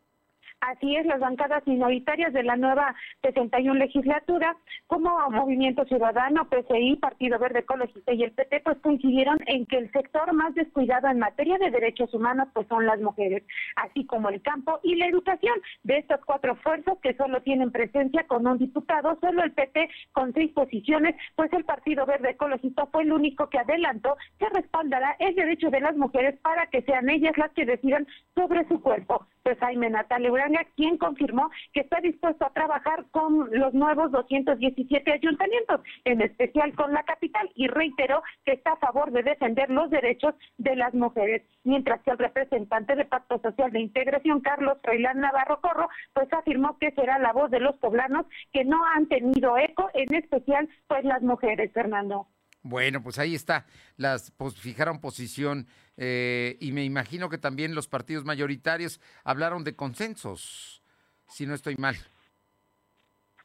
Así 0.60 0.96
es, 0.96 1.06
las 1.06 1.20
bancadas 1.20 1.66
minoritarias 1.66 2.32
de 2.32 2.42
la 2.42 2.56
nueva 2.56 2.94
61 3.22 3.74
legislatura, 3.74 4.56
como 4.86 5.10
Movimiento 5.30 5.84
Ciudadano, 5.84 6.48
PCI, 6.48 6.96
Partido 6.96 7.38
Verde 7.38 7.60
Ecologista 7.60 8.12
y 8.12 8.22
el 8.22 8.32
PT, 8.32 8.60
pues 8.60 8.78
coincidieron 8.78 9.38
en 9.46 9.66
que 9.66 9.76
el 9.76 9.92
sector 9.92 10.32
más 10.32 10.54
descuidado 10.54 11.08
en 11.08 11.18
materia 11.18 11.58
de 11.58 11.70
derechos 11.70 12.12
humanos 12.14 12.48
pues 12.54 12.66
son 12.68 12.86
las 12.86 13.00
mujeres, 13.00 13.44
así 13.76 14.06
como 14.06 14.30
el 14.30 14.40
campo 14.42 14.80
y 14.82 14.96
la 14.96 15.06
educación. 15.06 15.60
De 15.84 15.98
estas 15.98 16.24
cuatro 16.24 16.56
fuerzas 16.56 16.98
que 17.02 17.14
solo 17.14 17.42
tienen 17.42 17.70
presencia 17.70 18.26
con 18.26 18.46
un 18.46 18.58
diputado, 18.58 19.18
solo 19.20 19.44
el 19.44 19.52
PT 19.52 19.88
con 20.12 20.32
seis 20.32 20.52
posiciones, 20.52 21.14
pues 21.36 21.52
el 21.52 21.64
Partido 21.64 22.06
Verde 22.06 22.30
Ecologista 22.30 22.86
fue 22.86 23.02
el 23.02 23.12
único 23.12 23.48
que 23.50 23.58
adelantó 23.58 24.16
que 24.38 24.48
respaldará 24.48 25.16
el 25.18 25.34
derecho 25.34 25.70
de 25.70 25.80
las 25.80 25.96
mujeres 25.96 26.38
para 26.40 26.66
que 26.66 26.82
sean 26.82 27.10
ellas 27.10 27.36
las 27.36 27.52
que 27.52 27.66
decidan 27.66 28.06
sobre 28.34 28.66
su 28.68 28.80
cuerpo. 28.80 29.26
Pues 29.46 29.60
Jaime 29.60 29.88
Natalia 29.88 30.32
Uranga, 30.32 30.66
quien 30.74 30.98
confirmó 30.98 31.52
que 31.72 31.82
está 31.82 32.00
dispuesto 32.00 32.44
a 32.44 32.52
trabajar 32.52 33.04
con 33.12 33.48
los 33.52 33.72
nuevos 33.74 34.10
217 34.10 35.12
ayuntamientos, 35.12 35.82
en 36.04 36.20
especial 36.20 36.74
con 36.74 36.92
la 36.92 37.04
capital, 37.04 37.48
y 37.54 37.68
reiteró 37.68 38.24
que 38.44 38.54
está 38.54 38.72
a 38.72 38.78
favor 38.78 39.12
de 39.12 39.22
defender 39.22 39.70
los 39.70 39.88
derechos 39.88 40.34
de 40.58 40.74
las 40.74 40.94
mujeres. 40.94 41.44
Mientras 41.62 42.02
que 42.02 42.10
el 42.10 42.18
representante 42.18 42.96
del 42.96 43.06
Pacto 43.06 43.38
Social 43.38 43.70
de 43.70 43.82
Integración, 43.82 44.40
Carlos 44.40 44.78
Freilán 44.82 45.20
Navarro 45.20 45.60
Corro, 45.60 45.88
pues 46.12 46.26
afirmó 46.32 46.76
que 46.78 46.90
será 46.90 47.20
la 47.20 47.32
voz 47.32 47.48
de 47.48 47.60
los 47.60 47.76
poblanos 47.76 48.26
que 48.52 48.64
no 48.64 48.84
han 48.96 49.06
tenido 49.06 49.56
eco, 49.58 49.90
en 49.94 50.12
especial 50.12 50.68
pues 50.88 51.04
las 51.04 51.22
mujeres, 51.22 51.72
Fernando. 51.72 52.26
Bueno, 52.68 53.00
pues 53.00 53.18
ahí 53.20 53.36
está. 53.36 53.64
Las 53.96 54.32
fijaron 54.56 55.00
posición 55.00 55.68
eh, 55.96 56.56
y 56.60 56.72
me 56.72 56.84
imagino 56.84 57.28
que 57.28 57.38
también 57.38 57.76
los 57.76 57.86
partidos 57.86 58.24
mayoritarios 58.24 59.00
hablaron 59.22 59.62
de 59.62 59.76
consensos, 59.76 60.82
si 61.28 61.46
no 61.46 61.54
estoy 61.54 61.76
mal. 61.76 61.96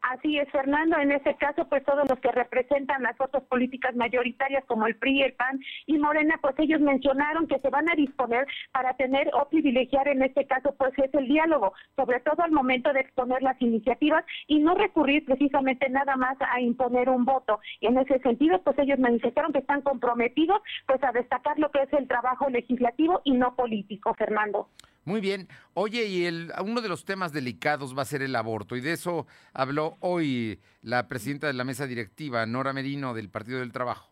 Así 0.02 0.40
es, 0.40 0.50
Fernando. 0.50 0.98
En 0.98 1.12
ese 1.12 1.36
caso, 1.36 1.68
pues 1.70 1.86
todos 1.86 2.10
los 2.10 2.20
que 2.20 2.32
representan 2.32 3.04
las 3.04 3.16
fuerzas 3.18 3.44
políticas 3.44 3.96
mayoritarias 3.96 4.66
como 4.66 4.88
el 4.88 4.96
PRI, 4.96 5.22
el 5.22 5.34
PAN 5.34 5.60
y 5.86 6.00
Morena, 6.00 6.40
pues 6.42 6.56
ellos 6.58 6.82
mencionaron 6.82 7.48
que 7.48 7.60
se 7.60 7.70
van 7.70 7.88
a 7.88 7.96
disponer 7.96 8.48
para 8.72 8.96
tener 8.96 9.30
o 9.34 9.48
privilegiar 9.48 10.08
en 10.08 10.24
este 10.24 10.48
caso, 10.48 10.74
pues 10.76 10.92
es 10.98 11.14
el 11.14 11.28
diálogo, 11.28 11.74
sobre 11.96 12.20
todo 12.22 12.42
al 12.42 12.52
momento 12.52 12.92
de 12.94 13.02
exponer 13.02 13.44
las 13.44 13.62
iniciativas 13.62 14.26
y 14.48 14.60
no 14.60 14.74
recurrir 14.74 15.24
precisamente 15.24 15.88
nada 15.90 16.16
más 16.16 16.36
a 16.40 16.60
imponer 16.60 17.08
un 17.08 17.24
voto. 17.24 17.60
Y 17.80 17.86
en 17.86 18.00
ese 18.00 18.18
sentido, 18.20 18.60
pues 18.64 18.80
ellos 18.80 18.98
manifestaron 18.98 19.54
que 19.54 19.60
están 19.60 19.82
comprometidos 19.82 20.62
pues 20.88 21.04
a 21.04 21.12
destacar 21.12 21.60
lo 21.60 21.70
que 21.70 21.84
es 21.84 21.94
el 21.94 22.08
trabajo 22.08 22.50
legislativo 22.50 23.22
y 23.24 23.34
no 23.34 23.56
político, 23.56 24.16
Fernando. 24.16 24.68
Muy 25.04 25.22
bien. 25.22 25.48
Oye, 25.74 26.06
y 26.06 26.26
el, 26.26 26.52
uno 26.64 26.82
de 26.82 26.90
los 26.90 27.06
temas 27.06 27.34
delicados 27.34 27.98
va 27.98 28.04
a 28.04 28.06
ser 28.06 28.22
el 28.22 28.36
aborto, 28.36 28.76
y 28.76 28.82
de 28.82 28.94
eso 28.94 29.28
habló 29.54 29.98
hoy 30.00 30.60
la 30.82 31.08
presidenta 31.08 31.48
de 31.48 31.54
la 31.54 31.64
mesa 31.64 31.88
directiva, 31.88 32.46
Nora 32.46 32.74
Merino, 32.74 33.14
del 33.14 33.30
Partido 33.30 33.60
del 33.60 33.72
Trabajo. 33.72 34.12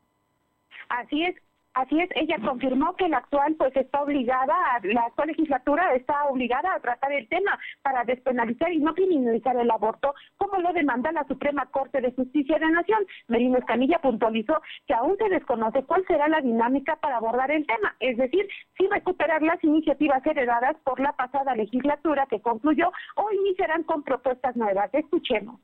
Así 0.89 1.23
es, 1.23 1.35
Así 1.75 1.99
es, 1.99 2.09
ella 2.15 2.37
confirmó 2.43 2.95
que 2.95 3.07
la 3.07 3.17
actual 3.17 3.55
pues 3.55 3.75
está 3.75 4.01
obligada, 4.01 4.55
la 4.83 5.01
actual 5.01 5.27
legislatura 5.27 5.93
está 5.93 6.25
obligada 6.25 6.73
a 6.73 6.79
tratar 6.79 7.11
el 7.13 7.27
tema 7.29 7.57
para 7.83 8.03
despenalizar 8.03 8.73
y 8.73 8.79
no 8.79 8.93
criminalizar 8.95 9.55
el 9.55 9.69
aborto, 9.69 10.13
como 10.37 10.57
lo 10.57 10.73
demanda 10.73 11.11
la 11.11 11.27
Suprema 11.27 11.67
Corte 11.67 12.01
de 12.01 12.11
Justicia 12.11 12.55
de 12.55 12.65
la 12.65 12.71
Nación. 12.71 13.05
Merino 13.27 13.59
Escamilla 13.59 13.99
puntualizó 13.99 14.61
que 14.87 14.95
aún 14.95 15.15
se 15.17 15.29
desconoce 15.29 15.83
cuál 15.83 16.03
será 16.07 16.27
la 16.27 16.41
dinámica 16.41 16.95
para 16.95 17.17
abordar 17.17 17.51
el 17.51 17.65
tema, 17.67 17.95
es 17.99 18.17
decir, 18.17 18.47
si 18.77 18.87
recuperar 18.87 19.43
las 19.43 19.63
iniciativas 19.63 20.25
heredadas 20.25 20.75
por 20.83 20.99
la 20.99 21.13
pasada 21.13 21.55
legislatura 21.55 22.25
que 22.25 22.41
concluyó 22.41 22.91
o 23.15 23.31
iniciarán 23.31 23.83
con 23.83 24.03
propuestas 24.03 24.55
nuevas. 24.55 24.89
Escuchemos. 24.93 25.59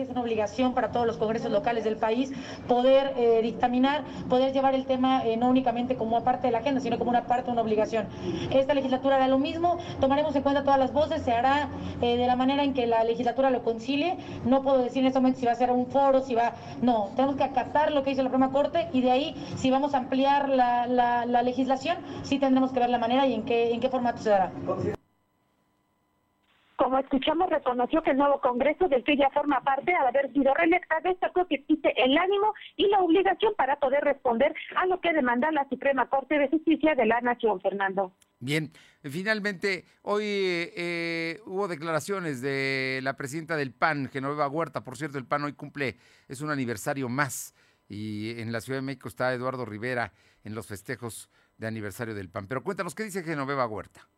Es 0.00 0.10
una 0.10 0.20
obligación 0.20 0.74
para 0.74 0.92
todos 0.92 1.08
los 1.08 1.16
congresos 1.16 1.50
locales 1.50 1.82
del 1.82 1.96
país 1.96 2.30
poder 2.68 3.14
eh, 3.16 3.40
dictaminar, 3.42 4.04
poder 4.28 4.52
llevar 4.52 4.76
el 4.76 4.86
tema 4.86 5.26
eh, 5.26 5.36
no 5.36 5.48
únicamente 5.48 5.96
como 5.96 6.22
parte 6.22 6.46
de 6.46 6.52
la 6.52 6.58
agenda, 6.58 6.80
sino 6.80 6.98
como 6.98 7.10
una 7.10 7.26
parte, 7.26 7.50
una 7.50 7.62
obligación. 7.62 8.06
Esta 8.52 8.74
legislatura 8.74 9.16
hará 9.16 9.26
lo 9.26 9.40
mismo, 9.40 9.76
tomaremos 10.00 10.36
en 10.36 10.42
cuenta 10.42 10.62
todas 10.62 10.78
las 10.78 10.92
voces, 10.92 11.22
se 11.22 11.32
hará 11.32 11.68
eh, 12.00 12.16
de 12.16 12.28
la 12.28 12.36
manera 12.36 12.62
en 12.62 12.74
que 12.74 12.86
la 12.86 13.02
legislatura 13.02 13.50
lo 13.50 13.64
concilie. 13.64 14.18
No 14.44 14.62
puedo 14.62 14.84
decir 14.84 15.00
en 15.00 15.08
este 15.08 15.18
momento 15.18 15.40
si 15.40 15.46
va 15.46 15.50
a 15.50 15.56
ser 15.56 15.72
un 15.72 15.86
foro, 15.86 16.20
si 16.20 16.36
va... 16.36 16.52
No, 16.80 17.10
tenemos 17.16 17.34
que 17.34 17.42
acatar 17.42 17.90
lo 17.90 18.04
que 18.04 18.10
dice 18.10 18.22
la 18.22 18.28
Suprema 18.28 18.52
Corte 18.52 18.86
y 18.92 19.00
de 19.00 19.10
ahí, 19.10 19.34
si 19.56 19.68
vamos 19.72 19.94
a 19.94 19.98
ampliar 19.98 20.48
la, 20.48 20.86
la 20.86 21.42
legislación, 21.42 21.98
sí 22.22 22.38
tendremos 22.38 22.70
que 22.70 22.78
ver 22.78 22.90
la 22.90 22.98
manera 22.98 23.26
y 23.26 23.34
en 23.34 23.42
qué, 23.42 23.72
en 23.72 23.80
qué 23.80 23.88
formato 23.88 24.18
se 24.22 24.30
dará 24.30 24.52
como 26.78 26.96
escuchamos, 26.98 27.50
reconoció 27.50 28.02
que 28.02 28.12
el 28.12 28.18
nuevo 28.18 28.40
Congreso 28.40 28.88
del 28.88 29.02
que 29.02 29.14
ella 29.14 29.28
forma 29.34 29.60
parte, 29.62 29.92
al 29.92 30.06
haber 30.06 30.32
sido 30.32 30.54
reelecta, 30.54 31.00
destacó 31.02 31.44
que 31.48 31.56
existe 31.56 31.92
el 32.00 32.16
ánimo 32.16 32.54
y 32.76 32.86
la 32.86 33.00
obligación 33.00 33.52
para 33.56 33.80
poder 33.80 34.04
responder 34.04 34.54
a 34.76 34.86
lo 34.86 35.00
que 35.00 35.12
demanda 35.12 35.50
la 35.50 35.68
Suprema 35.68 36.08
Corte 36.08 36.38
de 36.38 36.48
Justicia 36.48 36.94
de 36.94 37.04
la 37.04 37.20
Nación, 37.20 37.60
Fernando. 37.60 38.14
Bien, 38.38 38.70
finalmente 39.02 39.86
hoy 40.02 40.22
eh, 40.24 41.40
hubo 41.46 41.66
declaraciones 41.66 42.40
de 42.42 43.00
la 43.02 43.16
presidenta 43.16 43.56
del 43.56 43.72
PAN, 43.72 44.08
Genoveva 44.08 44.46
Huerta. 44.46 44.84
Por 44.84 44.96
cierto, 44.96 45.18
el 45.18 45.26
PAN 45.26 45.42
hoy 45.42 45.54
cumple, 45.54 45.96
es 46.28 46.42
un 46.42 46.50
aniversario 46.50 47.08
más 47.08 47.56
y 47.88 48.40
en 48.40 48.52
la 48.52 48.60
Ciudad 48.60 48.78
de 48.78 48.86
México 48.86 49.08
está 49.08 49.34
Eduardo 49.34 49.64
Rivera 49.64 50.12
en 50.44 50.54
los 50.54 50.68
festejos 50.68 51.28
de 51.56 51.66
aniversario 51.66 52.14
del 52.14 52.30
PAN. 52.30 52.46
Pero 52.46 52.62
cuéntanos, 52.62 52.94
¿qué 52.94 53.02
dice 53.02 53.24
Genoveva 53.24 53.66
Huerta? 53.66 54.08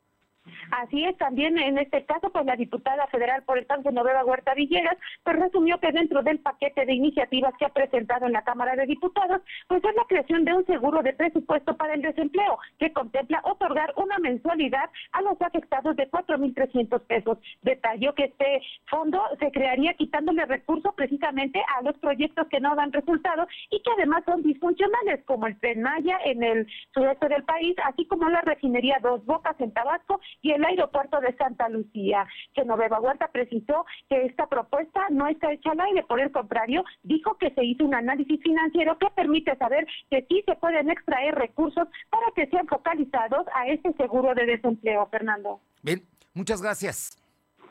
Así 0.71 1.05
es, 1.05 1.17
también 1.19 1.59
en 1.59 1.79
este 1.79 2.05
caso, 2.05 2.31
pues 2.31 2.45
la 2.47 2.57
diputada 2.57 3.07
federal 3.09 3.43
por 3.45 3.59
el 3.59 3.67
tanto 3.67 3.91
Novela 3.91 4.25
Huerta 4.25 4.55
Villegas, 4.55 4.97
pues 5.23 5.37
resumió 5.37 5.79
que 5.79 5.93
dentro 5.93 6.23
del 6.23 6.39
paquete 6.39 6.87
de 6.87 6.95
iniciativas 6.95 7.55
que 7.59 7.67
ha 7.67 7.71
presentado 7.71 8.27
en 8.27 8.33
la 8.33 8.43
Cámara 8.43 8.77
de 8.77 8.87
Diputados, 8.87 9.43
pues 9.69 9.83
es 9.85 9.95
la 9.95 10.05
creación 10.09 10.45
de 10.45 10.55
un 10.55 10.67
seguro 10.67 11.03
de 11.03 11.13
presupuesto 11.13 11.77
para 11.77 11.95
el 11.95 12.03
desempleo, 12.03 12.59
que 12.79 12.93
contempla 12.93 13.41
otorgar 13.45 13.93
una 13.97 14.19
mensualidad 14.19 14.91
a 15.13 15.23
los 15.23 15.41
afectados 15.41 15.97
de 15.97 16.11
4.300 16.11 17.01
pesos. 17.07 17.39
Detalló 17.63 18.15
que 18.15 18.25
este 18.25 18.63
fondo 18.89 19.23
se 19.39 19.51
crearía 19.51 19.95
quitándole 19.95 20.45
recursos 20.47 20.95
precisamente 20.95 21.63
a 21.79 21.83
los 21.83 21.97
proyectos 21.99 22.47
que 22.49 22.61
no 22.61 22.75
dan 22.75 22.93
resultados 22.93 23.49
y 23.71 23.81
que 23.83 23.91
además 23.97 24.23
son 24.25 24.43
disfuncionales, 24.43 25.25
como 25.25 25.47
el 25.47 25.59
Tren 25.61 25.83
Maya 25.83 26.19
en 26.25 26.43
el 26.43 26.67
sureste 26.93 27.29
del 27.29 27.45
país, 27.45 27.77
así 27.85 28.07
como 28.07 28.29
la 28.29 28.41
refinería 28.43 28.99
Dos 29.03 29.25
Bocas 29.25 29.61
en 29.61 29.73
Tabasco 29.73 30.21
y 30.43 30.53
el 30.53 30.65
aeropuerto 30.65 31.21
de 31.21 31.37
Santa 31.37 31.69
Lucía. 31.69 32.27
Genoveva 32.55 33.01
Huerta 33.01 33.29
precisó 33.29 33.85
que 34.09 34.27
esta 34.27 34.47
propuesta 34.47 35.01
no 35.11 35.27
está 35.29 35.53
hecha 35.53 35.73
al 35.73 35.81
aire, 35.81 36.03
por 36.05 36.21
el 36.21 36.31
contrario, 36.33 36.85
dijo 37.03 37.37
que 37.39 37.51
se 37.51 37.65
hizo 37.65 37.85
un 37.85 37.95
análisis 37.95 38.41
financiero 38.43 38.99
que 38.99 39.09
permite 39.15 39.57
saber 39.57 39.87
que 40.11 40.25
sí 40.29 40.43
se 40.47 40.57
pueden 40.57 40.91
extraer 40.91 41.35
recursos 41.35 41.89
para 42.11 42.27
que 42.35 42.47
sean 42.47 42.67
focalizados 42.67 43.47
a 43.55 43.67
este 43.69 43.93
seguro 43.95 44.35
de 44.35 44.47
desempleo, 44.47 45.07
Fernando. 45.07 45.61
Bien, 45.83 46.03
muchas 46.35 46.63
gracias. 46.63 47.17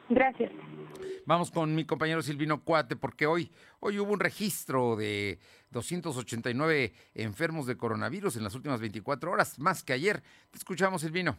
Gracias. 0.09 0.51
Vamos 1.25 1.51
con 1.51 1.75
mi 1.75 1.85
compañero 1.85 2.23
Silvino 2.23 2.63
Cuate, 2.63 2.95
porque 2.95 3.27
hoy, 3.27 3.51
hoy 3.79 3.99
hubo 3.99 4.11
un 4.11 4.19
registro 4.19 4.95
de 4.95 5.37
289 5.69 6.91
enfermos 7.13 7.67
de 7.67 7.77
coronavirus 7.77 8.37
en 8.37 8.43
las 8.43 8.55
últimas 8.55 8.81
24 8.81 9.31
horas, 9.31 9.59
más 9.59 9.83
que 9.83 9.93
ayer. 9.93 10.23
Te 10.49 10.57
escuchamos, 10.57 11.01
Silvino 11.01 11.37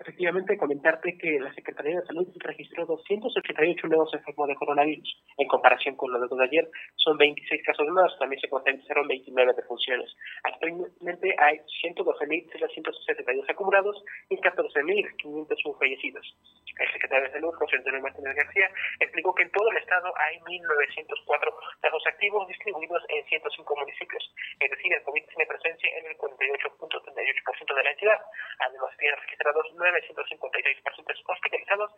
efectivamente 0.00 0.56
comentarte 0.56 1.16
que 1.18 1.38
la 1.38 1.52
Secretaría 1.52 2.00
de 2.00 2.06
Salud 2.06 2.26
registró 2.40 2.86
288 2.86 3.86
nuevos 3.86 4.12
enfermos 4.14 4.48
de 4.48 4.54
coronavirus. 4.54 5.22
En 5.36 5.48
comparación 5.48 5.94
con 5.96 6.10
los 6.12 6.30
de 6.30 6.44
ayer, 6.44 6.68
son 6.96 7.18
26 7.18 7.62
casos 7.64 7.86
más, 7.88 8.10
también 8.18 8.40
se 8.40 8.48
contabilizaron 8.48 9.06
29 9.06 9.52
defunciones. 9.54 10.08
Actualmente 10.44 11.34
hay 11.38 11.58
112.372 11.84 13.50
acumulados 13.50 14.02
y 14.30 14.36
14.501 14.38 15.78
fallecidos. 15.78 16.36
El 16.78 16.92
secretario 16.92 17.26
de 17.26 17.32
Salud, 17.32 17.52
José 17.54 17.76
Antonio 17.76 18.00
Martínez 18.00 18.34
García, 18.34 18.70
explicó 19.00 19.34
que 19.34 19.42
en 19.42 19.50
todo 19.50 19.70
el 19.70 19.76
estado 19.76 20.12
hay 20.16 20.38
1.904 20.40 21.54
casos 21.80 22.02
activos 22.06 22.48
distribuidos 22.48 23.02
en 23.08 23.24
105 23.26 23.76
municipios. 23.76 24.34
Es 24.60 24.70
decir, 24.70 24.92
el 24.94 25.02
COVID 25.02 25.24
tiene 25.26 25.46
presencia 25.46 25.90
en 25.98 26.06
el 26.06 26.16
48.38% 26.16 27.76
de 27.76 27.82
la 27.84 27.90
entidad. 27.90 28.18
Además, 28.60 28.96
tiene 28.98 29.16
registrados 29.16 29.66
9 29.76 29.89
156 29.98 30.78
hospitalizados, 31.26 31.90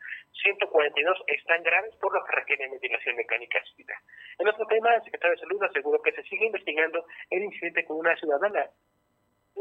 142 0.42 1.18
están 1.26 1.62
graves 1.62 1.94
por 1.96 2.12
lo 2.14 2.24
que 2.24 2.36
requieren 2.36 2.70
ventilación 2.70 3.16
mecánica 3.16 3.58
asistida. 3.58 3.94
En 4.38 4.48
otro 4.48 4.66
tema, 4.66 4.94
el 4.94 5.02
secretario 5.02 5.36
de 5.36 5.42
Salud 5.42 5.62
aseguró 5.62 6.00
que 6.02 6.12
se 6.12 6.22
sigue 6.24 6.46
investigando 6.46 7.04
el 7.30 7.44
incidente 7.44 7.84
con 7.84 7.98
una 7.98 8.16
ciudadana 8.16 8.70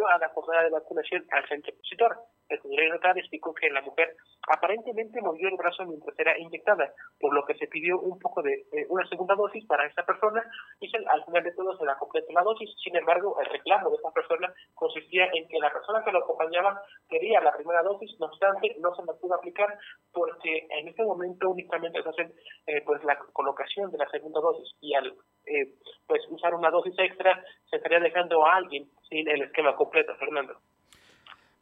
a 0.10 0.18
la 0.18 0.30
jornada 0.30 0.64
de 0.64 0.70
vacunación 0.70 1.26
al 1.32 1.48
centro 1.48 1.74
opositor. 1.74 2.18
El 2.52 2.60
funcionario 2.60 3.00
explicó 3.16 3.54
que 3.54 3.70
la 3.70 3.82
mujer 3.82 4.14
aparentemente 4.48 5.22
movió 5.22 5.48
el 5.48 5.56
brazo 5.56 5.86
mientras 5.86 6.18
era 6.20 6.38
inyectada, 6.38 6.94
por 7.20 7.34
lo 7.34 7.46
que 7.46 7.56
se 7.56 7.68
pidió 7.68 7.98
un 8.00 8.20
poco 8.20 8.42
de 8.42 8.54
eh, 8.74 8.86
una 8.90 9.08
segunda 9.08 9.36
dosis 9.36 9.66
para 9.66 9.88
esta 9.88 10.06
persona 10.06 10.44
y 10.82 10.90
se, 10.90 10.98
al 10.98 11.24
final 11.24 11.44
de 11.44 11.54
todo 11.54 11.78
se 11.78 11.86
la 11.86 11.98
completó 11.98 12.34
la 12.34 12.44
dosis. 12.44 12.70
Sin 12.84 12.96
embargo, 12.96 13.40
el 13.40 13.50
reclamo 13.50 13.90
de 13.90 13.96
esta 13.96 14.12
persona 14.12 14.54
consistía 14.76 15.30
en 15.34 15.48
que 15.48 15.60
la 15.60 15.72
persona 15.72 16.04
que 16.04 16.12
lo 16.12 16.20
acompañaba 16.20 16.82
quería 17.10 17.40
la 17.40 17.54
primera 17.56 17.84
dosis, 17.84 18.20
no 18.20 18.26
obstante, 18.26 18.76
no 18.80 18.94
se 18.96 19.06
la 19.06 19.14
pudo 19.14 19.36
aplicar 19.36 19.78
porque 20.12 20.68
en 20.72 20.90
este 20.90 21.04
momento 21.04 21.50
únicamente 21.50 22.04
se 22.04 22.10
hace 22.10 22.34
eh, 22.68 22.82
pues 22.86 23.02
la 23.06 23.18
colocación 23.32 23.90
de 23.92 23.98
la 23.98 24.10
segunda 24.10 24.42
dosis 24.42 24.76
y 24.82 24.94
al 24.94 25.08
eh, 25.46 25.74
pues 26.06 26.22
usar 26.30 26.54
una 26.54 26.70
dosis 26.70 26.94
extra 27.00 27.42
se 27.70 27.78
estaría 27.78 28.00
dejando 28.00 28.46
a 28.46 28.56
alguien 28.56 28.90
sin 29.10 29.28
el 29.30 29.44
esquema 29.44 29.76
completo, 29.76 30.14
Fernando. 30.16 30.60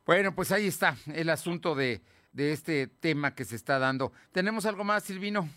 Bueno, 0.10 0.34
pues 0.34 0.52
ahí 0.52 0.66
está 0.66 0.96
el 1.14 1.30
asunto 1.30 1.76
de, 1.76 2.02
de 2.32 2.52
este 2.52 2.88
tema 2.88 3.36
que 3.36 3.46
se 3.46 3.56
está 3.56 3.78
dando. 3.78 4.12
¿Tenemos 4.32 4.66
algo 4.66 4.84
más, 4.84 5.04
Silvino? 5.04 5.48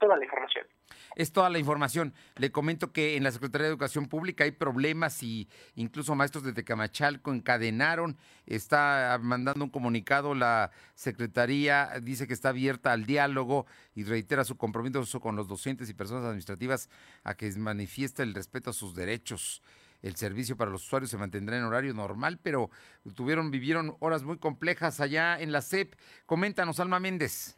Toda 0.00 0.16
la 0.16 0.24
información. 0.24 0.66
Es 1.14 1.32
toda 1.32 1.48
la 1.48 1.60
información. 1.60 2.12
Le 2.38 2.50
comento 2.50 2.92
que 2.92 3.16
en 3.16 3.22
la 3.22 3.30
Secretaría 3.30 3.66
de 3.66 3.70
Educación 3.70 4.08
Pública 4.08 4.42
hay 4.42 4.50
problemas 4.50 5.22
y 5.22 5.48
incluso 5.76 6.16
maestros 6.16 6.42
de 6.42 6.52
Tecamachalco 6.52 7.32
encadenaron. 7.32 8.18
Está 8.46 9.20
mandando 9.22 9.64
un 9.64 9.70
comunicado 9.70 10.34
la 10.34 10.72
Secretaría, 10.96 12.00
dice 12.02 12.26
que 12.26 12.34
está 12.34 12.48
abierta 12.48 12.90
al 12.90 13.06
diálogo 13.06 13.66
y 13.94 14.02
reitera 14.02 14.42
su 14.42 14.56
compromiso 14.56 15.20
con 15.20 15.36
los 15.36 15.46
docentes 15.46 15.88
y 15.88 15.94
personas 15.94 16.24
administrativas 16.24 16.90
a 17.22 17.34
que 17.36 17.48
manifieste 17.52 18.24
el 18.24 18.34
respeto 18.34 18.70
a 18.70 18.72
sus 18.72 18.96
derechos 18.96 19.62
el 20.02 20.16
servicio 20.16 20.56
para 20.56 20.70
los 20.70 20.84
usuarios 20.84 21.10
se 21.10 21.16
mantendrá 21.16 21.56
en 21.56 21.64
horario 21.64 21.94
normal, 21.94 22.38
pero 22.42 22.70
tuvieron, 23.14 23.50
vivieron 23.50 23.96
horas 24.00 24.24
muy 24.24 24.38
complejas 24.38 25.00
allá 25.00 25.38
en 25.40 25.52
la 25.52 25.62
CEP. 25.62 25.94
Coméntanos, 26.26 26.80
Alma 26.80 26.98
Méndez. 27.00 27.56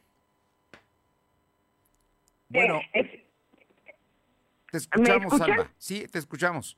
Bueno, 2.49 2.81
Eh, 2.93 3.27
te 4.71 4.79
escuchamos? 4.79 5.41
Alma. 5.41 5.71
Sí, 5.79 6.07
te 6.09 6.19
escuchamos. 6.19 6.77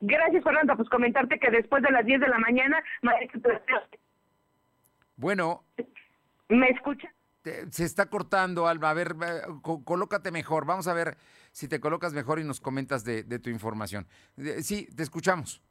Gracias, 0.00 0.44
Fernando. 0.44 0.76
Pues 0.76 0.88
comentarte 0.88 1.38
que 1.38 1.50
después 1.50 1.82
de 1.82 1.90
las 1.90 2.04
10 2.04 2.20
de 2.20 2.28
la 2.28 2.38
mañana, 2.38 2.82
Bueno, 5.16 5.64
¿me 6.48 6.68
escucha? 6.68 7.12
Se 7.70 7.84
está 7.84 8.06
cortando, 8.10 8.66
Alma. 8.66 8.90
A 8.90 8.94
ver, 8.94 9.16
co- 9.62 9.84
colócate 9.84 10.30
mejor. 10.30 10.64
Vamos 10.66 10.86
a 10.88 10.94
ver 10.94 11.16
si 11.52 11.68
te 11.68 11.80
colocas 11.80 12.12
mejor 12.12 12.38
y 12.38 12.44
nos 12.44 12.60
comentas 12.60 13.04
de, 13.04 13.22
tu 13.38 13.50
información. 13.50 14.06
Sí, 14.62 14.88
te 14.94 15.02
escuchamos. 15.02 15.62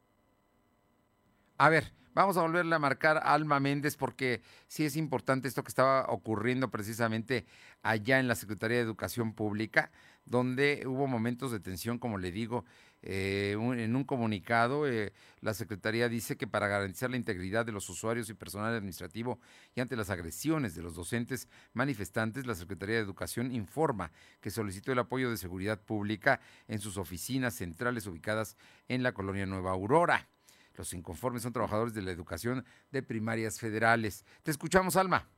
A 1.57 1.70
ver, 1.70 1.93
vamos 2.13 2.38
a 2.38 2.41
volverle 2.41 2.76
a 2.76 2.80
marcar 2.80 3.18
a 3.18 3.34
Alma 3.34 3.59
Méndez 3.59 3.97
porque 3.97 4.41
sí 4.68 4.86
es 4.86 4.95
importante 4.95 5.47
esto 5.47 5.63
que 5.63 5.70
estaba 5.70 6.05
ocurriendo 6.09 6.70
precisamente 6.70 7.45
allá 7.82 8.20
en 8.20 8.28
la 8.28 8.36
Secretaría 8.36 8.78
de 8.78 8.84
Educación 8.84 9.34
Pública, 9.34 9.91
donde 10.26 10.84
hubo 10.86 11.07
momentos 11.07 11.51
de 11.51 11.59
tensión, 11.59 11.97
como 11.99 12.18
le 12.18 12.32
digo, 12.32 12.65
eh, 13.10 13.53
en 13.53 13.95
un 13.95 14.03
comunicado, 14.03 14.86
eh, 14.86 15.14
la 15.39 15.53
Secretaría 15.53 16.10
dice 16.10 16.36
que 16.36 16.45
para 16.45 16.68
garantizar 16.68 17.10
la 17.10 17.16
integridad 17.16 17.66
de 17.66 17.72
los 17.72 17.88
usuarios 17.88 18.30
y 18.30 18.34
personal 18.34 18.76
administrativo 18.76 19.39
y 19.74 19.80
ante 19.80 19.95
las 19.95 20.10
agresiones 20.10 20.76
de 20.76 20.82
los 20.82 20.93
docentes 20.93 21.47
manifestantes, 21.72 22.45
la 22.45 22.53
Secretaría 22.53 22.95
de 22.95 23.01
Educación 23.03 23.55
informa 23.55 24.12
que 24.41 24.51
solicitó 24.51 24.91
el 24.91 24.99
apoyo 24.99 25.30
de 25.30 25.38
seguridad 25.38 25.80
pública 25.80 26.41
en 26.68 26.80
sus 26.80 26.97
oficinas 26.97 27.53
centrales 27.53 28.08
ubicadas 28.08 28.58
en 28.89 29.03
la 29.03 29.14
colonia 29.14 29.45
Nueva 29.45 29.72
Aurora. 29.72 30.28
Los 30.76 30.91
inconformes 30.91 31.43
son 31.43 31.53
trabajadores 31.53 31.93
de 31.93 32.01
la 32.01 32.12
educación 32.12 32.66
de 32.91 33.03
primarias 33.03 33.58
federales. 33.58 34.26
Te 34.43 34.51
escuchamos, 34.51 34.97
Alma. 34.97 35.30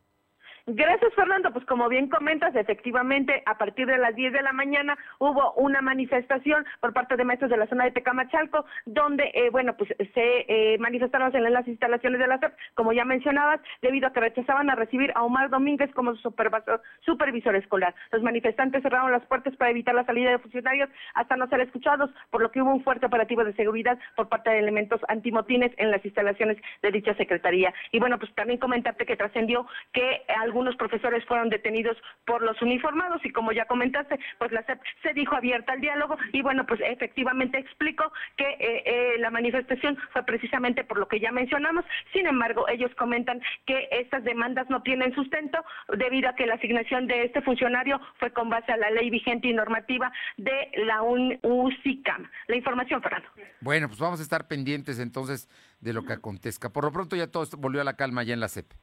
Gracias, 0.72 1.12
Fernando. 1.16 1.52
Pues 1.52 1.66
como 1.66 1.90
bien 1.90 2.10
comentas, 2.10 2.56
efectivamente, 2.56 3.42
a 3.48 3.58
partir 3.58 3.88
de 3.88 3.98
las 3.98 4.16
10 4.16 4.34
de 4.34 4.44
la 4.44 4.54
mañana 4.54 4.96
hubo 5.18 5.54
una 5.54 5.82
manifestación 5.82 6.64
por 6.80 6.94
parte 6.94 7.18
de 7.18 7.24
maestros 7.24 7.50
de 7.50 7.58
la 7.58 7.66
zona 7.66 7.86
de 7.86 7.92
Tecamachalco, 7.92 8.66
donde, 8.86 9.32
eh, 9.34 9.50
bueno, 9.50 9.76
pues 9.76 9.90
se 10.14 10.46
eh, 10.48 10.78
manifestaron 10.78 11.36
en 11.36 11.52
las 11.52 11.68
instalaciones 11.68 12.20
de 12.20 12.28
la 12.28 12.38
SEP, 12.38 12.54
como 12.76 12.94
ya 12.94 13.04
mencionabas, 13.04 13.62
debido 13.82 14.08
a 14.08 14.14
que 14.14 14.20
rechazaban 14.20 14.70
a 14.70 14.76
recibir 14.76 15.12
a 15.16 15.24
Omar 15.24 15.50
Domínguez 15.50 15.92
como 15.96 16.14
supervisor, 16.18 16.84
supervisor 17.00 17.56
escolar. 17.56 17.96
Los 18.12 18.22
manifestantes 18.22 18.84
cerraron 18.84 19.12
las 19.12 19.26
puertas 19.26 19.56
para 19.56 19.72
evitar 19.72 19.96
la 19.96 20.06
salida 20.06 20.30
de 20.30 20.38
funcionarios 20.38 20.90
hasta 21.16 21.36
no 21.36 21.48
ser 21.48 21.62
escuchados, 21.62 22.12
por 22.30 22.44
lo 22.44 22.52
que 22.52 22.62
hubo 22.62 22.72
un 22.72 22.84
fuerte 22.84 23.08
operativo 23.08 23.44
de 23.44 23.54
seguridad 23.54 23.98
por 24.16 24.30
parte 24.30 24.52
de 24.52 24.60
elementos 24.60 25.02
antimotines 25.08 25.72
en 25.78 25.90
las 25.90 26.06
instalaciones 26.06 26.58
de 26.84 26.92
dicha 26.92 27.16
secretaría. 27.16 27.74
Y 27.92 28.00
bueno, 28.00 28.20
pues 28.20 28.32
también 28.36 28.60
comentarte 28.60 29.08
que 29.08 29.18
trascendió 29.18 29.66
que 29.94 30.22
algunos 30.60 30.76
profesores 30.76 31.24
fueron 31.24 31.50
detenidos 31.50 31.96
por 32.26 32.42
los 32.42 32.62
uniformados 32.62 33.22
y 33.24 33.32
como 33.32 33.54
ya 33.54 33.64
comentaste, 33.64 34.20
pues 34.38 34.52
la 34.52 34.62
SEP 34.64 34.82
se 35.02 35.14
dijo 35.14 35.34
abierta 35.34 35.72
al 35.72 35.80
diálogo 35.80 36.18
y 36.34 36.42
bueno, 36.42 36.66
pues 36.66 36.82
efectivamente 36.84 37.58
explicó 37.58 38.12
que 38.36 38.44
eh, 38.44 38.84
eh, 38.86 39.16
la 39.20 39.30
manifestación 39.32 39.98
fue 40.12 40.24
precisamente 40.24 40.84
por 40.84 41.00
lo 41.00 41.08
que 41.08 41.22
ya 41.22 41.32
mencionamos. 41.32 41.86
Sin 42.12 42.28
embargo, 42.28 42.68
ellos 42.68 42.92
comentan 42.96 43.42
que 43.66 43.88
estas 43.90 44.26
demandas 44.26 44.70
no 44.70 44.82
tienen 44.82 45.16
sustento 45.16 45.64
debido 45.98 46.28
a 46.28 46.36
que 46.36 46.46
la 46.46 46.56
asignación 46.56 47.08
de 47.08 47.24
este 47.24 47.42
funcionario 47.42 48.02
fue 48.18 48.34
con 48.34 48.50
base 48.50 48.74
a 48.74 48.78
la 48.78 48.92
ley 48.92 49.10
vigente 49.10 49.48
y 49.48 49.54
normativa 49.54 50.12
de 50.36 50.72
la 50.76 51.04
UN 51.04 51.40
UCICAM. 51.42 52.30
La 52.48 52.58
información, 52.58 53.02
Fernando. 53.02 53.30
Bueno, 53.62 53.88
pues 53.88 54.00
vamos 54.02 54.20
a 54.20 54.24
estar 54.24 54.50
pendientes 54.50 55.00
entonces 55.00 55.48
de 55.80 55.94
lo 55.94 56.04
que 56.04 56.12
acontezca. 56.12 56.74
Por 56.74 56.84
lo 56.84 56.92
pronto 56.92 57.16
ya 57.16 57.28
todo 57.28 57.48
volvió 57.58 57.80
a 57.80 57.86
la 57.86 57.96
calma 57.96 58.24
ya 58.24 58.34
en 58.34 58.42
la 58.42 58.50
CEP. 58.50 58.74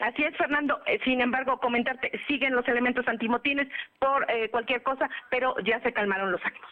Así 0.00 0.22
es, 0.22 0.36
Fernando. 0.36 0.80
Eh, 0.86 0.98
sin 1.04 1.20
embargo, 1.20 1.58
comentarte, 1.58 2.10
siguen 2.28 2.54
los 2.54 2.66
elementos 2.68 3.06
antimotines 3.08 3.68
por 3.98 4.30
eh, 4.30 4.48
cualquier 4.50 4.82
cosa, 4.82 5.08
pero 5.30 5.54
ya 5.64 5.80
se 5.80 5.92
calmaron 5.92 6.32
los 6.32 6.44
ánimos. 6.44 6.70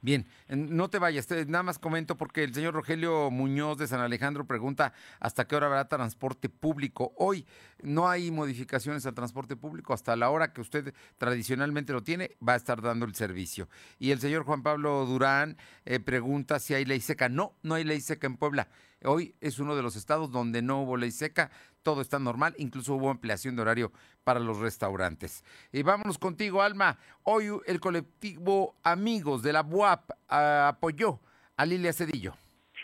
Bien, 0.00 0.28
no 0.48 0.88
te 0.90 1.00
vayas, 1.00 1.26
nada 1.48 1.64
más 1.64 1.80
comento 1.80 2.16
porque 2.16 2.44
el 2.44 2.54
señor 2.54 2.72
Rogelio 2.72 3.32
Muñoz 3.32 3.78
de 3.78 3.88
San 3.88 3.98
Alejandro 3.98 4.46
pregunta 4.46 4.92
hasta 5.18 5.48
qué 5.48 5.56
hora 5.56 5.66
habrá 5.66 5.88
transporte 5.88 6.48
público. 6.48 7.12
Hoy 7.16 7.44
no 7.82 8.08
hay 8.08 8.30
modificaciones 8.30 9.06
al 9.06 9.14
transporte 9.14 9.56
público, 9.56 9.92
hasta 9.92 10.14
la 10.14 10.30
hora 10.30 10.52
que 10.52 10.60
usted 10.60 10.94
tradicionalmente 11.16 11.92
lo 11.92 12.04
tiene, 12.04 12.36
va 12.46 12.52
a 12.52 12.56
estar 12.56 12.80
dando 12.80 13.06
el 13.06 13.16
servicio. 13.16 13.68
Y 13.98 14.12
el 14.12 14.20
señor 14.20 14.44
Juan 14.44 14.62
Pablo 14.62 15.04
Durán 15.04 15.56
eh, 15.84 15.98
pregunta 15.98 16.60
si 16.60 16.74
hay 16.74 16.84
ley 16.84 17.00
seca. 17.00 17.28
No, 17.28 17.56
no 17.64 17.74
hay 17.74 17.82
ley 17.82 18.00
seca 18.00 18.28
en 18.28 18.36
Puebla. 18.36 18.68
Hoy 19.04 19.34
es 19.40 19.58
uno 19.58 19.74
de 19.74 19.82
los 19.82 19.96
estados 19.96 20.30
donde 20.30 20.62
no 20.62 20.82
hubo 20.82 20.96
ley 20.96 21.12
seca, 21.12 21.50
todo 21.82 22.02
está 22.02 22.18
normal, 22.18 22.54
incluso 22.58 22.94
hubo 22.94 23.10
ampliación 23.10 23.54
de 23.54 23.62
horario 23.62 23.92
para 24.28 24.40
los 24.40 24.58
restaurantes. 24.58 25.42
Y 25.72 25.82
vámonos 25.82 26.18
contigo, 26.18 26.60
Alma. 26.60 26.98
Hoy 27.22 27.46
el 27.64 27.80
colectivo 27.80 28.74
Amigos 28.84 29.42
de 29.42 29.54
la 29.54 29.62
UAP 29.62 30.10
ah, 30.28 30.68
apoyó 30.68 31.18
a 31.56 31.64
Lilia 31.64 31.94
Cedillo. 31.94 32.34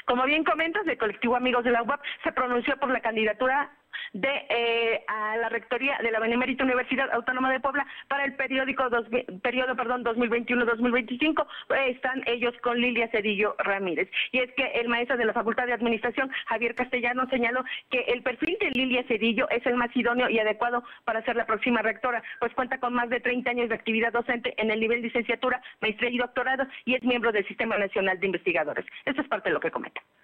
Como 0.06 0.24
bien 0.24 0.42
comentas, 0.42 0.86
el 0.86 0.96
colectivo 0.96 1.36
Amigos 1.36 1.62
de 1.64 1.72
la 1.72 1.82
UAP 1.82 2.00
se 2.22 2.32
pronunció 2.32 2.78
por 2.78 2.88
la 2.88 3.02
candidatura 3.02 3.70
de 4.14 4.46
eh, 4.48 5.04
a 5.08 5.36
la 5.36 5.48
rectoría 5.48 5.98
de 6.02 6.10
la 6.10 6.20
Benemérita 6.20 6.64
Universidad 6.64 7.10
Autónoma 7.12 7.52
de 7.52 7.60
Puebla 7.60 7.86
para 8.08 8.24
el 8.24 8.34
periódico 8.34 8.88
dos, 8.88 9.06
periodo 9.42 9.76
perdón 9.76 10.04
2021-2025 10.04 11.46
están 11.88 12.22
ellos 12.26 12.54
con 12.62 12.80
Lilia 12.80 13.08
Cedillo 13.08 13.56
Ramírez. 13.58 14.08
Y 14.32 14.38
es 14.38 14.52
que 14.52 14.64
el 14.74 14.88
maestro 14.88 15.16
de 15.16 15.26
la 15.26 15.32
Facultad 15.32 15.66
de 15.66 15.72
Administración 15.72 16.30
Javier 16.46 16.74
Castellano 16.74 17.28
señaló 17.28 17.64
que 17.90 18.00
el 18.08 18.22
perfil 18.22 18.56
de 18.60 18.70
Lilia 18.70 19.04
Cedillo 19.08 19.48
es 19.50 19.66
el 19.66 19.74
más 19.74 19.94
idóneo 19.94 20.30
y 20.30 20.38
adecuado 20.38 20.84
para 21.04 21.22
ser 21.24 21.36
la 21.36 21.46
próxima 21.46 21.82
rectora 21.82 22.22
pues 22.38 22.54
cuenta 22.54 22.78
con 22.78 22.94
más 22.94 23.10
de 23.10 23.20
30 23.20 23.50
años 23.50 23.68
de 23.68 23.74
actividad 23.74 24.12
docente 24.12 24.54
en 24.56 24.70
el 24.70 24.80
nivel 24.80 25.02
licenciatura 25.02 25.60
maestría 25.80 26.10
y 26.10 26.18
doctorado 26.18 26.66
y 26.84 26.94
es 26.94 27.02
miembro 27.02 27.32
del 27.32 27.46
Sistema 27.46 27.76
Nacional 27.76 28.18
de 28.20 28.26
Investigadores. 28.26 28.86
Esto 29.04 29.22
es 29.22 29.28
parte 29.28 29.48
de 29.48 29.54
lo 29.54 29.60
que 29.60 29.70
comenta. 29.70 30.00
en 30.00 30.23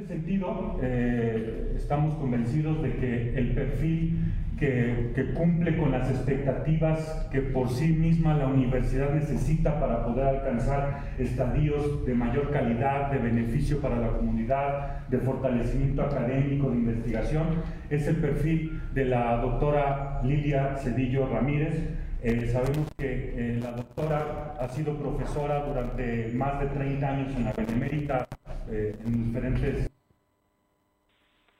este 0.00 0.14
sentido, 0.14 0.78
eh, 0.82 1.74
estamos 1.76 2.14
convencidos 2.14 2.82
de 2.82 2.96
que 2.96 3.38
el 3.38 3.52
perfil 3.54 4.32
que, 4.58 5.32
cumple 5.34 5.76
con 5.76 5.90
las 5.90 6.10
expectativas 6.10 7.28
que 7.30 7.40
por 7.40 7.68
sí 7.68 7.88
misma 7.88 8.34
la 8.34 8.46
universidad 8.46 9.14
necesita 9.14 9.78
para 9.80 10.04
poder 10.04 10.26
alcanzar 10.26 11.12
estadios 11.18 12.04
de 12.04 12.14
mayor 12.14 12.50
calidad, 12.50 13.10
de 13.10 13.18
beneficio 13.18 13.80
para 13.80 13.98
la 13.98 14.08
comunidad, 14.08 15.06
de 15.08 15.18
fortalecimiento 15.18 16.02
académico, 16.02 16.70
de 16.70 16.76
investigación, 16.76 17.46
es 17.88 18.06
el 18.06 18.16
perfil 18.16 18.80
de 18.94 19.04
la 19.06 19.36
doctora 19.36 20.20
Lilia 20.24 20.76
Cedillo 20.76 21.26
Ramírez, 21.26 21.74
eh, 22.22 22.48
sabemos 22.52 22.86
que 22.98 23.34
eh, 23.34 23.60
la 23.62 23.72
doctora 23.72 24.54
ha 24.60 24.68
sido 24.68 24.98
profesora 24.98 25.64
durante 25.64 26.30
más 26.34 26.60
de 26.60 26.66
30 26.66 27.08
años 27.08 27.34
en 27.34 27.44
la 27.44 27.52
Benemérita, 27.54 28.26
eh, 28.70 28.96
en 29.04 29.26
diferentes... 29.26 29.90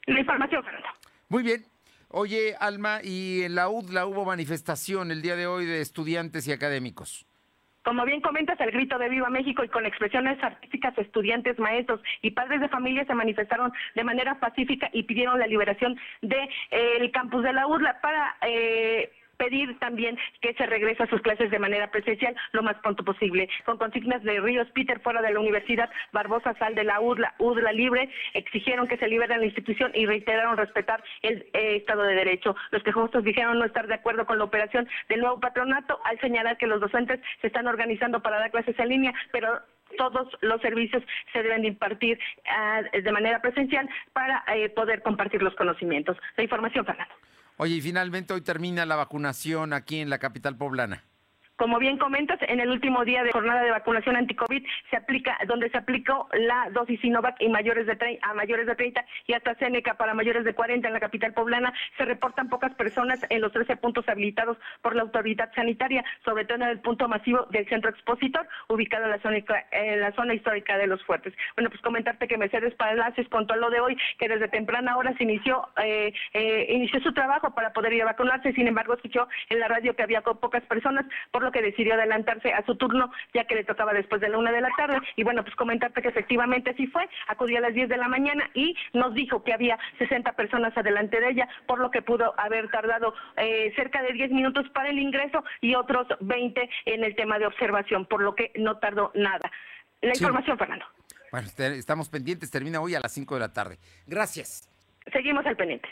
La 0.06 0.20
información, 0.20 0.64
Muy 1.28 1.42
bien. 1.42 1.64
Oye, 2.08 2.56
Alma, 2.58 3.00
y 3.04 3.42
en 3.42 3.54
la 3.54 3.68
UDLA 3.68 4.06
hubo 4.06 4.24
manifestación 4.24 5.12
el 5.12 5.22
día 5.22 5.36
de 5.36 5.46
hoy 5.46 5.66
de 5.66 5.80
estudiantes 5.80 6.48
y 6.48 6.52
académicos. 6.52 7.26
Como 7.84 8.04
bien 8.04 8.20
comentas, 8.20 8.60
el 8.60 8.72
grito 8.72 8.98
de 8.98 9.08
Viva 9.08 9.30
México 9.30 9.64
y 9.64 9.68
con 9.68 9.86
expresiones 9.86 10.42
artísticas, 10.42 10.96
estudiantes, 10.98 11.58
maestros 11.58 12.00
y 12.20 12.32
padres 12.32 12.60
de 12.60 12.68
familia 12.68 13.06
se 13.06 13.14
manifestaron 13.14 13.72
de 13.94 14.04
manera 14.04 14.38
pacífica 14.38 14.90
y 14.92 15.04
pidieron 15.04 15.38
la 15.38 15.46
liberación 15.46 15.96
del 16.20 16.48
de, 16.70 17.10
campus 17.10 17.42
de 17.42 17.52
la 17.52 17.66
UDLA 17.66 18.00
para 18.00 18.36
eh, 18.42 19.10
pedir 19.40 19.78
también 19.78 20.18
que 20.42 20.52
se 20.52 20.66
regrese 20.66 21.02
a 21.02 21.06
sus 21.06 21.22
clases 21.22 21.50
de 21.50 21.58
manera 21.58 21.90
presencial 21.90 22.36
lo 22.52 22.62
más 22.62 22.76
pronto 22.82 23.02
posible. 23.02 23.48
Con 23.64 23.78
consignas 23.78 24.22
de 24.22 24.38
Ríos 24.38 24.68
Peter 24.74 25.00
fuera 25.00 25.22
de 25.22 25.32
la 25.32 25.40
universidad, 25.40 25.88
Barbosa 26.12 26.52
sal 26.58 26.74
de 26.74 26.84
la 26.84 27.00
UDLA, 27.00 27.34
UDLA 27.38 27.72
libre, 27.72 28.10
exigieron 28.34 28.86
que 28.86 28.98
se 28.98 29.08
libere 29.08 29.38
la 29.38 29.46
institución 29.46 29.92
y 29.94 30.04
reiteraron 30.04 30.58
respetar 30.58 31.02
el 31.22 31.46
eh, 31.54 31.76
Estado 31.76 32.02
de 32.02 32.14
Derecho. 32.16 32.54
Los 32.70 32.82
quejosos 32.82 33.24
dijeron 33.24 33.58
no 33.58 33.64
estar 33.64 33.86
de 33.86 33.94
acuerdo 33.94 34.26
con 34.26 34.36
la 34.36 34.44
operación 34.44 34.86
del 35.08 35.20
nuevo 35.20 35.40
patronato 35.40 35.98
al 36.04 36.20
señalar 36.20 36.58
que 36.58 36.66
los 36.66 36.80
docentes 36.80 37.18
se 37.40 37.46
están 37.46 37.66
organizando 37.66 38.20
para 38.20 38.40
dar 38.40 38.50
clases 38.50 38.78
en 38.78 38.88
línea, 38.90 39.14
pero 39.32 39.58
todos 39.96 40.28
los 40.42 40.60
servicios 40.60 41.02
se 41.32 41.42
deben 41.42 41.64
impartir 41.64 42.18
ah, 42.46 42.82
de 42.92 43.12
manera 43.12 43.40
presencial 43.40 43.88
para 44.12 44.44
eh, 44.54 44.68
poder 44.68 45.02
compartir 45.02 45.42
los 45.42 45.54
conocimientos. 45.54 46.18
La 46.36 46.42
información, 46.42 46.84
Fernando. 46.84 47.14
Oye, 47.62 47.74
y 47.74 47.80
finalmente 47.82 48.32
hoy 48.32 48.40
termina 48.40 48.86
la 48.86 48.96
vacunación 48.96 49.74
aquí 49.74 50.00
en 50.00 50.08
la 50.08 50.18
capital 50.18 50.56
poblana. 50.56 51.04
Como 51.60 51.78
bien 51.78 51.98
comentas, 51.98 52.38
en 52.48 52.58
el 52.58 52.70
último 52.70 53.04
día 53.04 53.22
de 53.22 53.32
jornada 53.32 53.62
de 53.62 53.70
vacunación 53.70 54.16
anti-COVID 54.16 54.64
se 54.88 54.96
aplica, 54.96 55.36
donde 55.46 55.68
se 55.68 55.76
aplicó 55.76 56.26
la 56.32 56.70
dosis 56.70 56.98
Sinovac 57.02 57.36
y 57.38 57.50
mayores 57.50 57.86
de 57.86 58.18
a 58.22 58.32
mayores 58.32 58.66
de 58.66 58.74
30 58.74 59.04
y 59.26 59.34
hasta 59.34 59.54
Seneca 59.56 59.92
para 59.92 60.14
mayores 60.14 60.46
de 60.46 60.54
40 60.54 60.88
en 60.88 60.94
la 60.94 61.00
capital 61.00 61.34
poblana, 61.34 61.70
se 61.98 62.06
reportan 62.06 62.48
pocas 62.48 62.74
personas 62.76 63.20
en 63.28 63.42
los 63.42 63.52
13 63.52 63.76
puntos 63.76 64.08
habilitados 64.08 64.56
por 64.80 64.96
la 64.96 65.02
autoridad 65.02 65.52
sanitaria, 65.54 66.02
sobre 66.24 66.46
todo 66.46 66.56
en 66.56 66.62
el 66.62 66.80
punto 66.80 67.08
masivo 67.08 67.44
del 67.50 67.68
centro 67.68 67.90
expositor, 67.90 68.48
ubicado 68.68 69.04
en 69.04 69.10
la 69.10 69.18
zona, 69.18 69.36
en 69.72 70.00
la 70.00 70.12
zona 70.12 70.32
histórica 70.32 70.78
de 70.78 70.86
Los 70.86 71.04
Fuertes. 71.04 71.34
Bueno, 71.56 71.68
pues 71.68 71.82
comentarte 71.82 72.26
que 72.26 72.38
Mercedes 72.38 72.74
Palacios 72.76 73.28
contó 73.28 73.54
lo 73.56 73.68
de 73.68 73.80
hoy, 73.80 73.98
que 74.18 74.28
desde 74.28 74.48
temprana 74.48 74.96
hora 74.96 75.12
se 75.18 75.24
inició, 75.24 75.68
eh, 75.84 76.14
eh, 76.32 76.68
inició 76.70 77.00
su 77.00 77.12
trabajo 77.12 77.54
para 77.54 77.74
poder 77.74 77.92
ir 77.92 78.00
a 78.00 78.06
vacunarse, 78.06 78.54
sin 78.54 78.66
embargo 78.66 78.94
escuchó 78.94 79.28
en 79.50 79.60
la 79.60 79.68
radio 79.68 79.94
que 79.94 80.02
había 80.02 80.22
pocas 80.22 80.62
personas, 80.62 81.04
por 81.30 81.42
lo 81.42 81.49
que 81.50 81.62
decidió 81.62 81.94
adelantarse 81.94 82.52
a 82.52 82.64
su 82.64 82.76
turno, 82.76 83.10
ya 83.34 83.44
que 83.44 83.54
le 83.54 83.64
tocaba 83.64 83.92
después 83.92 84.20
de 84.20 84.28
la 84.28 84.38
una 84.38 84.52
de 84.52 84.60
la 84.60 84.70
tarde. 84.76 84.98
Y 85.16 85.24
bueno, 85.24 85.42
pues 85.42 85.54
comentarte 85.56 86.02
que 86.02 86.08
efectivamente 86.08 86.70
así 86.70 86.86
fue, 86.86 87.08
acudió 87.28 87.58
a 87.58 87.62
las 87.62 87.74
10 87.74 87.88
de 87.88 87.96
la 87.96 88.08
mañana 88.08 88.50
y 88.54 88.76
nos 88.92 89.14
dijo 89.14 89.42
que 89.42 89.52
había 89.52 89.78
60 89.98 90.32
personas 90.32 90.76
adelante 90.76 91.20
de 91.20 91.30
ella, 91.30 91.48
por 91.66 91.78
lo 91.78 91.90
que 91.90 92.02
pudo 92.02 92.34
haber 92.38 92.68
tardado 92.70 93.14
eh, 93.36 93.72
cerca 93.76 94.02
de 94.02 94.12
10 94.12 94.30
minutos 94.30 94.68
para 94.70 94.90
el 94.90 94.98
ingreso 94.98 95.44
y 95.60 95.74
otros 95.74 96.06
20 96.20 96.68
en 96.86 97.04
el 97.04 97.14
tema 97.14 97.38
de 97.38 97.46
observación, 97.46 98.06
por 98.06 98.22
lo 98.22 98.34
que 98.34 98.52
no 98.56 98.78
tardó 98.78 99.10
nada. 99.14 99.50
La 100.02 100.10
información, 100.10 100.56
Fernando. 100.56 100.86
Bueno, 101.30 101.48
estamos 101.58 102.08
pendientes, 102.08 102.50
termina 102.50 102.80
hoy 102.80 102.94
a 102.94 103.00
las 103.00 103.12
5 103.12 103.34
de 103.34 103.40
la 103.40 103.52
tarde. 103.52 103.78
Gracias. 104.06 104.68
Seguimos 105.12 105.44
al 105.46 105.56
pendiente. 105.56 105.88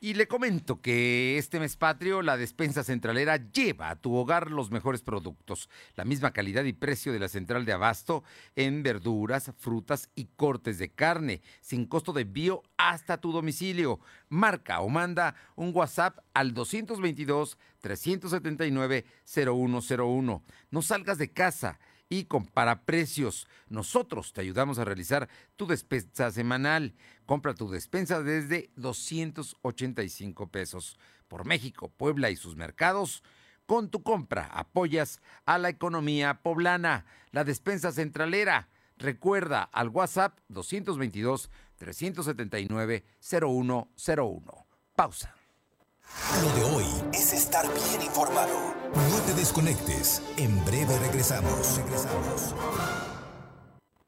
Y 0.00 0.14
le 0.14 0.28
comento 0.28 0.80
que 0.80 1.38
este 1.38 1.58
mes 1.58 1.76
patrio 1.76 2.22
la 2.22 2.36
despensa 2.36 2.84
centralera 2.84 3.36
lleva 3.50 3.90
a 3.90 3.96
tu 3.96 4.14
hogar 4.14 4.48
los 4.48 4.70
mejores 4.70 5.02
productos, 5.02 5.68
la 5.96 6.04
misma 6.04 6.32
calidad 6.32 6.62
y 6.62 6.72
precio 6.72 7.12
de 7.12 7.18
la 7.18 7.26
central 7.26 7.64
de 7.64 7.72
abasto 7.72 8.22
en 8.54 8.84
verduras, 8.84 9.50
frutas 9.56 10.08
y 10.14 10.26
cortes 10.36 10.78
de 10.78 10.90
carne, 10.90 11.42
sin 11.60 11.84
costo 11.84 12.12
de 12.12 12.22
envío 12.22 12.62
hasta 12.76 13.20
tu 13.20 13.32
domicilio. 13.32 13.98
Marca 14.28 14.82
o 14.82 14.88
manda 14.88 15.34
un 15.56 15.74
WhatsApp 15.74 16.20
al 16.32 16.54
222 16.54 17.58
379 17.80 19.04
0101. 19.24 20.44
No 20.70 20.82
salgas 20.82 21.18
de 21.18 21.32
casa 21.32 21.80
y 22.08 22.24
compara 22.24 22.82
precios. 22.82 23.46
Nosotros 23.68 24.32
te 24.32 24.40
ayudamos 24.40 24.78
a 24.78 24.84
realizar 24.84 25.28
tu 25.56 25.66
despensa 25.66 26.30
semanal. 26.30 26.94
Compra 27.26 27.54
tu 27.54 27.70
despensa 27.70 28.22
desde 28.22 28.70
285 28.76 30.48
pesos. 30.48 30.98
Por 31.28 31.44
México, 31.44 31.88
Puebla 31.88 32.30
y 32.30 32.36
sus 32.36 32.56
mercados, 32.56 33.22
con 33.66 33.90
tu 33.90 34.02
compra 34.02 34.46
apoyas 34.46 35.20
a 35.44 35.58
la 35.58 35.68
economía 35.68 36.40
poblana. 36.42 37.04
La 37.32 37.44
despensa 37.44 37.92
centralera. 37.92 38.68
Recuerda 38.96 39.62
al 39.62 39.90
WhatsApp 39.90 40.38
222 40.48 41.50
379 41.76 43.04
0101. 43.20 44.66
Pausa. 44.96 45.34
Lo 46.42 46.52
de 46.54 46.62
hoy 46.64 46.86
es 47.12 47.32
estar 47.32 47.66
bien 47.66 48.02
informado. 48.02 48.77
No 48.94 49.18
te 49.26 49.34
desconectes. 49.34 50.22
En 50.36 50.64
breve 50.64 50.98
regresamos. 50.98 51.78
Regresamos. 51.78 52.54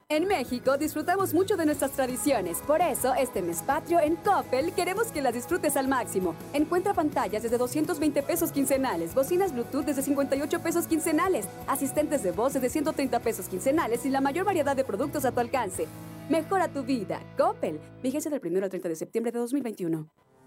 En 0.09 0.27
México 0.27 0.77
disfrutamos 0.77 1.33
mucho 1.33 1.55
de 1.55 1.65
nuestras 1.65 1.91
tradiciones, 1.91 2.57
por 2.67 2.81
eso 2.81 3.13
este 3.13 3.41
mes 3.41 3.61
patrio 3.61 4.01
en 4.01 4.17
Coppel 4.17 4.73
queremos 4.73 5.07
que 5.07 5.21
las 5.21 5.33
disfrutes 5.33 5.77
al 5.77 5.87
máximo. 5.87 6.35
Encuentra 6.51 6.93
pantallas 6.93 7.43
desde 7.43 7.57
220 7.57 8.21
pesos 8.21 8.51
quincenales, 8.51 9.15
bocinas 9.15 9.53
Bluetooth 9.53 9.85
desde 9.85 10.01
58 10.01 10.59
pesos 10.59 10.85
quincenales, 10.85 11.47
asistentes 11.65 12.23
de 12.23 12.31
voz 12.31 12.51
desde 12.51 12.69
130 12.69 13.21
pesos 13.21 13.47
quincenales 13.47 14.05
y 14.05 14.09
la 14.09 14.19
mayor 14.19 14.45
variedad 14.45 14.75
de 14.75 14.83
productos 14.83 15.23
a 15.23 15.31
tu 15.31 15.39
alcance. 15.39 15.87
Mejora 16.29 16.67
tu 16.67 16.83
vida. 16.83 17.21
Coppel. 17.37 17.79
Vigencia 18.03 18.29
del 18.29 18.41
1 18.43 18.65
al 18.65 18.69
30 18.69 18.89
de 18.89 18.95
septiembre 18.97 19.31
de 19.31 19.39
2021. 19.39 20.09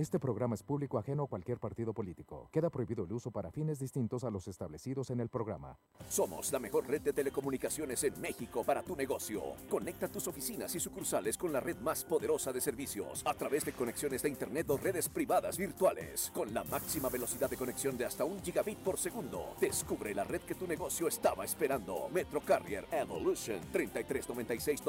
Este 0.00 0.18
programa 0.18 0.54
es 0.54 0.62
público 0.62 0.96
ajeno 0.96 1.24
a 1.24 1.26
cualquier 1.26 1.58
partido 1.58 1.92
político. 1.92 2.48
Queda 2.50 2.70
prohibido 2.70 3.04
el 3.04 3.12
uso 3.12 3.30
para 3.30 3.50
fines 3.50 3.78
distintos 3.78 4.24
a 4.24 4.30
los 4.30 4.48
establecidos 4.48 5.10
en 5.10 5.20
el 5.20 5.28
programa. 5.28 5.76
Somos 6.08 6.50
la 6.52 6.58
mejor 6.58 6.88
red 6.88 7.02
de 7.02 7.12
telecomunicaciones 7.12 8.02
en 8.04 8.18
México 8.18 8.64
para 8.64 8.82
tu 8.82 8.96
negocio. 8.96 9.42
Conecta 9.68 10.08
tus 10.08 10.26
oficinas 10.26 10.74
y 10.74 10.80
sucursales 10.80 11.36
con 11.36 11.52
la 11.52 11.60
red 11.60 11.76
más 11.80 12.02
poderosa 12.04 12.50
de 12.50 12.62
servicios 12.62 13.20
a 13.26 13.34
través 13.34 13.66
de 13.66 13.72
conexiones 13.72 14.22
de 14.22 14.30
Internet 14.30 14.70
o 14.70 14.78
redes 14.78 15.06
privadas 15.06 15.58
virtuales 15.58 16.30
con 16.32 16.54
la 16.54 16.64
máxima 16.64 17.10
velocidad 17.10 17.50
de 17.50 17.58
conexión 17.58 17.98
de 17.98 18.06
hasta 18.06 18.24
un 18.24 18.40
gigabit 18.40 18.78
por 18.78 18.96
segundo. 18.96 19.54
Descubre 19.60 20.14
la 20.14 20.24
red 20.24 20.40
que 20.40 20.54
tu 20.54 20.66
negocio 20.66 21.08
estaba 21.08 21.44
esperando. 21.44 22.08
Metro 22.08 22.40
Carrier 22.40 22.86
Evolution 22.90 23.60
3396 23.70 24.80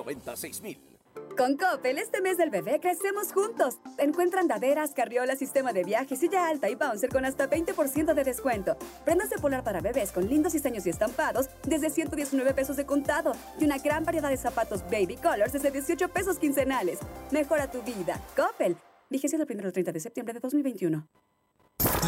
Con 1.37 1.55
Coppel, 1.55 1.97
este 1.97 2.21
mes 2.21 2.37
del 2.37 2.49
bebé 2.49 2.79
crecemos 2.79 3.31
juntos. 3.31 3.79
Encuentra 3.97 4.41
andaderas, 4.41 4.91
carriola, 4.91 5.35
sistema 5.35 5.71
de 5.73 5.83
viaje, 5.83 6.15
silla 6.15 6.47
alta 6.47 6.69
y 6.69 6.75
bouncer 6.75 7.09
con 7.09 7.25
hasta 7.25 7.49
20% 7.49 8.13
de 8.13 8.23
descuento. 8.23 8.75
Prendas 9.05 9.29
de 9.29 9.37
polar 9.37 9.63
para 9.63 9.81
bebés 9.81 10.11
con 10.11 10.27
lindos 10.27 10.53
diseños 10.53 10.85
y 10.85 10.89
estampados 10.89 11.49
desde 11.63 11.89
119 11.89 12.53
pesos 12.53 12.75
de 12.75 12.85
contado. 12.85 13.33
Y 13.59 13.65
una 13.65 13.77
gran 13.77 14.03
variedad 14.03 14.29
de 14.29 14.37
zapatos 14.37 14.83
baby 14.83 15.15
colors 15.15 15.53
desde 15.53 15.71
18 15.71 16.09
pesos 16.09 16.37
quincenales. 16.37 16.99
Mejora 17.31 17.69
tu 17.69 17.81
vida. 17.81 18.19
Coppel. 18.35 18.75
Vigencia 19.09 19.37
del 19.37 19.47
1 19.49 19.67
al 19.67 19.73
30 19.73 19.91
de 19.91 19.99
septiembre 19.99 20.33
de 20.33 20.39
2021. 20.39 21.07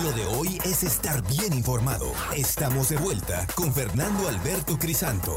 Lo 0.04 0.12
de 0.12 0.26
hoy 0.38 0.60
es 0.66 0.84
estar 0.84 1.22
bien 1.28 1.54
informado. 1.54 2.12
Estamos 2.36 2.90
de 2.90 2.98
vuelta 2.98 3.48
con 3.56 3.74
Fernando 3.74 4.28
Alberto 4.28 4.78
Crisanto. 4.78 5.36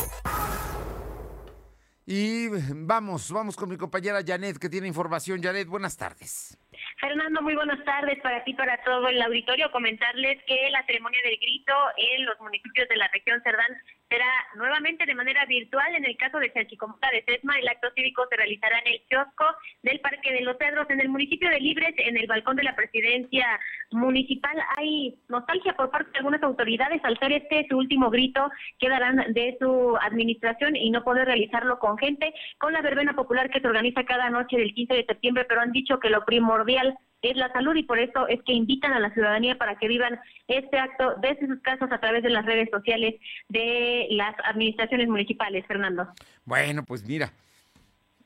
Y 2.08 2.46
vamos, 2.72 3.32
vamos 3.32 3.56
con 3.56 3.68
mi 3.68 3.76
compañera 3.76 4.20
Janet, 4.24 4.58
que 4.58 4.68
tiene 4.68 4.86
información. 4.86 5.42
Janet, 5.42 5.66
buenas 5.66 5.96
tardes. 5.96 6.56
Fernando, 7.00 7.42
muy 7.42 7.56
buenas 7.56 7.84
tardes 7.84 8.20
para 8.22 8.44
ti, 8.44 8.54
para 8.54 8.80
todo 8.84 9.08
el 9.08 9.20
auditorio. 9.20 9.72
Comentarles 9.72 10.38
que 10.46 10.70
la 10.70 10.86
ceremonia 10.86 11.18
del 11.24 11.36
grito 11.36 11.72
en 11.96 12.24
los 12.24 12.38
municipios 12.38 12.88
de 12.88 12.96
la 12.96 13.08
región 13.08 13.42
Cerdán 13.42 13.76
será 14.08 14.26
nuevamente 14.54 15.06
de 15.06 15.14
manera 15.14 15.44
virtual. 15.46 15.94
En 15.94 16.04
el 16.04 16.16
caso 16.16 16.38
de 16.38 16.52
Chalchicomota 16.52 17.08
de 17.10 17.24
Sesma, 17.24 17.58
el 17.58 17.68
acto 17.68 17.88
cívico 17.94 18.24
se 18.30 18.36
realizará 18.36 18.78
en 18.80 18.94
el 18.94 19.02
kiosco 19.08 19.44
del 19.82 20.00
Parque 20.00 20.32
de 20.32 20.42
los 20.42 20.56
Cedros, 20.58 20.88
en 20.90 21.00
el 21.00 21.08
municipio 21.08 21.50
de 21.50 21.60
Libres, 21.60 21.94
en 21.98 22.16
el 22.16 22.26
balcón 22.26 22.56
de 22.56 22.64
la 22.64 22.76
presidencia 22.76 23.58
municipal. 23.90 24.56
Hay 24.76 25.18
nostalgia 25.28 25.74
por 25.74 25.90
parte 25.90 26.10
de 26.12 26.18
algunas 26.18 26.42
autoridades 26.42 27.00
al 27.04 27.18
ser 27.18 27.32
este 27.32 27.66
su 27.68 27.76
último 27.76 28.10
grito 28.10 28.50
que 28.78 28.88
darán 28.88 29.32
de 29.32 29.56
su 29.60 29.96
administración 30.00 30.76
y 30.76 30.90
no 30.90 31.02
poder 31.02 31.26
realizarlo 31.26 31.78
con 31.78 31.98
gente, 31.98 32.32
con 32.58 32.72
la 32.72 32.82
verbena 32.82 33.14
popular 33.14 33.50
que 33.50 33.60
se 33.60 33.66
organiza 33.66 34.04
cada 34.04 34.30
noche 34.30 34.56
del 34.56 34.74
15 34.74 34.94
de 34.94 35.04
septiembre, 35.04 35.44
pero 35.48 35.60
han 35.60 35.72
dicho 35.72 35.98
que 35.98 36.10
lo 36.10 36.24
primordial 36.24 36.96
es 37.30 37.36
la 37.36 37.52
salud 37.52 37.74
y 37.76 37.82
por 37.82 37.98
eso 37.98 38.28
es 38.28 38.42
que 38.42 38.52
invitan 38.52 38.92
a 38.92 39.00
la 39.00 39.12
ciudadanía 39.12 39.56
para 39.56 39.76
que 39.76 39.88
vivan 39.88 40.18
este 40.48 40.78
acto 40.78 41.14
desde 41.20 41.46
sus 41.46 41.60
casas 41.60 41.90
a 41.92 41.98
través 41.98 42.22
de 42.22 42.30
las 42.30 42.44
redes 42.44 42.68
sociales 42.70 43.14
de 43.48 44.06
las 44.10 44.34
administraciones 44.44 45.08
municipales, 45.08 45.64
Fernando. 45.66 46.08
Bueno, 46.44 46.84
pues 46.84 47.04
mira, 47.04 47.32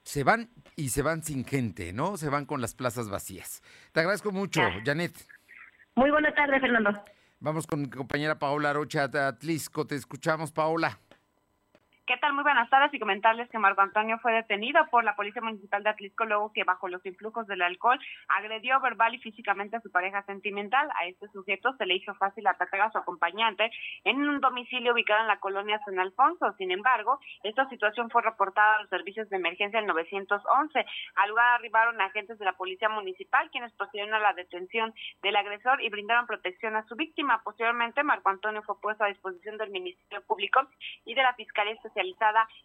se 0.02 0.24
van 0.24 0.50
y 0.76 0.88
se 0.88 1.02
van 1.02 1.22
sin 1.22 1.44
gente, 1.44 1.92
¿no? 1.92 2.16
Se 2.16 2.28
van 2.28 2.46
con 2.46 2.60
las 2.60 2.74
plazas 2.74 3.10
vacías. 3.10 3.62
Te 3.92 4.00
agradezco 4.00 4.32
mucho, 4.32 4.60
Janet. 4.84 5.12
Muy 5.94 6.10
buena 6.10 6.32
tarde, 6.34 6.58
Fernando. 6.60 7.02
Vamos 7.40 7.66
con 7.66 7.82
mi 7.82 7.90
compañera 7.90 8.38
Paola 8.38 8.72
Rocha 8.72 9.04
Atlisco. 9.04 9.86
Te 9.86 9.94
escuchamos, 9.94 10.52
Paola. 10.52 10.98
¿Qué 12.10 12.16
tal? 12.16 12.32
Muy 12.32 12.42
buenas 12.42 12.68
tardes 12.68 12.92
y 12.92 12.98
comentarles 12.98 13.48
que 13.50 13.58
Marco 13.60 13.82
Antonio 13.82 14.18
fue 14.18 14.32
detenido 14.32 14.84
por 14.90 15.04
la 15.04 15.14
Policía 15.14 15.42
Municipal 15.42 15.84
de 15.84 15.90
Atlisco 15.90 16.24
luego 16.24 16.52
que 16.52 16.64
bajo 16.64 16.88
los 16.88 17.06
influjos 17.06 17.46
del 17.46 17.62
alcohol 17.62 18.00
agredió 18.26 18.80
verbal 18.80 19.14
y 19.14 19.20
físicamente 19.20 19.76
a 19.76 19.80
su 19.80 19.92
pareja 19.92 20.24
sentimental. 20.24 20.90
A 21.00 21.06
este 21.06 21.28
sujeto 21.28 21.72
se 21.78 21.86
le 21.86 21.94
hizo 21.94 22.12
fácil 22.16 22.48
atacar 22.48 22.80
a 22.80 22.90
su 22.90 22.98
acompañante 22.98 23.70
en 24.02 24.28
un 24.28 24.40
domicilio 24.40 24.92
ubicado 24.92 25.20
en 25.20 25.28
la 25.28 25.38
colonia 25.38 25.80
San 25.84 26.00
Alfonso. 26.00 26.52
Sin 26.58 26.72
embargo, 26.72 27.20
esta 27.44 27.68
situación 27.68 28.10
fue 28.10 28.22
reportada 28.22 28.74
a 28.74 28.80
los 28.80 28.90
servicios 28.90 29.30
de 29.30 29.36
emergencia 29.36 29.78
en 29.78 29.86
911. 29.86 30.84
Al 31.14 31.28
lugar 31.28 31.60
arribaron 31.60 32.00
agentes 32.00 32.40
de 32.40 32.44
la 32.44 32.54
Policía 32.54 32.88
Municipal 32.88 33.50
quienes 33.52 33.72
procedieron 33.74 34.14
a 34.14 34.18
la 34.18 34.32
detención 34.32 34.92
del 35.22 35.36
agresor 35.36 35.80
y 35.80 35.90
brindaron 35.90 36.26
protección 36.26 36.74
a 36.74 36.84
su 36.88 36.96
víctima. 36.96 37.40
Posteriormente, 37.44 38.02
Marco 38.02 38.30
Antonio 38.30 38.62
fue 38.62 38.80
puesto 38.80 39.04
a 39.04 39.06
disposición 39.06 39.58
del 39.58 39.70
Ministerio 39.70 40.26
Público 40.26 40.66
y 41.04 41.14
de 41.14 41.22
la 41.22 41.34
Fiscalía 41.34 41.74
Especial 41.74 41.99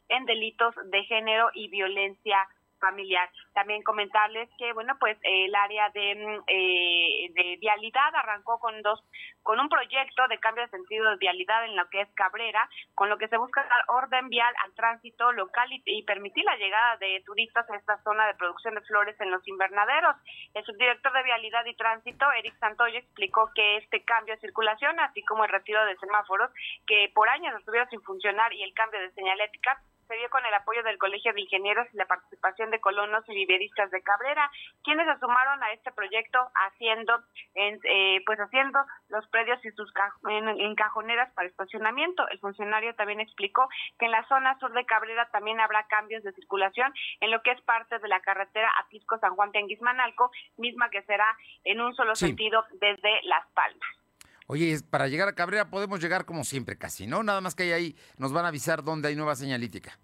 en 0.10 0.26
delitos 0.26 0.76
de 0.86 1.04
género 1.04 1.50
y 1.54 1.68
violencia 1.70 2.38
familiar. 2.80 3.30
También 3.54 3.84
comentarles 3.84 4.50
que, 4.58 4.74
bueno, 4.74 4.96
pues 5.00 5.18
el 5.24 5.54
área 5.56 5.90
de, 5.90 6.16
mm, 6.16 6.44
eh, 6.48 7.30
de 7.34 7.58
vialidad 7.60 8.16
arrancó 8.16 8.60
con 8.60 8.82
dos, 8.82 9.04
con 9.44 9.60
un 9.60 9.70
proyecto 9.70 10.28
de 10.28 10.40
cambio 10.40 10.64
de 10.64 10.70
sentido 10.70 11.10
de 11.10 11.18
vialidad 11.18 11.66
en 11.66 11.76
lo 11.76 11.88
que 11.90 12.02
es 12.02 12.10
Cabrera, 12.16 12.70
con 12.94 13.10
lo 13.10 13.18
que 13.18 13.28
se 13.28 13.38
busca 13.38 13.64
dar 13.64 13.84
orden 13.88 14.30
vial 14.30 14.54
al 14.64 14.74
tránsito 14.74 15.32
local 15.32 15.70
y, 15.72 16.04
permitir 16.04 16.46
la 16.46 16.58
llegada 16.58 16.98
de 16.98 17.22
turistas 17.26 17.70
a 17.70 17.76
esta 17.76 18.02
zona 18.04 18.28
de 18.28 18.36
producción 18.36 18.76
de 18.76 18.82
flores 18.82 19.20
en 19.20 19.32
los 19.32 19.48
invernaderos. 19.48 20.16
El 20.54 20.64
subdirector 20.66 21.14
de 21.14 21.24
vialidad 21.24 21.66
y 21.66 21.76
tránsito, 21.76 22.32
Eric 22.32 22.58
Santoyo, 22.60 23.00
explicó 23.00 23.50
que 23.56 23.78
este 23.78 24.04
cambio 24.04 24.36
de 24.36 24.42
circulación, 24.42 25.00
así 25.00 25.24
como 25.24 25.46
el 25.46 25.52
retiro 25.52 25.84
de 25.86 25.98
semáforos, 25.98 26.52
que 26.86 27.12
por 27.14 27.30
años 27.30 27.56
estuvieron 27.58 27.90
sin 27.90 28.02
funcionar 28.02 28.54
y 28.54 28.64
el 28.64 28.74
cambio 28.74 29.00
de 29.00 29.12
señalética, 29.12 29.82
se 30.08 30.16
dio 30.16 30.30
con 30.30 30.46
el 30.46 30.54
apoyo 30.54 30.84
del 30.84 30.98
Colegio 30.98 31.34
de 31.34 31.42
Ingenieros 31.42 31.88
y 31.94 31.98
la 31.98 32.06
participación 32.06 32.72
de 32.72 32.80
colonos 32.80 33.24
y 33.28 33.34
viveristas 33.34 33.92
de 33.92 34.02
Cabrera, 34.02 34.50
quienes 34.84 35.08
se 35.08 35.20
sumaron 35.20 35.64
a 35.64 35.72
este 35.72 35.92
proyecto 35.92 36.40
haciendo, 36.54 37.20
eh, 37.56 38.22
pues 38.26 38.40
haciendo 38.40 38.80
los 39.10 39.28
predios 39.28 39.64
y 39.66 39.72
sus 39.72 39.92
en, 40.30 40.76
cajoneras 40.76 41.32
para 41.34 41.48
estacionamiento. 41.48 42.28
El 42.30 42.40
funcionario 42.40 42.96
también 42.96 43.20
explicó 43.20 43.68
que 44.00 44.06
en 44.06 44.12
la 44.12 44.28
zona 44.28 44.58
sur 44.60 44.74
de 44.74 44.86
Cabrera 44.86 45.30
también 45.32 45.60
habrá 45.60 45.88
cambios 45.88 46.24
de 46.24 46.34
circulación 46.34 46.94
en 47.22 47.32
lo 47.32 47.42
que 47.42 47.52
es 47.52 47.62
parte 47.62 48.00
de 48.00 48.08
la 48.08 48.22
carretera 48.22 48.72
Atisco 48.80 49.18
San 49.20 49.36
Juan 49.36 49.52
Tenguismanalco, 49.52 50.32
misma 50.58 50.90
que 50.90 51.04
será 51.04 51.26
en 51.64 51.82
un 51.82 51.96
solo 51.96 52.16
sentido 52.16 52.66
desde 52.80 53.22
Las 53.24 53.48
Palmas. 53.54 54.05
Oye, 54.48 54.78
para 54.90 55.08
llegar 55.08 55.28
a 55.28 55.36
Cabrera 55.36 55.70
podemos 55.70 56.00
llegar 56.00 56.26
como 56.26 56.44
siempre 56.44 56.78
casi, 56.78 57.08
¿no? 57.08 57.24
Nada 57.24 57.42
más 57.42 57.56
que 57.56 57.74
ahí, 57.74 57.96
nos 58.18 58.32
van 58.32 58.46
a 58.46 58.50
avisar 58.50 58.84
dónde 58.84 59.08
hay 59.08 59.16
nueva 59.16 59.36
señalítica. 59.36 59.98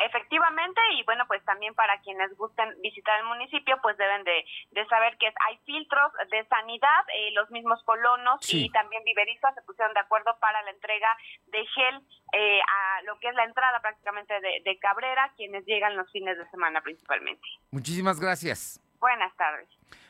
Efectivamente, 0.00 0.80
y 0.96 1.02
bueno, 1.04 1.24
pues 1.26 1.44
también 1.44 1.74
para 1.74 2.00
quienes 2.02 2.36
gusten 2.36 2.72
visitar 2.82 3.18
el 3.18 3.26
municipio, 3.26 3.76
pues 3.82 3.96
deben 3.96 4.22
de, 4.22 4.44
saber 4.88 5.16
que 5.18 5.26
hay 5.26 5.58
filtros 5.66 6.12
de 6.30 6.46
sanidad, 6.46 7.02
eh, 7.12 7.32
los 7.32 7.50
mismos 7.50 7.82
colonos 7.82 8.38
y 8.54 8.70
también 8.70 9.02
viveristas 9.02 9.56
se 9.56 9.62
pusieron 9.62 9.92
de 9.94 10.00
acuerdo 10.00 10.36
para 10.40 10.62
la 10.62 10.70
entrega 10.70 11.16
de 11.46 11.66
gel 11.66 12.00
eh, 12.32 12.60
a 12.60 13.02
lo 13.02 13.18
que 13.18 13.28
es 13.28 13.34
la 13.34 13.44
entrada 13.44 13.80
prácticamente 13.80 14.34
de, 14.40 14.62
de 14.64 14.78
Cabrera, 14.78 15.32
quienes 15.36 15.66
llegan 15.66 15.96
los 15.96 16.10
fines 16.12 16.38
de 16.38 16.48
semana 16.50 16.80
principalmente. 16.80 17.46
Muchísimas 17.72 18.20
gracias. 18.20 18.80
Buenas 19.00 19.34
tardes. 19.36 19.68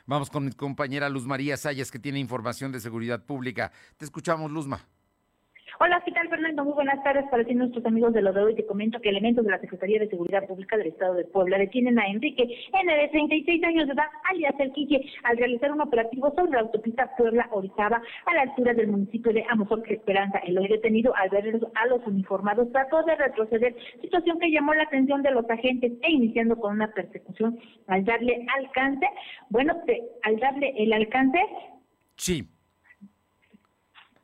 Vamos 0.09 0.31
con 0.31 0.47
mi 0.47 0.53
compañera 0.53 1.11
Luz 1.11 1.27
María 1.27 1.59
Sayas, 1.59 1.91
que 1.91 1.99
tiene 1.99 2.19
información 2.19 2.73
de 2.73 2.81
seguridad 2.81 3.27
pública. 3.27 3.73
Te 3.99 4.07
escuchamos, 4.07 4.51
Luzma. 4.51 4.81
Hola, 5.81 6.03
¿qué 6.05 6.11
tal, 6.11 6.29
Fernando? 6.29 6.65
Muy 6.65 6.73
buenas 6.73 7.01
tardes 7.05 7.25
para 7.31 7.45
ti, 7.45 7.55
nuestros 7.55 7.87
amigos 7.87 8.13
de 8.13 8.21
lo 8.21 8.33
de 8.33 8.43
hoy. 8.43 8.55
Te 8.57 8.67
comento 8.67 9.01
que 9.01 9.11
elementos 9.11 9.45
de 9.45 9.53
la 9.53 9.61
Secretaría 9.61 10.01
de 10.01 10.09
Seguridad 10.09 10.45
Pública 10.45 10.77
del 10.77 10.89
Estado 10.89 11.15
de 11.15 11.25
Puebla 11.25 11.57
detienen 11.57 12.01
a 12.01 12.09
Enrique 12.09 12.43
N. 12.73 12.97
de 12.97 13.07
36 13.07 13.63
años 13.63 13.87
de 13.87 13.93
edad, 13.93 14.09
alias 14.29 14.55
El 14.59 14.73
Quique, 14.73 15.09
al 15.23 15.37
realizar 15.37 15.71
un 15.71 15.81
operativo 15.81 16.35
sobre 16.35 16.51
la 16.51 16.61
autopista 16.63 17.15
Puebla-Orizaba 17.17 18.03
a 18.27 18.35
la 18.35 18.43
altura 18.43 18.75
del 18.75 18.89
municipio 18.89 19.33
de 19.33 19.45
Amozón, 19.49 19.85
Esperanza. 19.87 20.39
El 20.39 20.59
hoy 20.59 20.67
detenido, 20.67 21.15
al 21.15 21.29
ver 21.31 21.61
a 21.77 21.87
los 21.87 22.05
uniformados, 22.09 22.73
trató 22.73 23.05
de 23.05 23.15
retroceder, 23.15 23.77
situación 24.03 24.41
que 24.41 24.51
llamó 24.51 24.75
la 24.75 24.83
atención 24.83 25.23
de 25.23 25.31
los 25.31 25.49
agentes 25.49 25.93
e 26.03 26.11
iniciando 26.11 26.57
con 26.57 26.73
una 26.73 26.89
persecución 26.89 27.57
al 27.87 28.05
darle 28.05 28.45
alcance. 28.59 29.07
Bueno, 29.49 29.81
al 30.25 30.41
darle 30.41 30.75
el 30.77 30.93
alcance. 30.93 31.39
Sí 32.17 32.49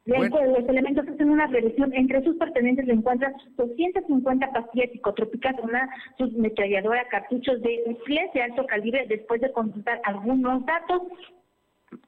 los 0.06 0.68
elementos 0.68 1.08
hacen 1.08 1.30
una 1.30 1.46
revisión. 1.46 1.92
Entre 1.94 2.22
sus 2.22 2.36
pertenencias 2.36 2.86
se 2.86 2.92
encuentran 2.92 3.34
250 3.56 4.52
pastillas 4.52 4.90
psicotrópicas, 4.92 5.56
una 5.62 5.88
submetralladora, 6.18 7.08
cartuchos 7.08 7.60
de 7.62 7.82
rifles 7.86 8.32
de 8.34 8.42
alto 8.42 8.66
calibre, 8.66 9.06
después 9.08 9.40
de 9.40 9.52
consultar 9.52 10.00
algunos 10.04 10.64
datos 10.66 11.02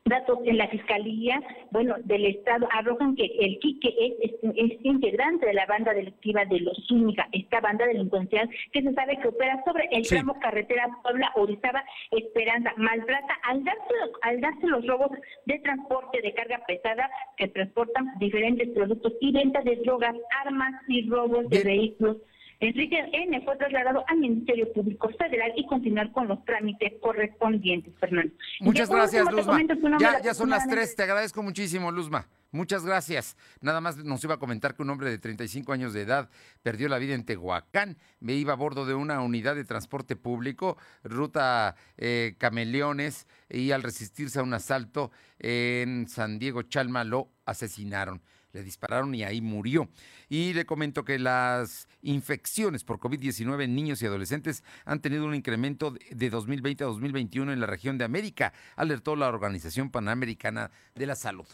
Datos 0.05 0.39
en 0.45 0.59
la 0.59 0.69
Fiscalía, 0.69 1.41
bueno, 1.71 1.95
del 2.05 2.27
Estado 2.27 2.69
arrojan 2.73 3.17
que 3.17 3.27
el 3.41 3.59
Quique 3.59 3.95
es, 3.99 4.33
es, 4.43 4.85
integrante 4.85 5.47
de 5.47 5.55
la 5.55 5.67
banda 5.67 5.93
delictiva 5.93 6.45
de 6.45 6.61
los 6.61 6.77
Zúñiga, 6.87 7.29
esta 7.33 7.61
banda 7.61 7.87
delincuencial 7.87 8.49
que 8.73 8.83
se 8.83 8.93
sabe 8.95 9.19
que 9.19 9.29
opera 9.29 9.63
sobre 9.65 9.89
el 9.91 10.07
tramo 10.07 10.39
carretera 10.41 10.89
Puebla-Orizaba 11.03 11.85
Esperanza, 12.11 12.73
maltrata 12.77 13.35
al 13.45 13.65
darse, 13.65 13.95
al 14.23 14.41
darse 14.41 14.67
los 14.67 14.87
robos 14.87 15.11
de 15.47 15.59
transporte 15.61 16.21
de 16.23 16.35
carga 16.35 16.61
pesada 16.67 17.11
que 17.37 17.49
transportan 17.49 18.13
diferentes 18.19 18.69
productos 18.71 19.13
y 19.21 19.33
venta 19.33 19.61
de 19.63 19.77
drogas, 19.77 20.15
armas 20.45 20.75
y 20.89 21.09
robos 21.09 21.49
de 21.49 21.63
vehículos 21.63 22.19
Enrique 22.61 22.99
N. 23.13 23.43
fue 23.45 23.57
trasladado 23.57 24.05
al 24.09 24.19
Ministerio 24.19 24.73
Público 24.73 25.11
Federal 25.19 25.53
y 25.57 25.67
continuar 25.67 26.11
con 26.13 26.27
los 26.29 26.43
trámites 26.45 26.95
correspondientes, 27.03 27.93
Fernando. 28.01 28.33
Muchas 28.61 28.89
gracias, 28.89 29.31
Luzma. 29.31 29.61
Ya, 30.01 30.23
ya 30.23 30.35
son 30.35 30.51
las 30.51 30.67
tres, 30.67 30.97
te 30.97 31.03
agradezco 31.03 31.43
muchísimo, 31.43 31.93
Luzma. 31.93 32.29
Muchas 32.53 32.87
gracias. 32.87 33.37
Nada 33.61 33.83
más 33.83 33.99
nos 33.99 34.25
iba 34.25 34.35
a 34.35 34.39
comentar 34.39 34.75
que 34.75 34.83
un 34.83 34.89
hombre 34.89 35.11
de 35.11 35.19
35 35.19 35.73
años 35.73 35.93
de 35.93 36.03
edad 36.03 36.31
perdió 36.63 36.89
la 36.89 36.99
vida 36.99 37.15
en 37.15 37.27
Tehuacán. 37.27 37.99
Me 38.21 38.33
iba 38.35 38.55
a 38.55 38.57
bordo 38.57 38.87
de 38.87 38.95
una 38.95 39.21
unidad 39.21 39.57
de 39.57 39.65
transporte 39.65 40.17
público, 40.17 40.79
ruta 41.05 41.75
eh, 41.99 42.37
Cameleones, 42.39 43.27
y 43.51 43.73
al 43.73 43.83
resistirse 43.83 44.39
a 44.39 44.43
un 44.43 44.55
asalto 44.55 45.11
en 45.39 46.09
San 46.09 46.39
Diego 46.39 46.63
Chalma 46.63 47.05
lo 47.05 47.29
asesinaron 47.45 48.23
le 48.57 48.63
dispararon 48.63 49.15
y 49.15 49.23
ahí 49.23 49.43
murió. 49.43 49.89
Y 50.29 50.55
le 50.55 50.65
comento 50.65 51.05
que 51.05 51.19
las 51.19 51.89
infecciones 52.01 52.85
por 52.85 52.99
COVID-19 52.99 53.65
en 53.65 53.75
niños 53.75 54.01
y 54.01 54.07
adolescentes 54.07 54.65
han 54.87 55.01
tenido 55.01 55.27
un 55.27 55.35
incremento 55.35 55.95
de 56.11 56.31
2020 56.31 56.85
a 56.85 56.87
2021 56.87 57.53
en 57.53 57.61
la 57.61 57.67
región 57.67 57.99
de 57.99 58.05
América, 58.05 58.55
alertó 58.75 59.15
la 59.15 59.29
Organización 59.29 59.91
Panamericana 59.91 60.71
de 60.95 61.07
la 61.07 61.17
Salud. 61.17 61.47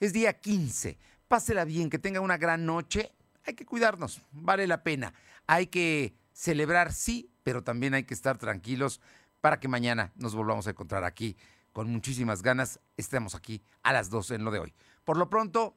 Es 0.00 0.14
día 0.14 0.32
15. 0.32 0.98
Pásela 1.28 1.66
bien, 1.66 1.90
que 1.90 1.98
tenga 1.98 2.20
una 2.20 2.38
gran 2.38 2.64
noche. 2.64 3.12
Hay 3.44 3.54
que 3.54 3.66
cuidarnos, 3.66 4.22
vale 4.32 4.66
la 4.66 4.82
pena. 4.82 5.12
Hay 5.46 5.66
que 5.66 6.14
celebrar, 6.32 6.94
sí, 6.94 7.30
pero 7.42 7.62
también 7.62 7.92
hay 7.92 8.04
que 8.04 8.14
estar 8.14 8.38
tranquilos 8.38 9.02
para 9.42 9.60
que 9.60 9.68
mañana 9.68 10.12
nos 10.16 10.34
volvamos 10.34 10.66
a 10.66 10.70
encontrar 10.70 11.04
aquí 11.04 11.36
con 11.72 11.90
muchísimas 11.90 12.42
ganas. 12.42 12.80
Estemos 12.96 13.34
aquí 13.34 13.62
a 13.82 13.92
las 13.92 14.08
12 14.08 14.36
en 14.36 14.44
lo 14.44 14.50
de 14.50 14.60
hoy. 14.60 14.74
Por 15.04 15.16
lo 15.18 15.28
pronto, 15.28 15.76